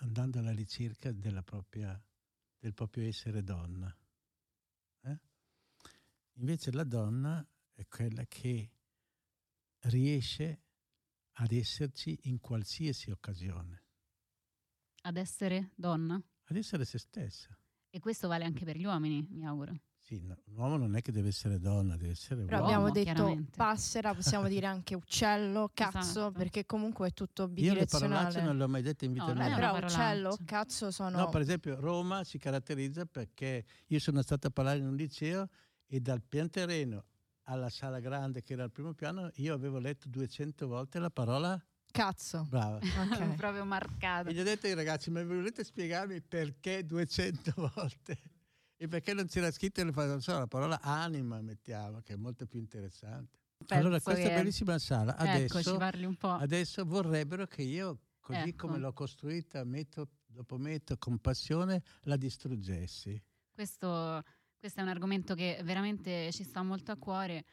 andando 0.02 0.38
alla 0.38 0.52
ricerca 0.52 1.12
propria, 1.42 2.00
del 2.58 2.74
proprio 2.74 3.06
essere 3.06 3.42
donna. 3.42 3.96
Eh? 5.02 5.20
Invece 6.34 6.72
la 6.72 6.84
donna 6.84 7.46
è 7.72 7.86
quella 7.86 8.24
che 8.26 8.70
riesce 9.84 10.62
ad 11.36 11.52
esserci 11.52 12.18
in 12.24 12.40
qualsiasi 12.40 13.10
occasione. 13.10 13.84
Ad 15.02 15.16
essere 15.16 15.72
donna? 15.74 16.14
Ad 16.44 16.56
essere 16.56 16.84
se 16.84 16.98
stessa. 16.98 17.56
E 17.90 17.98
questo 17.98 18.28
vale 18.28 18.44
anche 18.44 18.64
per 18.64 18.76
gli 18.76 18.84
uomini, 18.84 19.26
mi 19.30 19.44
auguro. 19.46 19.80
Sì, 20.04 20.20
no, 20.20 20.36
l'uomo 20.46 20.76
non 20.76 20.96
è 20.96 21.00
che 21.00 21.12
deve 21.12 21.28
essere 21.28 21.60
donna, 21.60 21.96
deve 21.96 22.10
essere 22.10 22.44
Però 22.44 22.58
uomo. 22.58 22.88
abbiamo 22.88 22.90
detto 22.90 23.46
passera, 23.56 24.12
possiamo 24.12 24.48
dire 24.48 24.66
anche 24.66 24.96
uccello, 24.96 25.70
cazzo, 25.74 26.00
esatto. 26.00 26.32
perché 26.32 26.66
comunque 26.66 27.08
è 27.08 27.12
tutto 27.12 27.46
bidirezionale. 27.46 28.06
Io 28.06 28.10
le 28.10 28.16
parolacce 28.16 28.44
non 28.44 28.58
le 28.58 28.64
ho 28.64 28.68
mai 28.68 28.82
dette 28.82 29.04
in 29.04 29.12
vita 29.12 29.32
no, 29.32 29.34
mia. 29.34 29.54
Però 29.54 29.76
uccello, 29.76 30.36
cazzo 30.44 30.90
sono... 30.90 31.18
No, 31.18 31.28
per 31.28 31.40
esempio 31.40 31.78
Roma 31.78 32.24
si 32.24 32.36
caratterizza 32.38 33.06
perché 33.06 33.64
io 33.86 33.98
sono 34.00 34.22
stato 34.22 34.48
a 34.48 34.50
parlare 34.50 34.78
in 34.78 34.86
un 34.86 34.96
liceo 34.96 35.48
e 35.86 36.00
dal 36.00 36.20
pian 36.20 36.50
terreno 36.50 37.04
alla 37.44 37.70
sala 37.70 38.00
grande 38.00 38.42
che 38.42 38.54
era 38.54 38.64
al 38.64 38.72
primo 38.72 38.94
piano 38.94 39.30
io 39.34 39.54
avevo 39.54 39.78
letto 39.78 40.08
200 40.08 40.66
volte 40.66 40.98
la 40.98 41.10
parola 41.10 41.60
Cazzo. 41.92 42.46
Brava. 42.48 42.80
Okay. 43.12 43.34
Proprio 43.36 43.64
marcata. 43.64 44.30
E 44.30 44.32
gli 44.32 44.40
ho 44.40 44.44
detto 44.44 44.66
ai 44.66 44.74
ragazzi, 44.74 45.10
ma 45.10 45.22
volete 45.22 45.62
spiegarmi 45.62 46.22
perché 46.22 46.84
200 46.86 47.52
volte? 47.74 48.18
E 48.82 48.88
perché 48.88 49.14
non 49.14 49.28
c'era 49.28 49.48
scritto 49.52 49.80
la 49.84 50.46
parola 50.48 50.80
anima, 50.80 51.40
mettiamo, 51.40 52.00
che 52.00 52.14
è 52.14 52.16
molto 52.16 52.46
più 52.46 52.58
interessante. 52.58 53.38
Penso 53.58 53.74
allora, 53.74 54.00
questa 54.00 54.28
che... 54.28 54.34
bellissima 54.34 54.76
sala, 54.80 55.16
adesso, 55.16 55.58
ecco, 55.58 56.28
adesso 56.30 56.84
vorrebbero 56.84 57.46
che 57.46 57.62
io, 57.62 58.00
così 58.18 58.48
ecco. 58.48 58.66
come 58.66 58.78
l'ho 58.78 58.92
costruita, 58.92 59.62
metto 59.62 60.08
dopo 60.26 60.58
metto, 60.58 60.96
con 60.98 61.20
passione, 61.20 61.80
la 62.02 62.16
distruggessi. 62.16 63.22
Questo, 63.52 64.20
questo 64.58 64.80
è 64.80 64.82
un 64.82 64.88
argomento 64.88 65.36
che 65.36 65.60
veramente 65.62 66.32
ci 66.32 66.42
sta 66.42 66.64
molto 66.64 66.90
a 66.90 66.96
cuore. 66.96 67.44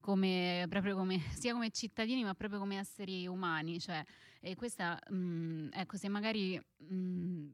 Come, 0.00 0.66
proprio 0.68 0.96
come, 0.96 1.18
sia 1.32 1.54
come 1.54 1.70
cittadini 1.70 2.24
ma 2.24 2.34
proprio 2.34 2.58
come 2.58 2.76
esseri 2.76 3.26
umani. 3.26 3.80
Cioè, 3.80 4.04
e 4.38 4.54
questa, 4.54 5.00
mh, 5.08 5.16
mm, 5.16 5.68
ecco, 5.72 5.96
se 5.96 6.08
magari 6.10 6.60
mh, 6.76 7.46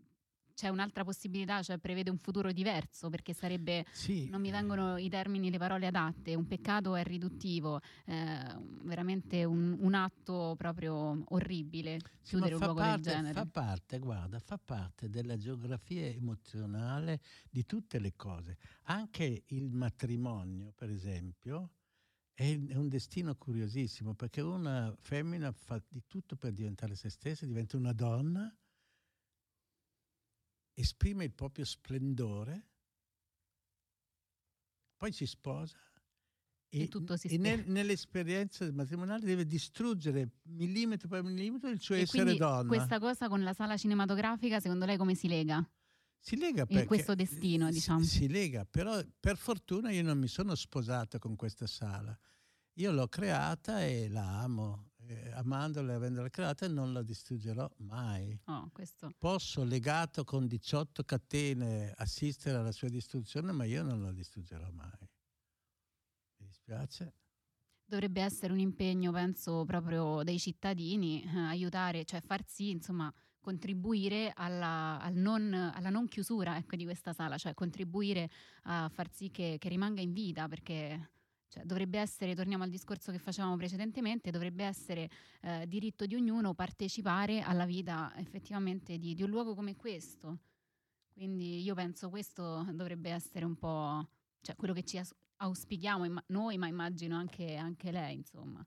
c'è 0.61 0.69
un'altra 0.69 1.05
possibilità, 1.05 1.63
cioè 1.63 1.79
prevede 1.79 2.11
un 2.11 2.19
futuro 2.19 2.53
diverso, 2.53 3.09
perché 3.09 3.33
sarebbe, 3.33 3.87
sì. 3.93 4.29
non 4.29 4.43
mi 4.43 4.51
vengono 4.51 4.99
i 4.99 5.09
termini, 5.09 5.51
le 5.51 5.57
parole 5.57 5.87
adatte, 5.87 6.35
un 6.35 6.47
peccato 6.47 6.97
è 6.97 7.03
riduttivo, 7.03 7.81
eh, 8.05 8.59
veramente 8.83 9.43
un, 9.45 9.79
un, 9.81 9.95
atto 9.95 10.55
proprio 10.59 11.25
orribile, 11.29 11.99
sì, 12.21 12.33
chiudere 12.33 12.57
un 12.57 12.61
luogo 12.61 12.75
parte, 12.75 13.01
del 13.01 13.13
genere. 13.15 13.33
Fa 13.33 13.47
parte, 13.47 13.99
guarda, 14.01 14.39
fa 14.39 14.59
parte 14.63 15.09
della 15.09 15.39
geografia 15.39 16.05
emozionale 16.09 17.21
di 17.49 17.65
tutte 17.65 17.99
le 17.99 18.13
cose. 18.15 18.59
Anche 18.83 19.45
il 19.47 19.71
matrimonio, 19.71 20.75
per 20.77 20.91
esempio, 20.91 21.71
è 22.35 22.53
un 22.75 22.89
destino 22.89 23.35
curiosissimo, 23.35 24.13
perché 24.13 24.43
una 24.43 24.95
femmina 25.01 25.53
fa 25.53 25.83
di 25.89 26.03
tutto 26.07 26.37
per 26.37 26.53
diventare 26.53 26.95
se 26.97 27.09
stessa, 27.09 27.47
diventa 27.47 27.79
una 27.79 27.95
donna, 27.95 28.55
esprime 30.75 31.25
il 31.25 31.33
proprio 31.33 31.65
splendore, 31.65 32.69
poi 34.97 35.13
si 35.13 35.27
sposa 35.27 35.79
e, 36.73 36.89
e, 37.23 37.37
nel, 37.39 37.65
nell'esperienza 37.67 38.71
matrimoniale 38.73 39.25
deve 39.25 39.45
distruggere 39.45 40.37
millimetro 40.43 41.09
per 41.09 41.25
millimetro 41.25 41.69
il 41.69 41.81
suo 41.81 41.97
e 41.97 42.03
essere 42.03 42.37
donna. 42.37 42.69
Questa 42.69 43.01
cosa 43.01 43.29
con 43.29 43.43
la 43.43 43.53
sala 43.53 43.77
cinematografica, 43.77 44.61
secondo 44.61 44.85
lei 44.85 44.97
come 44.97 45.17
si 45.17 45.27
lega? 45.27 45.69
Si 46.21 46.37
lega 46.37 46.67
perché, 46.67 46.83
in 46.83 46.87
questo 46.87 47.17
destino, 47.17 47.71
diciamo. 47.71 48.05
Si, 48.05 48.19
si 48.19 48.29
lega, 48.29 48.65
però 48.65 49.03
per 49.19 49.37
fortuna 49.37 49.91
io 49.91 50.05
non 50.05 50.19
mi 50.19 50.29
sono 50.29 50.55
sposato 50.55 51.19
con 51.19 51.35
questa 51.35 51.67
sala. 51.67 52.17
Io 52.75 52.93
l'ho 52.93 53.09
creata 53.09 53.85
e 53.85 54.09
la 54.09 54.43
amo 54.43 54.90
eh, 55.11 55.33
amandola 55.33 55.93
e 55.93 55.95
avendola 55.97 56.29
creata 56.29 56.69
non 56.69 56.93
la 56.93 57.03
distruggerò 57.03 57.69
mai. 57.79 58.39
Oh, 58.45 58.71
Posso, 59.19 59.65
legato 59.65 60.23
con 60.23 60.47
18 60.47 61.03
catene, 61.03 61.93
assistere 61.97 62.57
alla 62.57 62.71
sua 62.71 62.89
distruzione, 62.89 63.51
ma 63.51 63.65
io 63.65 63.83
non 63.83 64.03
la 64.03 64.13
distruggerò 64.13 64.71
mai. 64.71 65.09
Mi 66.37 66.47
dispiace. 66.47 67.15
Dovrebbe 67.85 68.23
essere 68.23 68.53
un 68.53 68.61
impegno, 68.61 69.11
penso, 69.11 69.65
proprio 69.65 70.23
dei 70.23 70.39
cittadini, 70.39 71.25
eh, 71.25 71.39
aiutare, 71.39 72.05
cioè 72.05 72.21
far 72.21 72.45
sì, 72.47 72.71
insomma, 72.71 73.13
contribuire 73.41 74.33
alla, 74.37 75.01
al 75.01 75.15
non, 75.15 75.53
alla 75.53 75.91
non 75.91 76.07
chiusura 76.07 76.57
ecco, 76.57 76.77
di 76.77 76.85
questa 76.85 77.13
sala, 77.13 77.37
cioè 77.37 77.53
contribuire 77.55 78.31
a 78.65 78.89
far 78.89 79.11
sì 79.11 79.33
che, 79.33 79.57
che 79.59 79.69
rimanga 79.69 80.01
in 80.01 80.13
vita, 80.13 80.47
perché 80.47 81.11
cioè, 81.51 81.65
dovrebbe 81.65 81.99
essere, 81.99 82.37
torniamo 82.37 82.63
al 82.63 82.71
discorso 82.71 83.11
che 83.11 83.19
facevamo 83.19 83.57
precedentemente, 83.57 84.31
dovrebbe 84.31 84.65
essere 84.65 85.11
eh, 85.41 85.67
diritto 85.67 86.07
di 86.07 86.15
ognuno 86.15 86.55
partecipare 86.55 87.41
alla 87.41 87.67
vita 87.67 88.13
effettivamente 88.17 88.99
di, 88.99 89.15
di 89.15 89.23
un 89.25 89.31
luogo 89.31 89.57
come 89.57 89.75
questo. 89.75 90.39
Quindi 91.13 91.61
io 91.61 91.75
penso 91.75 92.09
questo 92.09 92.65
dovrebbe 92.73 93.11
essere 93.11 93.45
un 93.45 93.57
po' 93.57 94.09
cioè, 94.41 94.55
quello 94.55 94.73
che 94.73 94.85
ci 94.85 95.01
auspichiamo 95.39 96.23
noi, 96.29 96.57
ma 96.57 96.69
immagino 96.69 97.17
anche, 97.17 97.57
anche 97.57 97.91
lei, 97.91 98.15
insomma. 98.15 98.65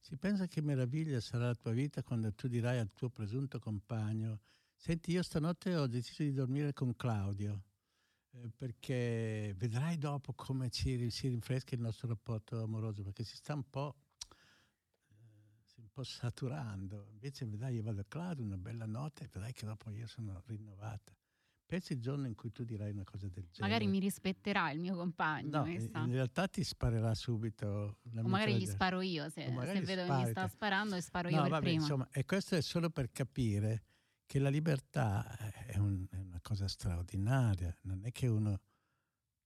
Si 0.00 0.16
pensa 0.16 0.48
che 0.48 0.60
meraviglia 0.62 1.20
sarà 1.20 1.46
la 1.46 1.54
tua 1.54 1.70
vita 1.70 2.02
quando 2.02 2.34
tu 2.34 2.48
dirai 2.48 2.78
al 2.78 2.92
tuo 2.92 3.08
presunto 3.08 3.60
compagno, 3.60 4.40
senti 4.74 5.12
io 5.12 5.22
stanotte 5.22 5.76
ho 5.76 5.86
deciso 5.86 6.24
di 6.24 6.32
dormire 6.32 6.72
con 6.72 6.94
Claudio, 6.96 7.62
eh, 8.42 8.50
perché 8.56 9.54
vedrai 9.56 9.96
dopo 9.98 10.32
come 10.32 10.70
ci, 10.70 11.10
si 11.10 11.28
rinfresca 11.28 11.74
il 11.74 11.80
nostro 11.80 12.08
rapporto 12.08 12.62
amoroso, 12.62 13.02
perché 13.02 13.22
si 13.24 13.36
sta 13.36 13.54
un 13.54 13.68
po', 13.68 13.96
eh, 15.08 15.62
si 15.64 15.80
un 15.80 15.88
po' 15.92 16.02
saturando. 16.02 17.08
Invece 17.12 17.44
vedrai 17.46 17.76
io 17.76 17.82
vado 17.82 18.00
a 18.00 18.04
Claudio, 18.08 18.44
una 18.44 18.56
bella 18.56 18.86
notte, 18.86 19.24
e 19.24 19.28
vedrai 19.30 19.52
che 19.52 19.66
dopo 19.66 19.90
io 19.90 20.06
sono 20.06 20.42
rinnovata. 20.46 21.14
Pensi 21.66 21.94
il 21.94 22.00
giorno 22.00 22.26
in 22.26 22.34
cui 22.34 22.52
tu 22.52 22.62
dirai 22.62 22.90
una 22.90 23.04
cosa 23.04 23.26
del 23.26 23.48
genere. 23.50 23.60
Magari 23.60 23.86
mi 23.86 23.98
rispetterà 23.98 24.70
il 24.70 24.80
mio 24.80 24.94
compagno. 24.94 25.64
No, 25.64 25.66
in 25.66 26.12
realtà 26.12 26.46
ti 26.46 26.62
sparerà 26.62 27.14
subito. 27.14 28.00
O 28.02 28.28
magari 28.28 28.56
gli 28.56 28.66
sparo 28.66 29.00
io, 29.00 29.30
se, 29.30 29.46
se 29.46 29.80
vedo 29.80 30.04
che 30.04 30.12
mi 30.12 30.26
sta 30.26 30.46
sparando 30.46 30.94
e 30.94 31.00
sparo 31.00 31.30
no, 31.30 31.36
io 31.36 31.42
per 31.42 31.50
vabbè, 31.50 31.64
prima. 31.64 31.80
Insomma, 31.80 32.08
e 32.10 32.24
questo 32.26 32.56
è 32.56 32.60
solo 32.60 32.90
per 32.90 33.10
capire 33.10 33.84
che 34.34 34.40
la 34.40 34.48
libertà 34.48 35.36
è, 35.64 35.78
un, 35.78 36.08
è, 36.10 36.16
una 36.16 36.40
cosa 36.42 36.66
straordinaria, 36.66 37.72
non 37.82 38.04
è 38.04 38.10
che 38.10 38.26
uno 38.26 38.62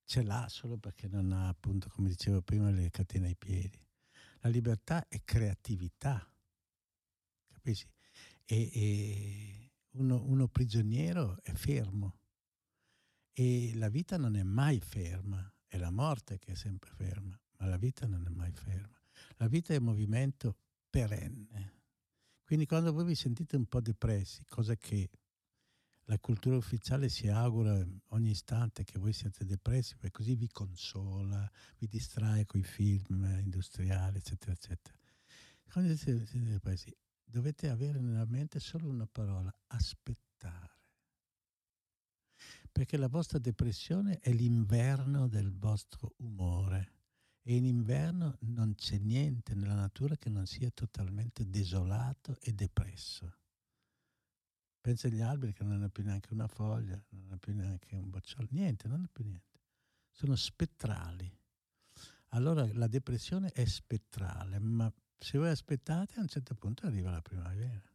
ce 0.07 0.23
l'ha 0.23 0.49
solo 0.49 0.79
perché 0.79 1.09
non 1.09 1.31
ha, 1.31 1.49
appunto, 1.49 1.91
come 1.91 2.09
dicevo 2.09 2.41
prima, 2.41 2.71
le 2.71 2.89
catene 2.89 3.27
ai 3.27 3.37
piedi. 3.37 3.79
La 4.39 4.49
libertà 4.49 5.07
è 5.07 5.21
creatività, 5.25 6.27
capisci? 7.49 7.87
E, 8.47 8.71
e 8.73 9.73
uno, 9.99 10.25
uno 10.25 10.49
prigioniero 10.49 11.37
è 11.43 11.53
fermo 11.53 12.21
e 13.35 13.73
la 13.75 13.91
vita 13.91 14.17
non 14.17 14.37
è 14.37 14.43
mai 14.43 14.81
ferma, 14.81 15.55
è 15.67 15.77
la 15.77 15.91
morte 15.91 16.39
che 16.39 16.53
è 16.53 16.55
sempre 16.55 16.93
ferma, 16.93 17.39
ma 17.59 17.67
la 17.67 17.77
vita 17.77 18.07
non 18.07 18.25
è 18.25 18.31
mai 18.31 18.53
ferma. 18.53 18.99
La 19.37 19.49
vita 19.49 19.75
è 19.75 19.79
movimento 19.81 20.57
perenne. 20.89 21.78
Quindi 22.49 22.65
quando 22.65 22.95
voi 22.95 23.05
vi 23.05 23.15
sentite 23.15 23.57
un 23.57 23.67
po' 23.67 23.83
depressi, 23.83 24.43
cosa 24.47 24.75
che 24.75 25.11
la 26.05 26.19
cultura 26.19 26.57
ufficiale 26.57 27.11
si 27.11 27.29
augura 27.29 27.87
ogni 28.07 28.31
istante 28.31 28.85
che 28.85 28.99
voi 28.99 29.13
siate 29.13 29.45
depressi, 29.45 29.97
perché 29.97 30.17
così 30.17 30.35
vi 30.35 30.49
consola, 30.49 31.47
vi 31.77 31.89
distrae 31.89 32.47
con 32.47 32.61
i 32.61 32.63
film 32.63 33.23
industriali, 33.43 34.17
eccetera, 34.17 34.53
eccetera. 34.53 34.97
Quando 35.71 35.95
siete 35.95 36.27
depressi, 36.41 36.91
dovete 37.23 37.69
avere 37.69 38.01
nella 38.01 38.25
mente 38.25 38.61
solo 38.61 38.89
una 38.89 39.07
parola, 39.07 39.55
aspettare. 39.67 40.81
Perché 42.73 42.97
la 42.97 43.09
vostra 43.09 43.39
depressione 43.39 44.21
è 44.21 44.33
l'inverno 44.33 45.29
del 45.29 45.53
vostro 45.53 46.15
umore 46.21 46.98
e 47.49 47.57
in 47.57 47.65
inverno 47.65 48.37
non 48.41 48.75
c'è 48.75 48.99
niente 48.99 49.55
nella 49.55 49.75
natura 49.75 50.17
che 50.17 50.29
non 50.29 50.45
sia 50.45 50.69
totalmente 50.69 51.49
desolato 51.49 52.37
e 52.43 52.53
depresso. 52.53 53.39
Pensa 54.79 55.07
agli 55.07 55.23
alberi 55.23 55.55
che 55.55 55.65
non 55.65 55.73
hanno 55.73 55.89
più 55.89 56.05
neanche 56.05 56.35
una 56.35 56.47
foglia, 56.47 57.03
non 57.09 57.23
hanno 57.23 57.39
più 57.39 57.55
neanche 57.55 57.97
un 57.97 58.11
bocciolo, 58.11 58.49
niente, 58.51 58.87
non 58.87 58.99
hanno 58.99 59.09
più 59.11 59.25
niente. 59.25 59.61
Sono 60.11 60.37
spettrali. 60.37 61.35
Allora 62.33 62.69
la 62.75 62.87
depressione 62.87 63.51
è 63.53 63.65
spettrale, 63.65 64.59
ma 64.59 64.93
se 65.17 65.39
voi 65.39 65.49
aspettate 65.49 66.19
a 66.19 66.21
un 66.21 66.29
certo 66.29 66.55
punto 66.55 66.85
arriva 66.85 67.11
la 67.11 67.23
primavera. 67.23 67.91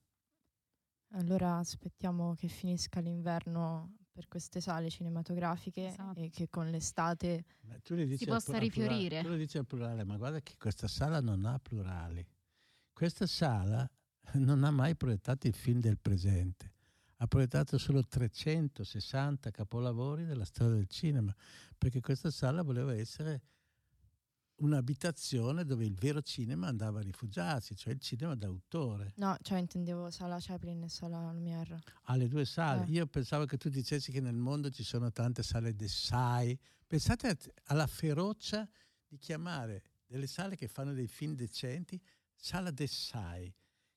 Allora 1.12 1.58
aspettiamo 1.58 2.34
che 2.34 2.48
finisca 2.48 3.00
l'inverno 3.02 3.98
per 4.14 4.28
queste 4.28 4.62
sale 4.62 4.92
cinematografiche 4.92 5.88
esatto. 5.88 6.20
e 6.20 6.30
che 6.30 6.48
con 6.48 6.70
l'estate 6.70 7.46
si 7.82 8.26
possa 8.26 8.60
rifiorire. 8.60 9.24
tu 9.24 9.30
lo 9.30 9.36
dici 9.36 9.58
al 9.58 9.66
plurale, 9.66 10.04
ma 10.04 10.18
guarda 10.18 10.40
che 10.40 10.54
questa 10.58 10.88
sala 10.88 11.20
non 11.20 11.44
ha 11.46 11.58
plurali. 11.58 12.26
Questa 12.94 13.26
sala 13.26 13.90
non 14.34 14.64
ha 14.64 14.70
mai 14.70 14.96
proiettato 14.96 15.48
il 15.48 15.56
film 15.56 15.80
del 15.80 15.98
presente, 15.98 16.72
ha 17.18 17.28
proiettato 17.28 17.80
solo 17.80 18.06
360 18.06 19.50
capolavori 19.50 20.26
della 20.26 20.46
storia 20.46 20.76
del 20.76 20.88
cinema, 20.88 21.34
perché 21.76 22.00
questa 22.00 22.30
sala 22.30 22.62
voleva 22.62 22.94
essere 22.94 23.42
un'abitazione 24.58 25.66
dove 25.66 25.86
il 25.86 25.96
vero 25.96 26.22
cinema 26.22 26.68
andava 26.68 27.00
a 27.00 27.02
rifugiarsi, 27.02 27.76
cioè 27.76 27.94
il 27.94 28.00
cinema 28.00 28.36
d'autore. 28.36 29.14
No, 29.18 29.36
cioè 29.42 29.60
intendevo 29.60 30.10
sala 30.10 30.38
Chaplin 30.40 30.84
e 30.84 30.90
sala 30.90 31.32
Lumière. 31.32 31.80
Ah, 32.04 32.16
le 32.16 32.28
due 32.28 32.46
sale. 32.46 32.86
Eh. 32.86 32.92
Io 32.92 33.08
pensavo 33.08 33.46
che 33.46 33.58
tu 33.58 33.70
dicessi 33.70 34.12
che 34.12 34.22
nel 34.22 34.36
mondo 34.36 34.70
ci 34.70 34.84
sono 34.84 35.12
tante 35.12 35.44
sale 35.44 35.76
d'essai. 35.76 36.58
Pensate 36.86 37.38
alla 37.66 37.88
ferocia 37.88 38.68
di 39.08 39.18
chiamare 39.18 39.84
delle 40.06 40.28
sale 40.28 40.56
che 40.56 40.68
fanno 40.68 40.94
dei 40.94 41.08
film 41.08 41.34
decenti 41.34 42.00
sala 42.36 42.72
d'essai. 42.72 43.54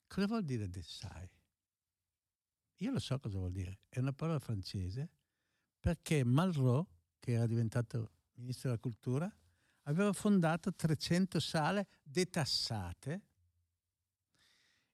Cosa 0.06 0.26
vuol 0.26 0.44
dire 0.44 0.68
d'essai? 0.68 1.28
Io 2.80 2.90
lo 2.90 2.98
so 2.98 3.18
cosa 3.18 3.38
vuol 3.38 3.52
dire. 3.52 3.80
È 3.88 3.98
una 3.98 4.12
parola 4.12 4.38
francese 4.38 5.10
perché 5.78 6.24
Malraux, 6.24 6.86
che 7.18 7.32
era 7.32 7.46
diventato 7.46 8.12
ministro 8.34 8.70
della 8.70 8.80
cultura, 8.80 9.34
aveva 9.86 10.12
fondato 10.12 10.72
300 10.72 11.40
sale 11.40 11.88
detassate 12.02 13.22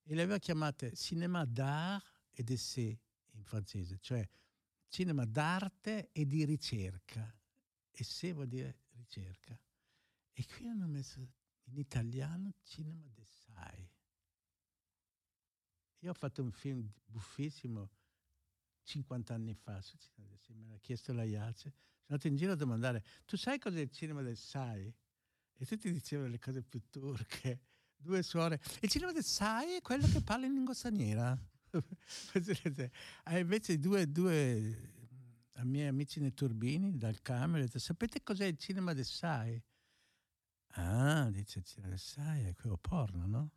e 0.02 0.14
le 0.14 0.22
aveva 0.22 0.38
chiamate 0.38 0.94
cinema 0.94 1.44
d'art 1.44 2.20
et 2.32 2.44
d'essai 2.44 2.98
in 3.32 3.44
francese, 3.44 3.98
cioè 4.00 4.26
cinema 4.88 5.24
d'arte 5.24 6.10
e 6.12 6.26
di 6.26 6.44
ricerca. 6.44 7.34
Essai 7.90 8.32
vuol 8.32 8.48
dire 8.48 8.80
ricerca. 8.92 9.58
E 10.32 10.46
qui 10.46 10.66
hanno 10.66 10.86
messo 10.86 11.20
in 11.64 11.78
italiano 11.78 12.54
cinema 12.62 13.08
d'essai. 13.12 13.90
Io 16.00 16.10
ho 16.10 16.14
fatto 16.14 16.42
un 16.42 16.50
film 16.50 16.90
buffissimo 17.04 17.90
50 18.82 19.34
anni 19.34 19.54
fa, 19.54 19.80
me 20.16 20.68
l'ha 20.68 20.78
chiesto 20.78 21.12
la 21.12 21.22
IACE, 21.22 21.72
andato 22.12 22.26
in 22.28 22.36
giro 22.36 22.52
a 22.52 22.56
domandare, 22.56 23.02
tu 23.24 23.36
sai 23.36 23.58
cos'è 23.58 23.80
il 23.80 23.90
cinema 23.90 24.22
del 24.22 24.36
SAI? 24.36 24.94
E 25.56 25.66
tutti 25.66 25.90
dicevano 25.90 26.28
le 26.28 26.38
cose 26.38 26.62
più 26.62 26.82
turche, 26.90 27.60
due 27.96 28.22
suore. 28.22 28.60
Il 28.80 28.90
cinema 28.90 29.12
del 29.12 29.24
SAI 29.24 29.76
è 29.76 29.80
quello 29.80 30.06
che 30.06 30.20
parla 30.20 30.46
in 30.46 30.52
lingua 30.52 30.74
straniera. 30.74 31.38
e 31.72 33.38
invece 33.38 33.78
due, 33.78 34.10
due 34.10 35.00
a 35.54 35.64
miei 35.64 35.86
amici 35.86 36.20
nei 36.20 36.34
turbini 36.34 36.96
dal 36.96 37.22
camera, 37.22 37.62
detto, 37.62 37.78
sapete 37.78 38.22
cos'è 38.22 38.44
il 38.44 38.58
cinema 38.58 38.92
del 38.92 39.04
SAI? 39.04 39.62
Ah, 40.74 41.30
dice 41.30 41.60
il 41.60 41.64
cinema 41.64 41.88
del 41.88 41.98
SAI, 41.98 42.44
è 42.46 42.54
quello 42.54 42.76
porno, 42.76 43.26
no? 43.26 43.50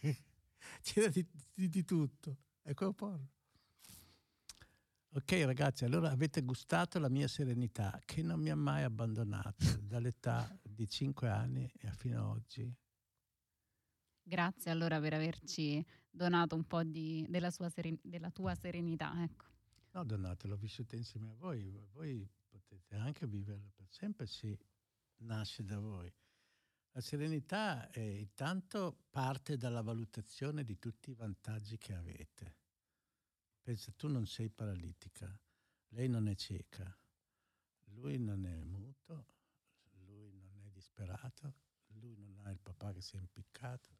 C'era 0.82 1.08
di, 1.08 1.24
di, 1.54 1.68
di 1.68 1.84
tutto, 1.84 2.38
è 2.62 2.74
quello 2.74 2.92
porno. 2.92 3.30
Ok 5.18 5.32
ragazzi, 5.44 5.84
allora 5.84 6.12
avete 6.12 6.42
gustato 6.42 7.00
la 7.00 7.08
mia 7.08 7.26
serenità 7.26 8.00
che 8.04 8.22
non 8.22 8.38
mi 8.40 8.50
ha 8.50 8.54
mai 8.54 8.84
abbandonato 8.84 9.56
dall'età 9.82 10.56
di 10.62 10.88
5 10.88 11.28
anni 11.28 11.68
fino 11.96 12.20
ad 12.20 12.36
oggi. 12.36 12.72
Grazie 14.22 14.70
allora 14.70 15.00
per 15.00 15.14
averci 15.14 15.84
donato 16.08 16.54
un 16.54 16.62
po' 16.68 16.84
di, 16.84 17.26
della, 17.28 17.50
seren- 17.50 17.98
della, 18.00 18.30
tua 18.30 18.54
serenità. 18.54 19.12
Ecco. 19.20 19.46
No, 19.90 20.04
donato, 20.04 20.46
l'ho 20.46 20.56
vissuta 20.56 20.94
insieme 20.94 21.30
a 21.30 21.34
voi. 21.34 21.84
Voi 21.94 22.24
potete 22.48 22.94
anche 22.94 23.26
viverla 23.26 23.72
per 23.74 23.88
sempre 23.88 24.24
se 24.24 24.56
nasce 25.22 25.64
da 25.64 25.80
voi. 25.80 26.14
La 26.92 27.00
serenità 27.00 27.90
è 27.90 27.98
intanto 27.98 29.06
parte 29.10 29.56
dalla 29.56 29.82
valutazione 29.82 30.62
di 30.62 30.78
tutti 30.78 31.10
i 31.10 31.14
vantaggi 31.14 31.76
che 31.76 31.94
avete 31.94 32.57
Pensa, 33.68 33.92
tu 33.92 34.08
non 34.08 34.24
sei 34.24 34.48
paralitica, 34.48 35.38
lei 35.88 36.08
non 36.08 36.26
è 36.26 36.34
cieca, 36.34 36.98
lui 37.88 38.16
non 38.16 38.46
è 38.46 38.62
muto, 38.64 39.26
lui 40.06 40.32
non 40.32 40.64
è 40.64 40.70
disperato, 40.70 41.54
lui 41.88 42.16
non 42.16 42.38
ha 42.38 42.50
il 42.50 42.60
papà 42.60 42.94
che 42.94 43.02
si 43.02 43.16
è 43.16 43.18
impiccato. 43.18 43.90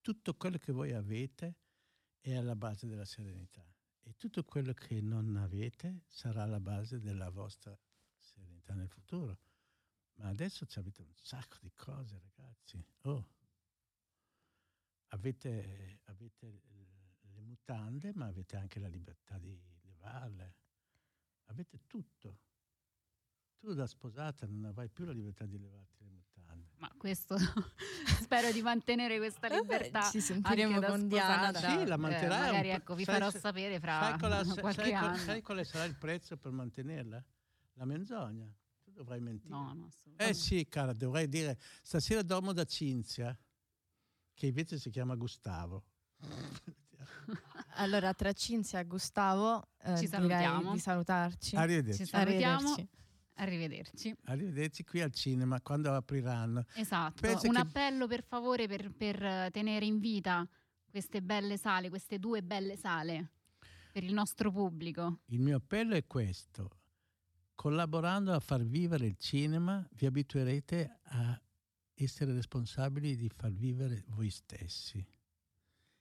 Tutto 0.00 0.34
quello 0.36 0.58
che 0.58 0.70
voi 0.70 0.92
avete 0.92 1.56
è 2.20 2.36
alla 2.36 2.54
base 2.54 2.86
della 2.86 3.04
serenità 3.04 3.66
e 4.00 4.14
tutto 4.16 4.44
quello 4.44 4.72
che 4.72 5.00
non 5.00 5.34
avete 5.34 6.04
sarà 6.06 6.44
alla 6.44 6.60
base 6.60 7.00
della 7.00 7.30
vostra 7.30 7.76
serenità 8.16 8.74
nel 8.74 8.88
futuro. 8.88 9.40
Ma 10.18 10.28
adesso 10.28 10.68
avete 10.76 11.02
un 11.02 11.16
sacco 11.16 11.56
di 11.60 11.72
cose, 11.74 12.16
ragazzi. 12.20 12.80
Oh, 13.00 13.28
avete, 15.08 15.98
avete 16.04 16.62
mutande, 17.56 18.12
ma 18.14 18.26
avete 18.26 18.56
anche 18.56 18.78
la 18.78 18.88
libertà 18.88 19.38
di 19.38 19.58
levarle. 19.82 20.54
Avete 21.46 21.80
tutto. 21.86 22.38
Tu 23.58 23.72
da 23.72 23.86
sposata 23.86 24.46
non 24.46 24.64
avrai 24.66 24.88
più 24.90 25.04
la 25.04 25.12
libertà 25.12 25.46
di 25.46 25.58
levarti 25.58 26.04
le 26.04 26.10
mutande. 26.10 26.68
Ma 26.76 26.92
questo 26.98 27.36
spero 28.20 28.52
di 28.52 28.60
mantenere 28.62 29.16
questa 29.16 29.48
libertà. 29.48 30.02
Ci 30.10 30.20
sentiremo 30.20 30.80
con 30.80 31.08
Diana. 31.08 31.52
Sì, 31.54 31.86
la 31.86 31.96
manterrai 31.96 32.48
Eh, 32.48 32.52
magari 32.52 32.68
ecco, 32.68 32.94
vi 32.94 33.04
Sai 33.04 33.14
farò 33.18 33.30
sapere 33.30 33.80
fra 33.80 34.00
sai 34.00 34.18
qual, 34.18 34.46
qualche 34.60 34.82
sai, 34.82 34.90
qual- 34.90 35.04
anno. 35.04 35.16
sai 35.16 35.42
quale 35.42 35.64
sarà 35.64 35.84
il 35.84 35.96
prezzo 35.96 36.36
per 36.36 36.52
mantenerla? 36.52 37.24
La 37.74 37.84
menzogna. 37.84 38.46
Tu 38.82 38.90
dovrai 38.92 39.20
mentire. 39.20 39.52
No, 39.52 39.72
no, 39.72 39.88
Eh 40.16 40.34
sì, 40.34 40.66
cara, 40.68 40.92
dovrei 40.92 41.28
dire 41.28 41.58
stasera 41.82 42.22
dormo 42.22 42.52
da 42.52 42.64
Cinzia, 42.64 43.36
che 44.34 44.46
invece 44.46 44.78
si 44.78 44.90
chiama 44.90 45.14
Gustavo. 45.16 45.82
Allora, 47.78 48.14
tra 48.14 48.32
Cinzia 48.32 48.78
e 48.80 48.84
Gustavo, 48.86 49.68
eh, 49.82 49.96
Ci 49.98 50.06
salutiamo. 50.06 50.72
di 50.72 50.78
salutarci. 50.78 51.56
Arrivederci. 51.56 52.04
Ci 52.04 52.10
salutiamo. 52.10 52.68
Arrivederci. 52.70 52.88
Arrivederci. 53.38 54.16
Arrivederci 54.24 54.84
qui 54.84 55.00
al 55.02 55.12
cinema 55.12 55.60
quando 55.60 55.92
apriranno. 55.92 56.64
Esatto, 56.74 57.20
Penso 57.20 57.48
un 57.48 57.54
che- 57.54 57.60
appello 57.60 58.06
per 58.06 58.22
favore 58.24 58.66
per, 58.66 58.90
per, 58.92 59.22
eh, 59.22 59.50
tenere 59.52 59.84
in 59.84 59.98
vita 59.98 60.48
queste 60.88 61.20
belle 61.20 61.58
sale, 61.58 61.90
queste 61.90 62.18
due 62.18 62.42
belle 62.42 62.76
sale 62.76 63.32
per 63.92 64.02
il 64.04 64.14
nostro 64.14 64.50
pubblico. 64.50 65.20
Il 65.26 65.40
mio 65.40 65.56
appello 65.56 65.94
è 65.94 66.06
questo. 66.06 66.70
Collaborando 67.54 68.32
a 68.32 68.40
far 68.40 68.62
vivere 68.64 69.06
il 69.06 69.16
cinema 69.18 69.86
vi 69.92 70.06
abituerete 70.06 71.00
a 71.04 71.38
essere 71.94 72.32
responsabili 72.32 73.16
di 73.16 73.28
far 73.28 73.52
vivere 73.52 74.04
voi 74.08 74.30
stessi 74.30 75.06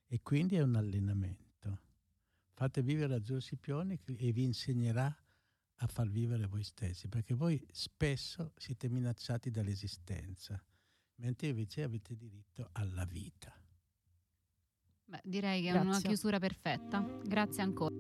e 0.08 0.22
quindi 0.22 0.56
è 0.56 0.62
un 0.62 0.76
allenamento. 0.76 1.44
Fate 2.54 2.82
vivere 2.82 3.16
Azzurro 3.16 3.40
Scipione 3.40 4.00
e 4.06 4.32
vi 4.32 4.44
insegnerà 4.44 5.14
a 5.80 5.88
far 5.88 6.10
vivere 6.10 6.48
voi 6.48 6.64
stessi, 6.64 7.08
perché 7.08 7.34
voi 7.34 7.62
spesso 7.72 8.54
siete 8.56 8.88
minacciati 8.88 9.52
dall'esistenza, 9.52 10.64
mentre 11.16 11.48
invece 11.48 11.84
avete 11.84 12.16
diritto 12.16 12.70
alla 12.74 13.06
vita. 13.06 13.54
Beh, 15.08 15.22
direi 15.24 15.62
che 15.62 15.70
Grazie. 15.70 15.88
è 15.88 15.92
una 15.92 16.02
chiusura 16.02 16.40
perfetta. 16.40 17.06
Grazie 17.24 17.62
ancora. 17.62 17.94